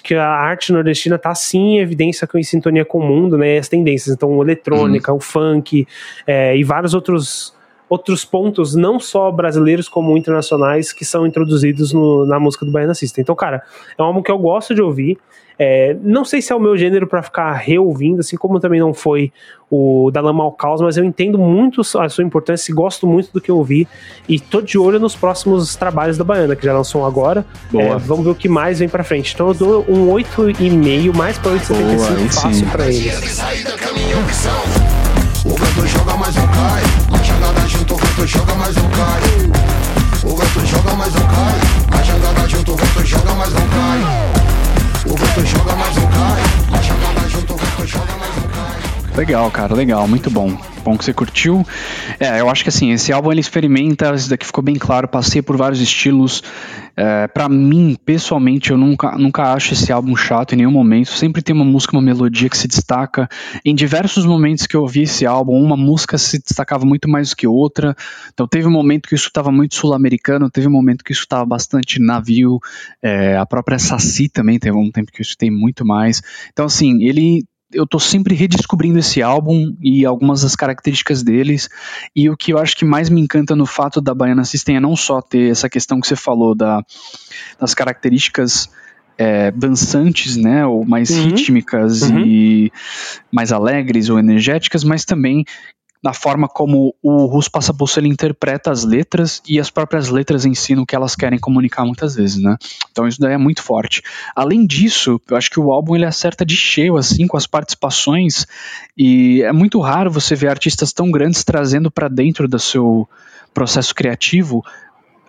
que 0.01 0.15
a 0.15 0.29
arte 0.29 0.71
nordestina 0.71 1.17
está 1.17 1.35
sim 1.35 1.75
em 1.75 1.79
evidência 1.79 2.25
com, 2.25 2.37
em 2.37 2.43
sintonia 2.43 2.85
com 2.85 2.99
o 2.99 3.05
mundo, 3.05 3.37
né, 3.37 3.57
as 3.57 3.67
tendências, 3.67 4.15
então 4.15 4.41
eletrônica, 4.41 5.11
uhum. 5.11 5.17
o 5.17 5.19
funk 5.19 5.85
é, 6.25 6.55
e 6.55 6.63
vários 6.63 6.93
outros 6.93 7.53
outros 7.89 8.25
pontos, 8.25 8.75
não 8.75 8.99
só 8.99 9.31
brasileiros 9.31 9.87
como 9.87 10.17
internacionais, 10.17 10.91
que 10.91 11.05
são 11.05 11.25
introduzidos 11.25 11.93
no, 11.93 12.25
na 12.25 12.39
música 12.39 12.65
do 12.65 12.71
Baiana 12.71 12.93
System. 12.93 13.21
Então, 13.21 13.35
cara, 13.35 13.63
é 13.97 14.01
um 14.01 14.05
álbum 14.05 14.21
que 14.21 14.31
eu 14.31 14.37
gosto 14.37 14.75
de 14.75 14.81
ouvir. 14.81 15.17
É, 15.59 15.97
não 16.03 16.23
sei 16.23 16.39
se 16.39 16.53
é 16.53 16.55
o 16.55 16.59
meu 16.59 16.77
gênero 16.77 17.07
para 17.07 17.23
ficar 17.23 17.51
reouvindo, 17.53 18.19
assim 18.19 18.37
como 18.37 18.59
também 18.59 18.79
não 18.79 18.93
foi 18.93 19.33
o 19.71 20.11
da 20.11 20.21
Lama 20.21 20.43
ao 20.43 20.51
Caos, 20.51 20.81
mas 20.81 20.97
eu 20.97 21.03
entendo 21.03 21.39
muito 21.39 21.81
a 21.81 22.09
sua 22.09 22.23
importância 22.23 22.71
e 22.71 22.75
gosto 22.75 23.07
muito 23.07 23.31
do 23.33 23.41
que 23.41 23.49
eu 23.49 23.57
ouvi. 23.57 23.87
E 24.29 24.39
tô 24.39 24.61
de 24.61 24.77
olho 24.77 24.99
nos 24.99 25.15
próximos 25.15 25.75
trabalhos 25.75 26.15
da 26.17 26.23
Baiana, 26.23 26.55
que 26.55 26.63
já 26.63 26.73
lançou 26.73 27.05
agora. 27.05 27.43
É, 27.73 27.95
vamos 27.97 28.23
ver 28.23 28.31
o 28.31 28.35
que 28.35 28.47
mais 28.47 28.79
vem 28.79 28.87
pra 28.87 29.03
frente. 29.03 29.33
Então 29.33 29.47
eu 29.47 29.53
dou 29.55 29.85
um 29.89 30.07
8,5, 30.13 31.15
mais 31.15 31.37
pra 31.39 31.51
8,75 31.53 32.41
fácil 32.41 32.67
pra 32.67 32.87
eles. 32.87 33.39
Joga, 38.27 38.53
mas 38.55 38.75
não 38.75 38.89
cai. 38.89 39.36
Legal, 49.17 49.49
cara, 49.49 49.73
legal, 49.73 50.07
muito 50.07 50.29
bom 50.29 50.55
bom 50.87 50.97
que 50.97 51.03
você 51.03 51.13
curtiu. 51.13 51.65
É, 52.17 52.39
eu 52.39 52.49
acho 52.49 52.63
que 52.63 52.69
assim, 52.69 52.91
esse 52.91 53.11
álbum 53.11 53.29
ele 53.29 53.41
experimenta, 53.41 54.15
isso 54.15 54.29
daqui 54.29 54.45
ficou 54.45 54.63
bem 54.63 54.75
claro, 54.75 55.05
passei 55.05 55.41
por 55.41 55.57
vários 55.57 55.81
estilos. 55.81 56.41
É, 56.95 57.27
para 57.27 57.49
mim, 57.49 57.97
pessoalmente, 58.05 58.71
eu 58.71 58.77
nunca, 58.77 59.17
nunca 59.17 59.51
acho 59.51 59.73
esse 59.73 59.91
álbum 59.91 60.15
chato 60.15 60.53
em 60.53 60.57
nenhum 60.57 60.71
momento. 60.71 61.09
Sempre 61.09 61.41
tem 61.41 61.53
uma 61.53 61.65
música, 61.65 61.95
uma 61.95 62.01
melodia 62.01 62.49
que 62.49 62.57
se 62.57 62.69
destaca. 62.69 63.27
Em 63.65 63.75
diversos 63.75 64.25
momentos 64.25 64.65
que 64.65 64.75
eu 64.77 64.81
ouvi 64.81 65.01
esse 65.01 65.25
álbum, 65.25 65.61
uma 65.61 65.75
música 65.75 66.17
se 66.17 66.39
destacava 66.39 66.85
muito 66.85 67.09
mais 67.09 67.31
do 67.31 67.35
que 67.35 67.45
outra. 67.45 67.93
Então 68.33 68.47
teve 68.47 68.65
um 68.65 68.71
momento 68.71 69.09
que 69.09 69.15
isso 69.15 69.27
estava 69.27 69.51
muito 69.51 69.75
sul-americano, 69.75 70.49
teve 70.49 70.67
um 70.67 70.71
momento 70.71 71.03
que 71.03 71.11
isso 71.11 71.23
estava 71.23 71.45
bastante 71.45 71.99
navio. 71.99 72.59
É, 73.03 73.35
a 73.35 73.45
própria 73.45 73.77
Saci 73.77 74.29
também 74.29 74.57
teve 74.57 74.77
um 74.77 74.89
tempo 74.89 75.11
que 75.11 75.21
isso 75.21 75.35
tem 75.37 75.51
muito 75.51 75.85
mais. 75.85 76.21
Então 76.53 76.65
assim, 76.65 77.03
ele 77.03 77.43
eu 77.71 77.85
tô 77.85 77.99
sempre 77.99 78.33
redescobrindo 78.33 78.99
esse 78.99 79.21
álbum 79.21 79.75
e 79.81 80.05
algumas 80.05 80.41
das 80.41 80.55
características 80.55 81.21
deles. 81.23 81.69
E 82.15 82.29
o 82.29 82.37
que 82.37 82.53
eu 82.53 82.57
acho 82.57 82.75
que 82.75 82.85
mais 82.85 83.09
me 83.09 83.21
encanta 83.21 83.55
no 83.55 83.65
fato 83.65 83.99
da 83.99 84.13
Baiana 84.13 84.45
System 84.45 84.77
é 84.77 84.79
não 84.79 84.95
só 84.95 85.21
ter 85.21 85.51
essa 85.51 85.69
questão 85.69 85.99
que 85.99 86.07
você 86.07 86.15
falou 86.15 86.55
da, 86.55 86.81
das 87.59 87.73
características 87.73 88.69
é, 89.17 89.51
dançantes, 89.51 90.37
né, 90.37 90.65
ou 90.65 90.85
mais 90.85 91.09
uhum. 91.09 91.23
rítmicas 91.23 92.03
uhum. 92.03 92.19
e 92.19 92.71
mais 93.31 93.51
alegres 93.51 94.09
ou 94.09 94.19
energéticas, 94.19 94.83
mas 94.83 95.03
também 95.03 95.43
na 96.03 96.13
forma 96.13 96.47
como 96.47 96.93
o 97.01 97.25
Russo 97.25 97.51
Passapulso 97.51 97.99
ele 97.99 98.07
interpreta 98.07 98.71
as 98.71 98.83
letras 98.83 99.41
e 99.47 99.59
as 99.59 99.69
próprias 99.69 100.09
letras 100.09 100.45
ensinam 100.45 100.83
o 100.83 100.85
que 100.85 100.95
elas 100.95 101.15
querem 101.15 101.39
comunicar 101.39 101.85
muitas 101.85 102.15
vezes, 102.15 102.41
né? 102.41 102.55
Então 102.91 103.07
isso 103.07 103.19
daí 103.19 103.33
é 103.33 103.37
muito 103.37 103.63
forte. 103.63 104.01
Além 104.35 104.65
disso, 104.65 105.19
eu 105.29 105.37
acho 105.37 105.49
que 105.49 105.59
o 105.59 105.71
álbum 105.71 105.95
ele 105.95 106.05
acerta 106.05 106.45
de 106.45 106.55
cheio 106.55 106.97
assim 106.97 107.27
com 107.27 107.37
as 107.37 107.47
participações 107.47 108.45
e 108.97 109.41
é 109.41 109.51
muito 109.51 109.79
raro 109.79 110.11
você 110.11 110.35
ver 110.35 110.49
artistas 110.49 110.93
tão 110.93 111.11
grandes 111.11 111.43
trazendo 111.43 111.89
para 111.89 112.07
dentro 112.07 112.47
do 112.47 112.59
seu 112.59 113.07
processo 113.53 113.95
criativo 113.95 114.63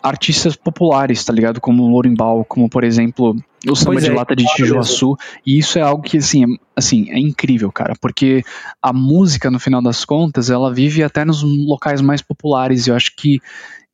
artistas 0.03 0.57
populares, 0.57 1.25
tá 1.25 1.33
ligado? 1.33 1.61
Como 1.61 1.85
o 1.85 1.91
Lorimbal, 1.91 2.45
como 2.45 2.69
por 2.69 2.85
exemplo 2.85 3.37
o 3.67 3.75
samba 3.75 3.93
pois 3.93 4.05
de 4.05 4.11
é, 4.11 4.15
lata 4.15 4.37
de 4.37 4.45
Tijuaçu, 4.55 5.17
e 5.45 5.59
isso 5.59 5.79
é 5.79 5.83
algo 5.83 6.03
que 6.03 6.19
assim, 6.19 6.45
é, 6.45 6.47
assim, 6.77 7.11
é 7.11 7.19
incrível, 7.19 7.73
cara, 7.73 7.95
porque 8.01 8.45
a 8.81 8.93
música 8.93 9.51
no 9.51 9.59
final 9.59 9.83
das 9.83 10.05
contas, 10.05 10.51
ela 10.51 10.73
vive 10.73 11.03
até 11.03 11.25
nos 11.25 11.43
locais 11.43 12.01
mais 12.01 12.23
populares, 12.23 12.87
e 12.87 12.91
eu 12.91 12.97
acho 12.97 13.15
que 13.17 13.41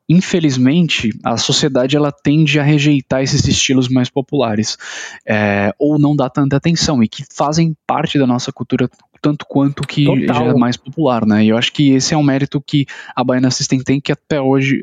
infelizmente 0.07 1.19
a 1.25 1.39
sociedade 1.39 1.97
ela 1.97 2.13
tende 2.13 2.61
a 2.61 2.63
rejeitar 2.63 3.23
esses 3.23 3.47
estilos 3.49 3.89
mais 3.89 4.11
populares 4.11 4.77
é, 5.27 5.73
ou 5.79 5.99
não 5.99 6.15
dá 6.15 6.29
tanta 6.29 6.57
atenção 6.57 7.03
e 7.03 7.09
que 7.09 7.25
fazem 7.35 7.75
parte 7.87 8.19
da 8.19 8.27
nossa 8.27 8.53
cultura 8.53 8.87
tanto 9.25 9.47
quanto 9.47 9.83
que 9.85 10.05
Total. 10.05 10.45
já 10.45 10.51
é 10.51 10.53
mais 10.53 10.77
popular, 10.77 11.25
né? 11.25 11.43
E 11.43 11.49
eu 11.49 11.57
acho 11.57 11.73
que 11.73 11.93
esse 11.93 12.13
é 12.13 12.17
um 12.17 12.23
mérito 12.23 12.61
que 12.61 12.85
a 13.17 13.25
Baiana 13.25 13.51
System 13.51 13.83
tem 13.83 13.99
que 13.99 14.13
até 14.13 14.39
hoje 14.39 14.83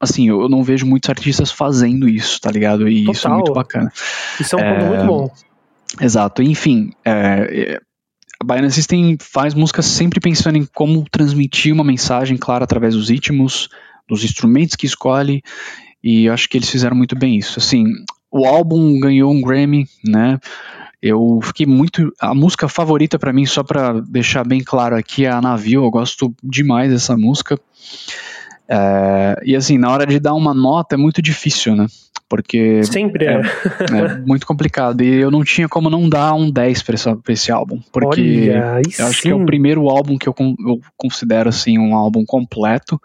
assim, 0.00 0.28
eu 0.28 0.48
não 0.48 0.62
vejo 0.62 0.86
muitos 0.86 1.10
artistas 1.10 1.50
fazendo 1.50 2.08
isso, 2.08 2.40
tá 2.40 2.50
ligado? 2.50 2.88
E 2.88 3.04
Total. 3.04 3.12
isso 3.12 3.26
é 3.26 3.30
muito 3.30 3.52
bacana. 3.52 3.92
Isso 4.40 4.56
é 4.56 4.58
um 4.58 4.64
é, 4.64 4.74
ponto 4.74 4.86
muito 4.86 5.06
bom. 5.06 5.30
Exato. 6.00 6.42
Enfim, 6.42 6.92
é, 7.04 7.80
a 8.40 8.44
Baiana 8.44 8.70
System 8.70 9.16
faz 9.20 9.54
música 9.54 9.82
sempre 9.82 10.20
pensando 10.20 10.58
em 10.58 10.66
como 10.74 11.04
transmitir 11.10 11.72
uma 11.72 11.84
mensagem 11.84 12.36
clara 12.36 12.64
através 12.64 12.94
dos 12.94 13.08
ritmos, 13.08 13.68
dos 14.08 14.24
instrumentos 14.24 14.76
que 14.76 14.86
escolhe, 14.86 15.42
e 16.02 16.26
eu 16.26 16.34
acho 16.34 16.48
que 16.48 16.58
eles 16.58 16.68
fizeram 16.68 16.96
muito 16.96 17.16
bem 17.16 17.38
isso. 17.38 17.58
Assim, 17.58 17.86
o 18.30 18.46
álbum 18.46 19.00
ganhou 19.00 19.32
um 19.32 19.40
Grammy, 19.40 19.86
né? 20.04 20.38
Eu 21.00 21.40
fiquei 21.42 21.66
muito. 21.66 22.12
A 22.20 22.34
música 22.34 22.68
favorita 22.68 23.18
para 23.18 23.32
mim, 23.32 23.46
só 23.46 23.62
para 23.62 24.00
deixar 24.00 24.44
bem 24.44 24.62
claro 24.62 24.96
aqui, 24.96 25.24
é 25.24 25.30
a 25.30 25.40
Navio. 25.40 25.84
Eu 25.84 25.90
gosto 25.90 26.34
demais 26.42 26.90
dessa 26.90 27.16
música. 27.16 27.58
É, 28.68 29.40
e 29.44 29.56
assim, 29.56 29.78
na 29.78 29.90
hora 29.90 30.06
de 30.06 30.18
dar 30.18 30.34
uma 30.34 30.54
nota 30.54 30.94
é 30.94 30.98
muito 30.98 31.20
difícil, 31.20 31.76
né? 31.76 31.86
Porque. 32.28 32.82
Sempre 32.84 33.26
é. 33.26 33.40
É, 33.40 33.98
é 33.98 34.18
muito 34.18 34.46
complicado. 34.46 35.02
E 35.02 35.14
eu 35.14 35.30
não 35.30 35.44
tinha 35.44 35.68
como 35.68 35.90
não 35.90 36.08
dar 36.08 36.34
um 36.34 36.50
10 36.50 36.82
pra 36.82 36.94
esse, 36.94 37.16
pra 37.16 37.32
esse 37.32 37.52
álbum. 37.52 37.80
Porque 37.92 38.50
Olha, 38.50 38.82
eu 38.98 39.06
acho 39.06 39.22
que 39.22 39.28
é 39.28 39.34
o 39.34 39.44
primeiro 39.44 39.88
álbum 39.88 40.16
que 40.16 40.28
eu, 40.28 40.34
eu 40.38 40.80
considero 40.96 41.48
assim 41.48 41.78
um 41.78 41.94
álbum 41.94 42.24
completo. 42.24 43.00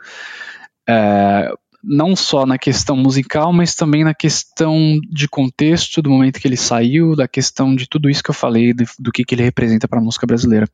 É, 0.88 1.52
não 1.84 2.15
só 2.15 2.45
na 2.45 2.58
questão 2.58 2.95
musical, 2.98 3.54
mas 3.54 3.74
também 3.74 4.04
na 4.04 4.13
questão 4.13 5.00
de 5.10 5.28
contexto, 5.28 6.02
do 6.02 6.10
momento 6.10 6.39
que 6.39 6.48
ele 6.48 6.58
saiu, 6.58 7.15
da 7.15 7.28
questão 7.28 7.76
de 7.76 7.88
tudo 7.88 8.10
isso 8.10 8.24
que 8.24 8.30
eu 8.30 8.36
falei, 8.36 8.74
do, 8.74 8.84
do 9.00 9.12
que, 9.12 9.24
que 9.24 9.36
ele 9.36 9.43
representa 9.43 9.88
para 9.88 10.00
a 10.00 10.04
música 10.04 10.28
brasileira. 10.28 10.67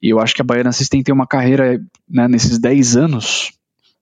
E 0.00 0.10
eu 0.10 0.20
acho 0.20 0.34
que 0.34 0.42
a 0.42 0.44
Baiana 0.44 0.72
System 0.72 1.02
tem 1.02 1.14
uma 1.14 1.26
carreira 1.26 1.80
né, 2.08 2.28
nesses 2.28 2.58
10 2.58 2.96
anos, 2.96 3.52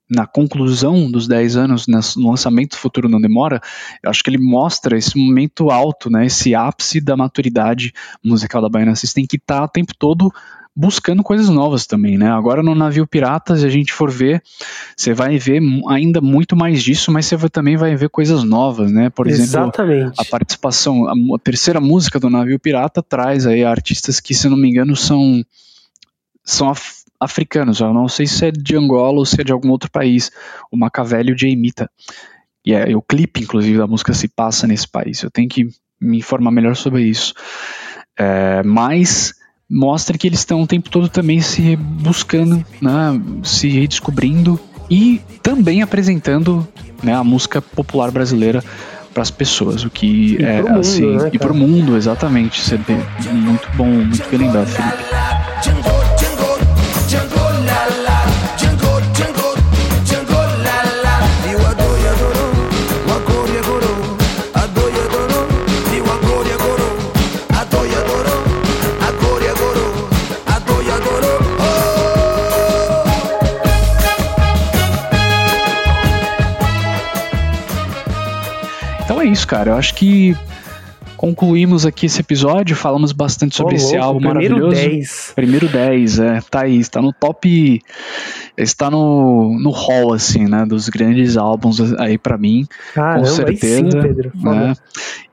na 0.09 0.27
conclusão 0.27 1.09
dos 1.09 1.27
10 1.27 1.57
anos, 1.57 1.85
no 1.87 2.29
lançamento 2.29 2.77
Futuro 2.77 3.09
Não 3.09 3.21
Demora, 3.21 3.61
eu 4.01 4.09
acho 4.09 4.23
que 4.23 4.29
ele 4.29 4.37
mostra 4.37 4.97
esse 4.97 5.17
momento 5.17 5.71
alto, 5.71 6.09
né, 6.09 6.25
esse 6.25 6.53
ápice 6.53 7.01
da 7.01 7.17
maturidade 7.17 7.93
musical 8.23 8.61
da 8.61 8.69
Baiana 8.69 8.95
System, 8.95 9.25
que 9.25 9.37
está 9.37 9.63
o 9.63 9.67
tempo 9.67 9.93
todo 9.97 10.31
buscando 10.75 11.21
coisas 11.21 11.49
novas 11.49 11.85
também, 11.85 12.17
né? 12.17 12.31
Agora 12.31 12.63
no 12.63 12.73
navio 12.73 13.05
pirata, 13.05 13.55
se 13.55 13.65
a 13.65 13.69
gente 13.69 13.93
for 13.93 14.09
ver, 14.09 14.41
você 14.97 15.13
vai 15.13 15.37
ver 15.37 15.61
ainda 15.87 16.19
muito 16.19 16.55
mais 16.55 16.83
disso, 16.83 17.11
mas 17.11 17.27
você 17.27 17.49
também 17.49 17.77
vai 17.77 17.95
ver 17.95 18.09
coisas 18.09 18.43
novas, 18.43 18.91
né? 18.91 19.09
Por 19.09 19.27
Exatamente. 19.27 19.97
exemplo, 19.97 20.13
a 20.17 20.25
participação, 20.25 21.07
a, 21.07 21.11
a, 21.11 21.39
terceira 21.39 21.79
música 21.79 22.19
do 22.19 22.29
navio 22.29 22.59
pirata 22.59 23.03
traz 23.03 23.45
aí 23.45 23.63
artistas 23.63 24.19
que, 24.19 24.33
se 24.33 24.49
não 24.49 24.57
me 24.57 24.69
engano, 24.69 24.95
são 24.95 25.45
são 26.43 26.69
af, 26.69 27.02
africanos. 27.19 27.79
Eu 27.79 27.93
não 27.93 28.07
sei 28.07 28.27
se 28.27 28.45
é 28.45 28.51
de 28.51 28.75
Angola 28.75 29.19
ou 29.19 29.25
se 29.25 29.39
é 29.39 29.43
de 29.43 29.51
algum 29.51 29.69
outro 29.69 29.89
país. 29.89 30.31
O 30.71 30.77
Machiavelli 30.77 31.31
e 31.31 31.33
o 31.33 31.37
Jaimita. 31.37 31.89
E 32.65 32.73
é, 32.73 32.95
o 32.95 33.01
clipe, 33.01 33.41
inclusive, 33.41 33.77
da 33.77 33.87
música 33.87 34.13
se 34.13 34.27
passa 34.27 34.65
nesse 34.67 34.87
país. 34.87 35.21
Eu 35.21 35.31
tenho 35.31 35.49
que 35.49 35.67
me 35.99 36.17
informar 36.17 36.51
melhor 36.51 36.75
sobre 36.75 37.03
isso. 37.03 37.33
É, 38.17 38.61
mas 38.63 39.33
mostra 39.69 40.17
que 40.17 40.27
eles 40.27 40.39
estão 40.39 40.61
o 40.61 40.67
tempo 40.67 40.89
todo 40.89 41.09
também 41.09 41.41
se 41.41 41.75
buscando, 41.75 42.63
né, 42.81 43.21
se 43.43 43.67
redescobrindo 43.69 44.59
e 44.89 45.19
também 45.41 45.81
apresentando 45.81 46.67
né, 47.01 47.15
a 47.15 47.23
música 47.23 47.61
popular 47.61 48.11
brasileira 48.11 48.63
para 49.13 49.23
as 49.23 49.31
pessoas, 49.31 49.83
o 49.83 49.89
que 49.89 50.37
e 50.39 50.43
é 50.43 50.61
mundo, 50.61 50.79
assim 50.79 51.15
né, 51.15 51.29
e 51.33 51.39
para 51.39 51.51
o 51.51 51.55
mundo 51.55 51.95
exatamente. 51.95 52.61
Você 52.61 52.77
muito 53.31 53.69
bom, 53.75 53.85
muito 53.85 54.29
bem 54.29 54.39
lembrado, 54.39 54.67
Felipe. 54.67 55.92
Isso, 79.33 79.47
cara. 79.47 79.71
Eu 79.71 79.75
acho 79.75 79.93
que 79.95 80.35
concluímos 81.17 81.85
aqui 81.85 82.05
esse 82.05 82.19
episódio, 82.19 82.75
falamos 82.75 83.13
bastante 83.13 83.55
sobre 83.55 83.75
oh, 83.75 83.77
esse 83.77 83.95
álbum 83.95 84.29
primeiro 84.29 84.55
maravilhoso. 84.55 84.89
10. 84.89 85.31
Primeiro 85.35 85.67
10, 85.69 86.19
é. 86.19 86.41
Tá 86.49 86.63
aí, 86.63 86.77
está 86.77 87.01
no 87.01 87.13
top. 87.13 87.81
Está 88.57 88.91
no, 88.91 89.57
no 89.57 89.71
hall, 89.71 90.13
assim, 90.13 90.45
né? 90.45 90.65
Dos 90.65 90.89
grandes 90.89 91.37
álbuns 91.37 91.79
aí 91.97 92.17
para 92.17 92.37
mim. 92.37 92.67
Caramba, 92.93 93.19
com 93.19 93.25
certeza. 93.33 93.89
Sim, 93.91 94.01
Pedro. 94.01 94.31
Né? 94.35 94.75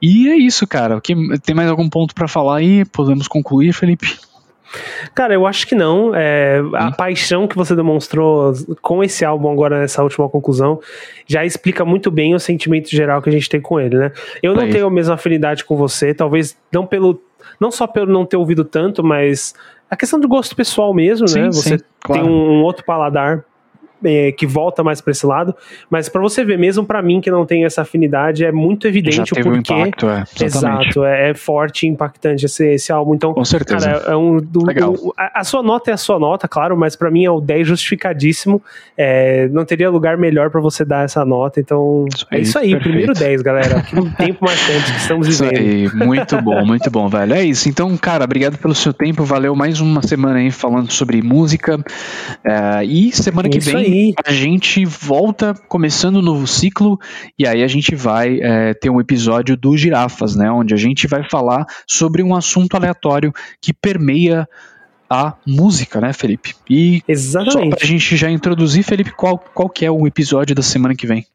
E 0.01 0.29
é 0.29 0.37
isso, 0.37 0.67
cara. 0.67 1.01
Tem 1.01 1.55
mais 1.55 1.69
algum 1.69 1.89
ponto 1.89 2.15
para 2.15 2.29
falar 2.29 2.59
aí? 2.59 2.85
Podemos 2.85 3.29
concluir, 3.29 3.73
Felipe? 3.73 4.17
Cara, 5.15 5.35
eu 5.35 5.47
acho 5.47 5.67
que 5.67 5.75
não. 5.75 6.15
É, 6.15 6.59
a 6.75 6.89
hum. 6.89 6.93
paixão 6.93 7.49
que 7.49 7.57
você 7.57 7.75
demonstrou 7.75 8.53
com 8.81 9.03
esse 9.03 9.25
álbum 9.25 9.51
agora 9.51 9.81
nessa 9.81 10.03
última 10.03 10.29
conclusão 10.29 10.81
já 11.27 11.45
explica 11.45 11.85
muito 11.85 12.11
bem 12.11 12.35
o 12.35 12.41
sentimento 12.41 12.89
geral 12.91 13.21
que 13.21 13.29
a 13.29 13.33
gente 13.33 13.49
tem 13.49 13.61
com 13.61 13.81
ele, 13.81 13.97
né? 13.97 14.13
Eu 14.43 14.55
não 14.55 14.69
tenho 14.69 14.87
a 14.87 14.91
mesma 14.91 15.15
afinidade 15.15 15.65
com 15.65 15.77
você, 15.77 16.15
talvez 16.15 16.57
não 16.73 16.87
pelo 16.87 17.21
não 17.59 17.71
só 17.71 17.87
pelo 17.87 18.11
não 18.11 18.25
ter 18.25 18.37
ouvido 18.37 18.65
tanto, 18.65 19.03
mas 19.03 19.55
a 19.91 19.97
questão 19.97 20.21
de 20.21 20.27
gosto 20.27 20.55
pessoal 20.55 20.95
mesmo, 20.95 21.27
sim, 21.27 21.41
né? 21.41 21.47
Você 21.49 21.79
sim, 21.79 21.85
claro. 22.01 22.23
tem 22.23 22.31
um, 22.31 22.59
um 22.59 22.63
outro 22.63 22.85
paladar 22.85 23.45
é, 24.05 24.33
que 24.33 24.47
volta 24.47 24.83
mais 24.83 25.01
para 25.01 25.11
esse 25.11 25.27
lado, 25.27 25.55
mas 25.89 26.09
para 26.09 26.21
você 26.21 26.45
ver, 26.45 26.59
mesmo 26.59 26.85
para 26.85 27.03
mim 27.03 27.21
que 27.21 27.31
não 27.31 27.45
tem 27.45 27.65
essa 27.65 27.83
afinidade, 27.83 28.45
é 28.45 28.53
muito 28.53 28.87
evidente 28.87 29.33
o 29.33 29.37
porquê. 29.37 29.73
Um 29.73 29.81
impacto, 29.81 30.09
é, 30.09 30.25
Exato, 30.43 31.05
é, 31.05 31.31
é, 31.31 31.35
forte 31.35 31.87
e 31.87 31.89
impactante 31.89 32.47
esse, 32.47 32.75
esse 32.75 32.93
álbum. 32.93 33.15
Então, 33.15 33.35
Com 33.35 33.45
certeza. 33.45 33.91
Cara, 33.91 34.13
é 34.13 34.17
um, 34.17 34.39
do, 34.39 34.61
do, 34.61 35.15
a, 35.17 35.41
a, 35.41 35.45
sua 35.45 35.63
nota 35.63 35.91
é 35.91 35.95
a 35.95 35.97
sua 35.97 36.19
nota, 36.19 36.49
claro, 36.49 36.77
mas 36.77 36.97
para 36.97 37.11
mim 37.11 37.25
é 37.25 37.31
o 37.31 37.41
10 37.41 37.69
justificadíssimo. 37.69 38.63
É, 38.97 39.49
não 39.49 39.65
teria 39.65 39.91
lugar 39.91 40.17
melhor 40.17 40.51
para 40.51 40.61
você 40.61 40.85
dar 40.85 41.05
essa 41.05 41.25
nota. 41.25 41.61
Então, 41.61 42.07
isso 42.13 42.27
é 42.31 42.41
isso 42.41 42.59
aí, 42.59 42.71
perfeito. 42.71 42.83
primeiro 42.83 43.13
10, 43.13 43.43
galera. 43.43 43.83
Que 43.83 43.95
tempo 44.17 44.45
marcante 44.45 44.93
que 44.93 44.99
estamos 44.99 45.27
vivendo. 45.27 45.53
Isso 45.53 45.97
aí, 45.97 46.07
muito 46.07 46.41
bom, 46.43 46.65
muito 46.65 46.91
bom, 46.91 47.09
velho. 47.09 47.35
É 47.35 47.45
isso. 47.45 47.69
Então, 47.69 47.97
cara, 47.97 48.25
obrigado 48.25 48.59
pelo 48.59 48.75
seu 48.75 48.93
tempo. 48.93 49.25
Valeu 49.25 49.55
mais 49.55 49.81
uma 49.81 50.03
semana 50.03 50.39
aí 50.39 50.51
falando 50.51 50.91
sobre 50.91 51.23
música. 51.23 51.79
É, 52.45 52.85
e 52.85 53.13
semana 53.13 53.49
que 53.49 53.59
vem 53.59 53.77
aí. 53.77 53.90
A 54.25 54.33
gente 54.33 54.85
volta 54.85 55.55
começando 55.69 56.17
um 56.17 56.23
novo 56.23 56.47
ciclo 56.47 56.99
e 57.39 57.47
aí 57.47 57.63
a 57.63 57.69
gente 57.69 57.95
vai 57.95 58.41
é, 58.41 58.75
ter 58.75 58.91
um 58.91 59.01
episódio 59.01 59.57
do 59.57 59.77
Girafas, 59.77 60.35
né? 60.35 60.51
Onde 60.51 60.75
a 60.75 60.77
gente 60.77 61.07
vai 61.07 61.29
falar 61.29 61.67
sobre 61.87 62.23
um 62.23 62.35
assunto 62.35 62.75
aleatório 62.77 63.33
que 63.61 63.73
permeia 63.73 64.49
a 65.09 65.35
música, 65.47 66.01
né, 66.01 66.13
Felipe? 66.13 66.55
E 66.69 67.03
Exatamente. 67.09 67.71
só 67.71 67.77
pra 67.77 67.87
gente 67.87 68.17
já 68.17 68.31
introduzir, 68.31 68.85
Felipe, 68.85 69.11
qual, 69.11 69.39
qual 69.39 69.69
que 69.69 69.85
é 69.85 69.91
o 69.91 70.07
episódio 70.07 70.55
da 70.55 70.63
semana 70.63 70.95
que 70.95 71.07
vem? 71.07 71.27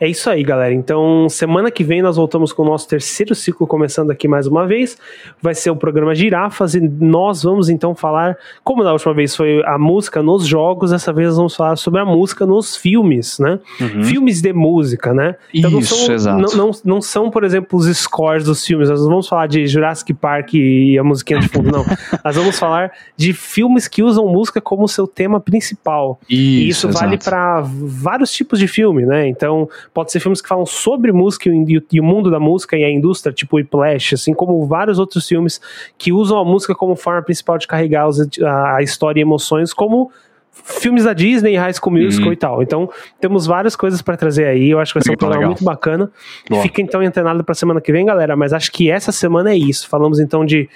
É 0.00 0.08
isso 0.08 0.28
aí, 0.30 0.42
galera. 0.42 0.74
Então, 0.74 1.28
semana 1.28 1.70
que 1.70 1.84
vem 1.84 2.02
nós 2.02 2.16
voltamos 2.16 2.52
com 2.52 2.62
o 2.62 2.66
nosso 2.66 2.88
terceiro 2.88 3.34
ciclo, 3.34 3.66
começando 3.66 4.10
aqui 4.10 4.28
mais 4.28 4.46
uma 4.46 4.66
vez. 4.66 4.98
Vai 5.40 5.54
ser 5.54 5.70
o 5.70 5.76
programa 5.76 6.14
Girafas 6.14 6.74
e 6.74 6.80
nós 6.80 7.42
vamos 7.42 7.68
então 7.68 7.94
falar, 7.94 8.36
como 8.62 8.84
da 8.84 8.92
última 8.92 9.14
vez 9.14 9.34
foi 9.34 9.62
a 9.64 9.78
música 9.78 10.22
nos 10.22 10.46
jogos, 10.46 10.90
dessa 10.90 11.12
vez 11.12 11.28
nós 11.28 11.36
vamos 11.36 11.56
falar 11.56 11.76
sobre 11.76 12.00
a 12.00 12.04
música 12.04 12.46
nos 12.46 12.76
filmes, 12.76 13.38
né? 13.38 13.58
Uhum. 13.80 14.02
Filmes 14.04 14.40
de 14.40 14.52
música, 14.52 15.12
né? 15.12 15.36
Então, 15.52 15.78
isso, 15.78 15.94
não 15.94 16.06
são, 16.06 16.14
exato. 16.14 16.56
Não, 16.56 16.66
não, 16.66 16.70
não, 16.84 17.02
são, 17.02 17.30
por 17.30 17.44
exemplo, 17.44 17.78
os 17.78 17.86
scores 17.96 18.44
dos 18.44 18.64
filmes. 18.64 18.88
Nós 18.88 19.00
não 19.00 19.08
vamos 19.08 19.28
falar 19.28 19.46
de 19.46 19.66
Jurassic 19.66 20.12
Park 20.14 20.54
e 20.54 20.98
a 20.98 21.04
musiquinha 21.04 21.40
de 21.40 21.48
fundo, 21.48 21.70
não. 21.70 21.84
nós 22.24 22.36
vamos 22.36 22.58
falar 22.58 22.92
de 23.16 23.32
filmes 23.32 23.88
que 23.88 24.02
usam 24.02 24.26
música 24.26 24.60
como 24.60 24.86
seu 24.88 25.06
tema 25.06 25.40
principal. 25.40 26.20
Isso, 26.28 26.32
e 26.34 26.68
isso 26.68 26.88
exato. 26.88 27.04
vale 27.04 27.18
para 27.18 27.62
vários 27.62 28.32
tipos 28.32 28.58
de 28.58 28.68
filme, 28.68 29.04
né? 29.04 29.26
Então, 29.28 29.47
então, 29.48 29.68
pode 29.94 30.12
ser 30.12 30.20
filmes 30.20 30.42
que 30.42 30.48
falam 30.48 30.66
sobre 30.66 31.10
música 31.10 31.48
e, 31.48 31.82
e 31.90 32.00
o 32.00 32.04
mundo 32.04 32.30
da 32.30 32.38
música 32.38 32.76
e 32.76 32.84
a 32.84 32.90
indústria, 32.90 33.32
tipo 33.32 33.56
Whiplash, 33.56 34.14
assim 34.14 34.34
como 34.34 34.64
vários 34.66 34.98
outros 34.98 35.26
filmes 35.26 35.60
que 35.96 36.12
usam 36.12 36.38
a 36.38 36.44
música 36.44 36.74
como 36.74 36.94
forma 36.94 37.22
principal 37.22 37.56
de 37.56 37.66
carregar 37.66 38.06
os, 38.06 38.20
a, 38.42 38.76
a 38.76 38.82
história 38.82 39.20
e 39.20 39.22
emoções, 39.22 39.72
como 39.72 40.12
filmes 40.52 41.04
da 41.04 41.14
Disney, 41.14 41.56
High 41.56 41.72
School 41.72 41.94
Musical 41.94 42.26
uhum. 42.26 42.32
e 42.32 42.36
tal. 42.36 42.62
Então, 42.62 42.90
temos 43.20 43.46
várias 43.46 43.74
coisas 43.74 44.02
para 44.02 44.16
trazer 44.16 44.44
aí. 44.44 44.70
Eu 44.70 44.80
acho 44.80 44.92
que 44.92 44.98
vai 44.98 45.04
ser 45.04 45.12
um 45.12 45.16
programa 45.16 45.46
muito 45.46 45.64
bacana. 45.64 46.10
Boa. 46.48 46.62
Fica 46.62 46.82
então 46.82 47.00
antenado 47.00 47.42
para 47.42 47.54
semana 47.54 47.80
que 47.80 47.92
vem, 47.92 48.04
galera. 48.04 48.36
Mas 48.36 48.52
acho 48.52 48.70
que 48.70 48.90
essa 48.90 49.12
semana 49.12 49.50
é 49.52 49.56
isso. 49.56 49.88
Falamos 49.88 50.18
então 50.18 50.44
de 50.44 50.68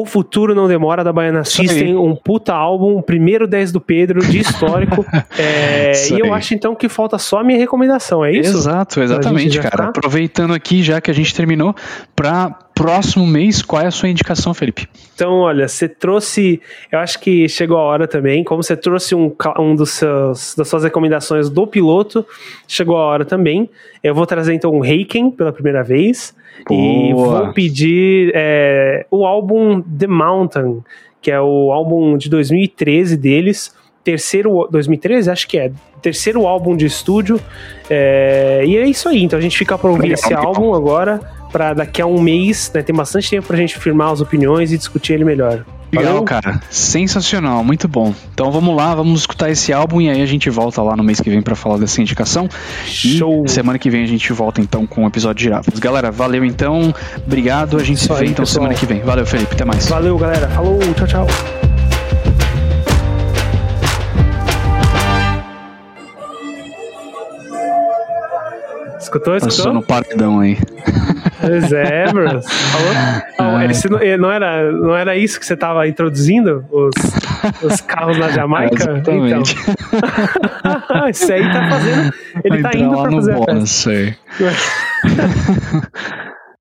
o 0.00 0.06
Futuro 0.06 0.54
Não 0.54 0.68
Demora, 0.68 1.02
da 1.02 1.12
Baiana 1.12 1.44
System, 1.44 1.96
um 1.96 2.14
puta 2.14 2.54
álbum, 2.54 3.02
primeiro 3.02 3.46
10 3.46 3.72
do 3.72 3.80
Pedro, 3.80 4.20
de 4.20 4.38
histórico. 4.38 5.04
é, 5.38 5.92
e 6.12 6.20
eu 6.20 6.32
acho 6.32 6.54
então 6.54 6.74
que 6.74 6.88
falta 6.88 7.18
só 7.18 7.40
a 7.40 7.44
minha 7.44 7.58
recomendação, 7.58 8.24
é 8.24 8.32
isso? 8.32 8.56
Exato, 8.56 9.00
exatamente, 9.00 9.58
cara. 9.58 9.76
Tá? 9.76 9.88
Aproveitando 9.88 10.54
aqui, 10.54 10.82
já 10.82 11.00
que 11.00 11.10
a 11.10 11.14
gente 11.14 11.34
terminou, 11.34 11.74
para 12.14 12.56
próximo 12.78 13.26
mês, 13.26 13.60
qual 13.60 13.82
é 13.82 13.86
a 13.86 13.90
sua 13.90 14.08
indicação, 14.08 14.54
Felipe? 14.54 14.88
Então, 15.14 15.40
olha, 15.40 15.66
você 15.66 15.88
trouxe, 15.88 16.62
eu 16.92 17.00
acho 17.00 17.18
que 17.18 17.48
chegou 17.48 17.76
a 17.76 17.82
hora 17.82 18.06
também, 18.06 18.44
como 18.44 18.62
você 18.62 18.76
trouxe 18.76 19.16
um, 19.16 19.34
um 19.58 19.74
dos 19.74 19.90
seus, 19.90 20.54
das 20.54 20.68
suas 20.68 20.84
recomendações 20.84 21.50
do 21.50 21.66
piloto, 21.66 22.24
chegou 22.68 22.96
a 22.96 23.04
hora 23.04 23.24
também. 23.24 23.68
Eu 24.02 24.14
vou 24.14 24.24
trazer 24.26 24.54
então 24.54 24.70
um 24.72 24.78
Reiken 24.78 25.28
pela 25.32 25.52
primeira 25.52 25.82
vez. 25.82 26.37
Boa. 26.66 26.80
E 26.80 27.12
vou 27.12 27.52
pedir 27.52 28.32
é, 28.34 29.06
o 29.10 29.26
álbum 29.26 29.80
The 29.82 30.06
Mountain, 30.06 30.82
que 31.20 31.30
é 31.30 31.40
o 31.40 31.72
álbum 31.72 32.16
de 32.16 32.28
2013 32.28 33.16
deles. 33.16 33.74
Terceiro. 34.02 34.68
2013? 34.70 35.30
Acho 35.30 35.46
que 35.48 35.58
é. 35.58 35.70
Terceiro 36.00 36.46
álbum 36.46 36.76
de 36.76 36.86
estúdio. 36.86 37.40
É, 37.90 38.62
e 38.64 38.76
é 38.76 38.86
isso 38.86 39.08
aí. 39.08 39.22
Então 39.22 39.38
a 39.38 39.42
gente 39.42 39.56
fica 39.56 39.76
pra 39.76 39.90
ouvir 39.90 40.12
esse 40.12 40.32
álbum 40.32 40.74
agora. 40.74 41.20
Para 41.52 41.74
daqui 41.74 42.02
a 42.02 42.06
um 42.06 42.20
mês, 42.20 42.70
né, 42.74 42.82
tem 42.82 42.94
bastante 42.94 43.30
tempo 43.30 43.46
pra 43.46 43.56
gente 43.56 43.78
firmar 43.78 44.12
as 44.12 44.20
opiniões 44.20 44.70
e 44.70 44.76
discutir 44.76 45.14
ele 45.14 45.24
melhor. 45.24 45.64
Legal, 45.92 46.22
cara. 46.22 46.60
Sensacional, 46.70 47.64
muito 47.64 47.88
bom. 47.88 48.14
Então 48.32 48.50
vamos 48.50 48.76
lá, 48.76 48.94
vamos 48.94 49.20
escutar 49.20 49.50
esse 49.50 49.72
álbum 49.72 50.00
e 50.00 50.10
aí 50.10 50.20
a 50.20 50.26
gente 50.26 50.50
volta 50.50 50.82
lá 50.82 50.96
no 50.96 51.02
mês 51.02 51.20
que 51.20 51.30
vem 51.30 51.40
para 51.40 51.54
falar 51.54 51.78
dessa 51.78 52.00
indicação. 52.00 52.48
Show. 52.84 53.44
E 53.46 53.50
semana 53.50 53.78
que 53.78 53.90
vem 53.90 54.04
a 54.04 54.06
gente 54.06 54.32
volta 54.32 54.60
então 54.60 54.86
com 54.86 55.02
o 55.02 55.04
um 55.04 55.06
episódio 55.06 55.38
de 55.38 55.44
Girafas. 55.44 55.78
Galera, 55.78 56.10
valeu 56.10 56.44
então. 56.44 56.94
Obrigado. 57.26 57.76
A 57.76 57.84
gente 57.84 57.98
Isso 57.98 58.12
se 58.12 58.20
vê 58.20 58.26
então 58.26 58.44
pessoal. 58.44 58.64
semana 58.64 58.74
que 58.74 58.86
vem. 58.86 59.00
Valeu, 59.00 59.26
Felipe. 59.26 59.54
Até 59.54 59.64
mais. 59.64 59.88
Valeu, 59.88 60.18
galera. 60.18 60.48
Falou. 60.48 60.78
Tchau, 60.94 61.06
tchau. 61.06 61.67
Escutou, 69.08 69.36
escutou? 69.36 69.56
Passou 69.56 69.72
no 69.72 69.82
paredão 69.82 70.40
aí. 70.40 70.58
Pois 71.40 71.72
é, 71.72 72.12
bro. 72.12 72.42
Falou? 73.38 73.62
esse 73.62 73.88
não, 73.88 73.98
não, 74.18 74.30
era, 74.30 74.70
não 74.70 74.94
era 74.94 75.16
isso 75.16 75.40
que 75.40 75.46
você 75.46 75.56
tava 75.56 75.88
introduzindo? 75.88 76.62
Os, 76.70 76.92
os 77.62 77.80
carros 77.80 78.18
na 78.18 78.28
Jamaica? 78.30 78.74
É, 78.74 78.92
exatamente. 78.96 79.56
Então. 80.90 81.08
esse 81.08 81.32
aí 81.32 81.42
tá 81.50 81.70
fazendo. 81.70 82.12
Ele 82.44 82.62
Vai 82.62 82.72
tá 82.72 82.78
indo 82.78 82.94
lá 82.94 83.02
pra 83.02 83.10
no 83.10 83.16
fazer 83.16 83.32
a 83.32 83.36
bônus, 83.36 83.84
festa. 83.84 83.90
aí. 83.90 84.14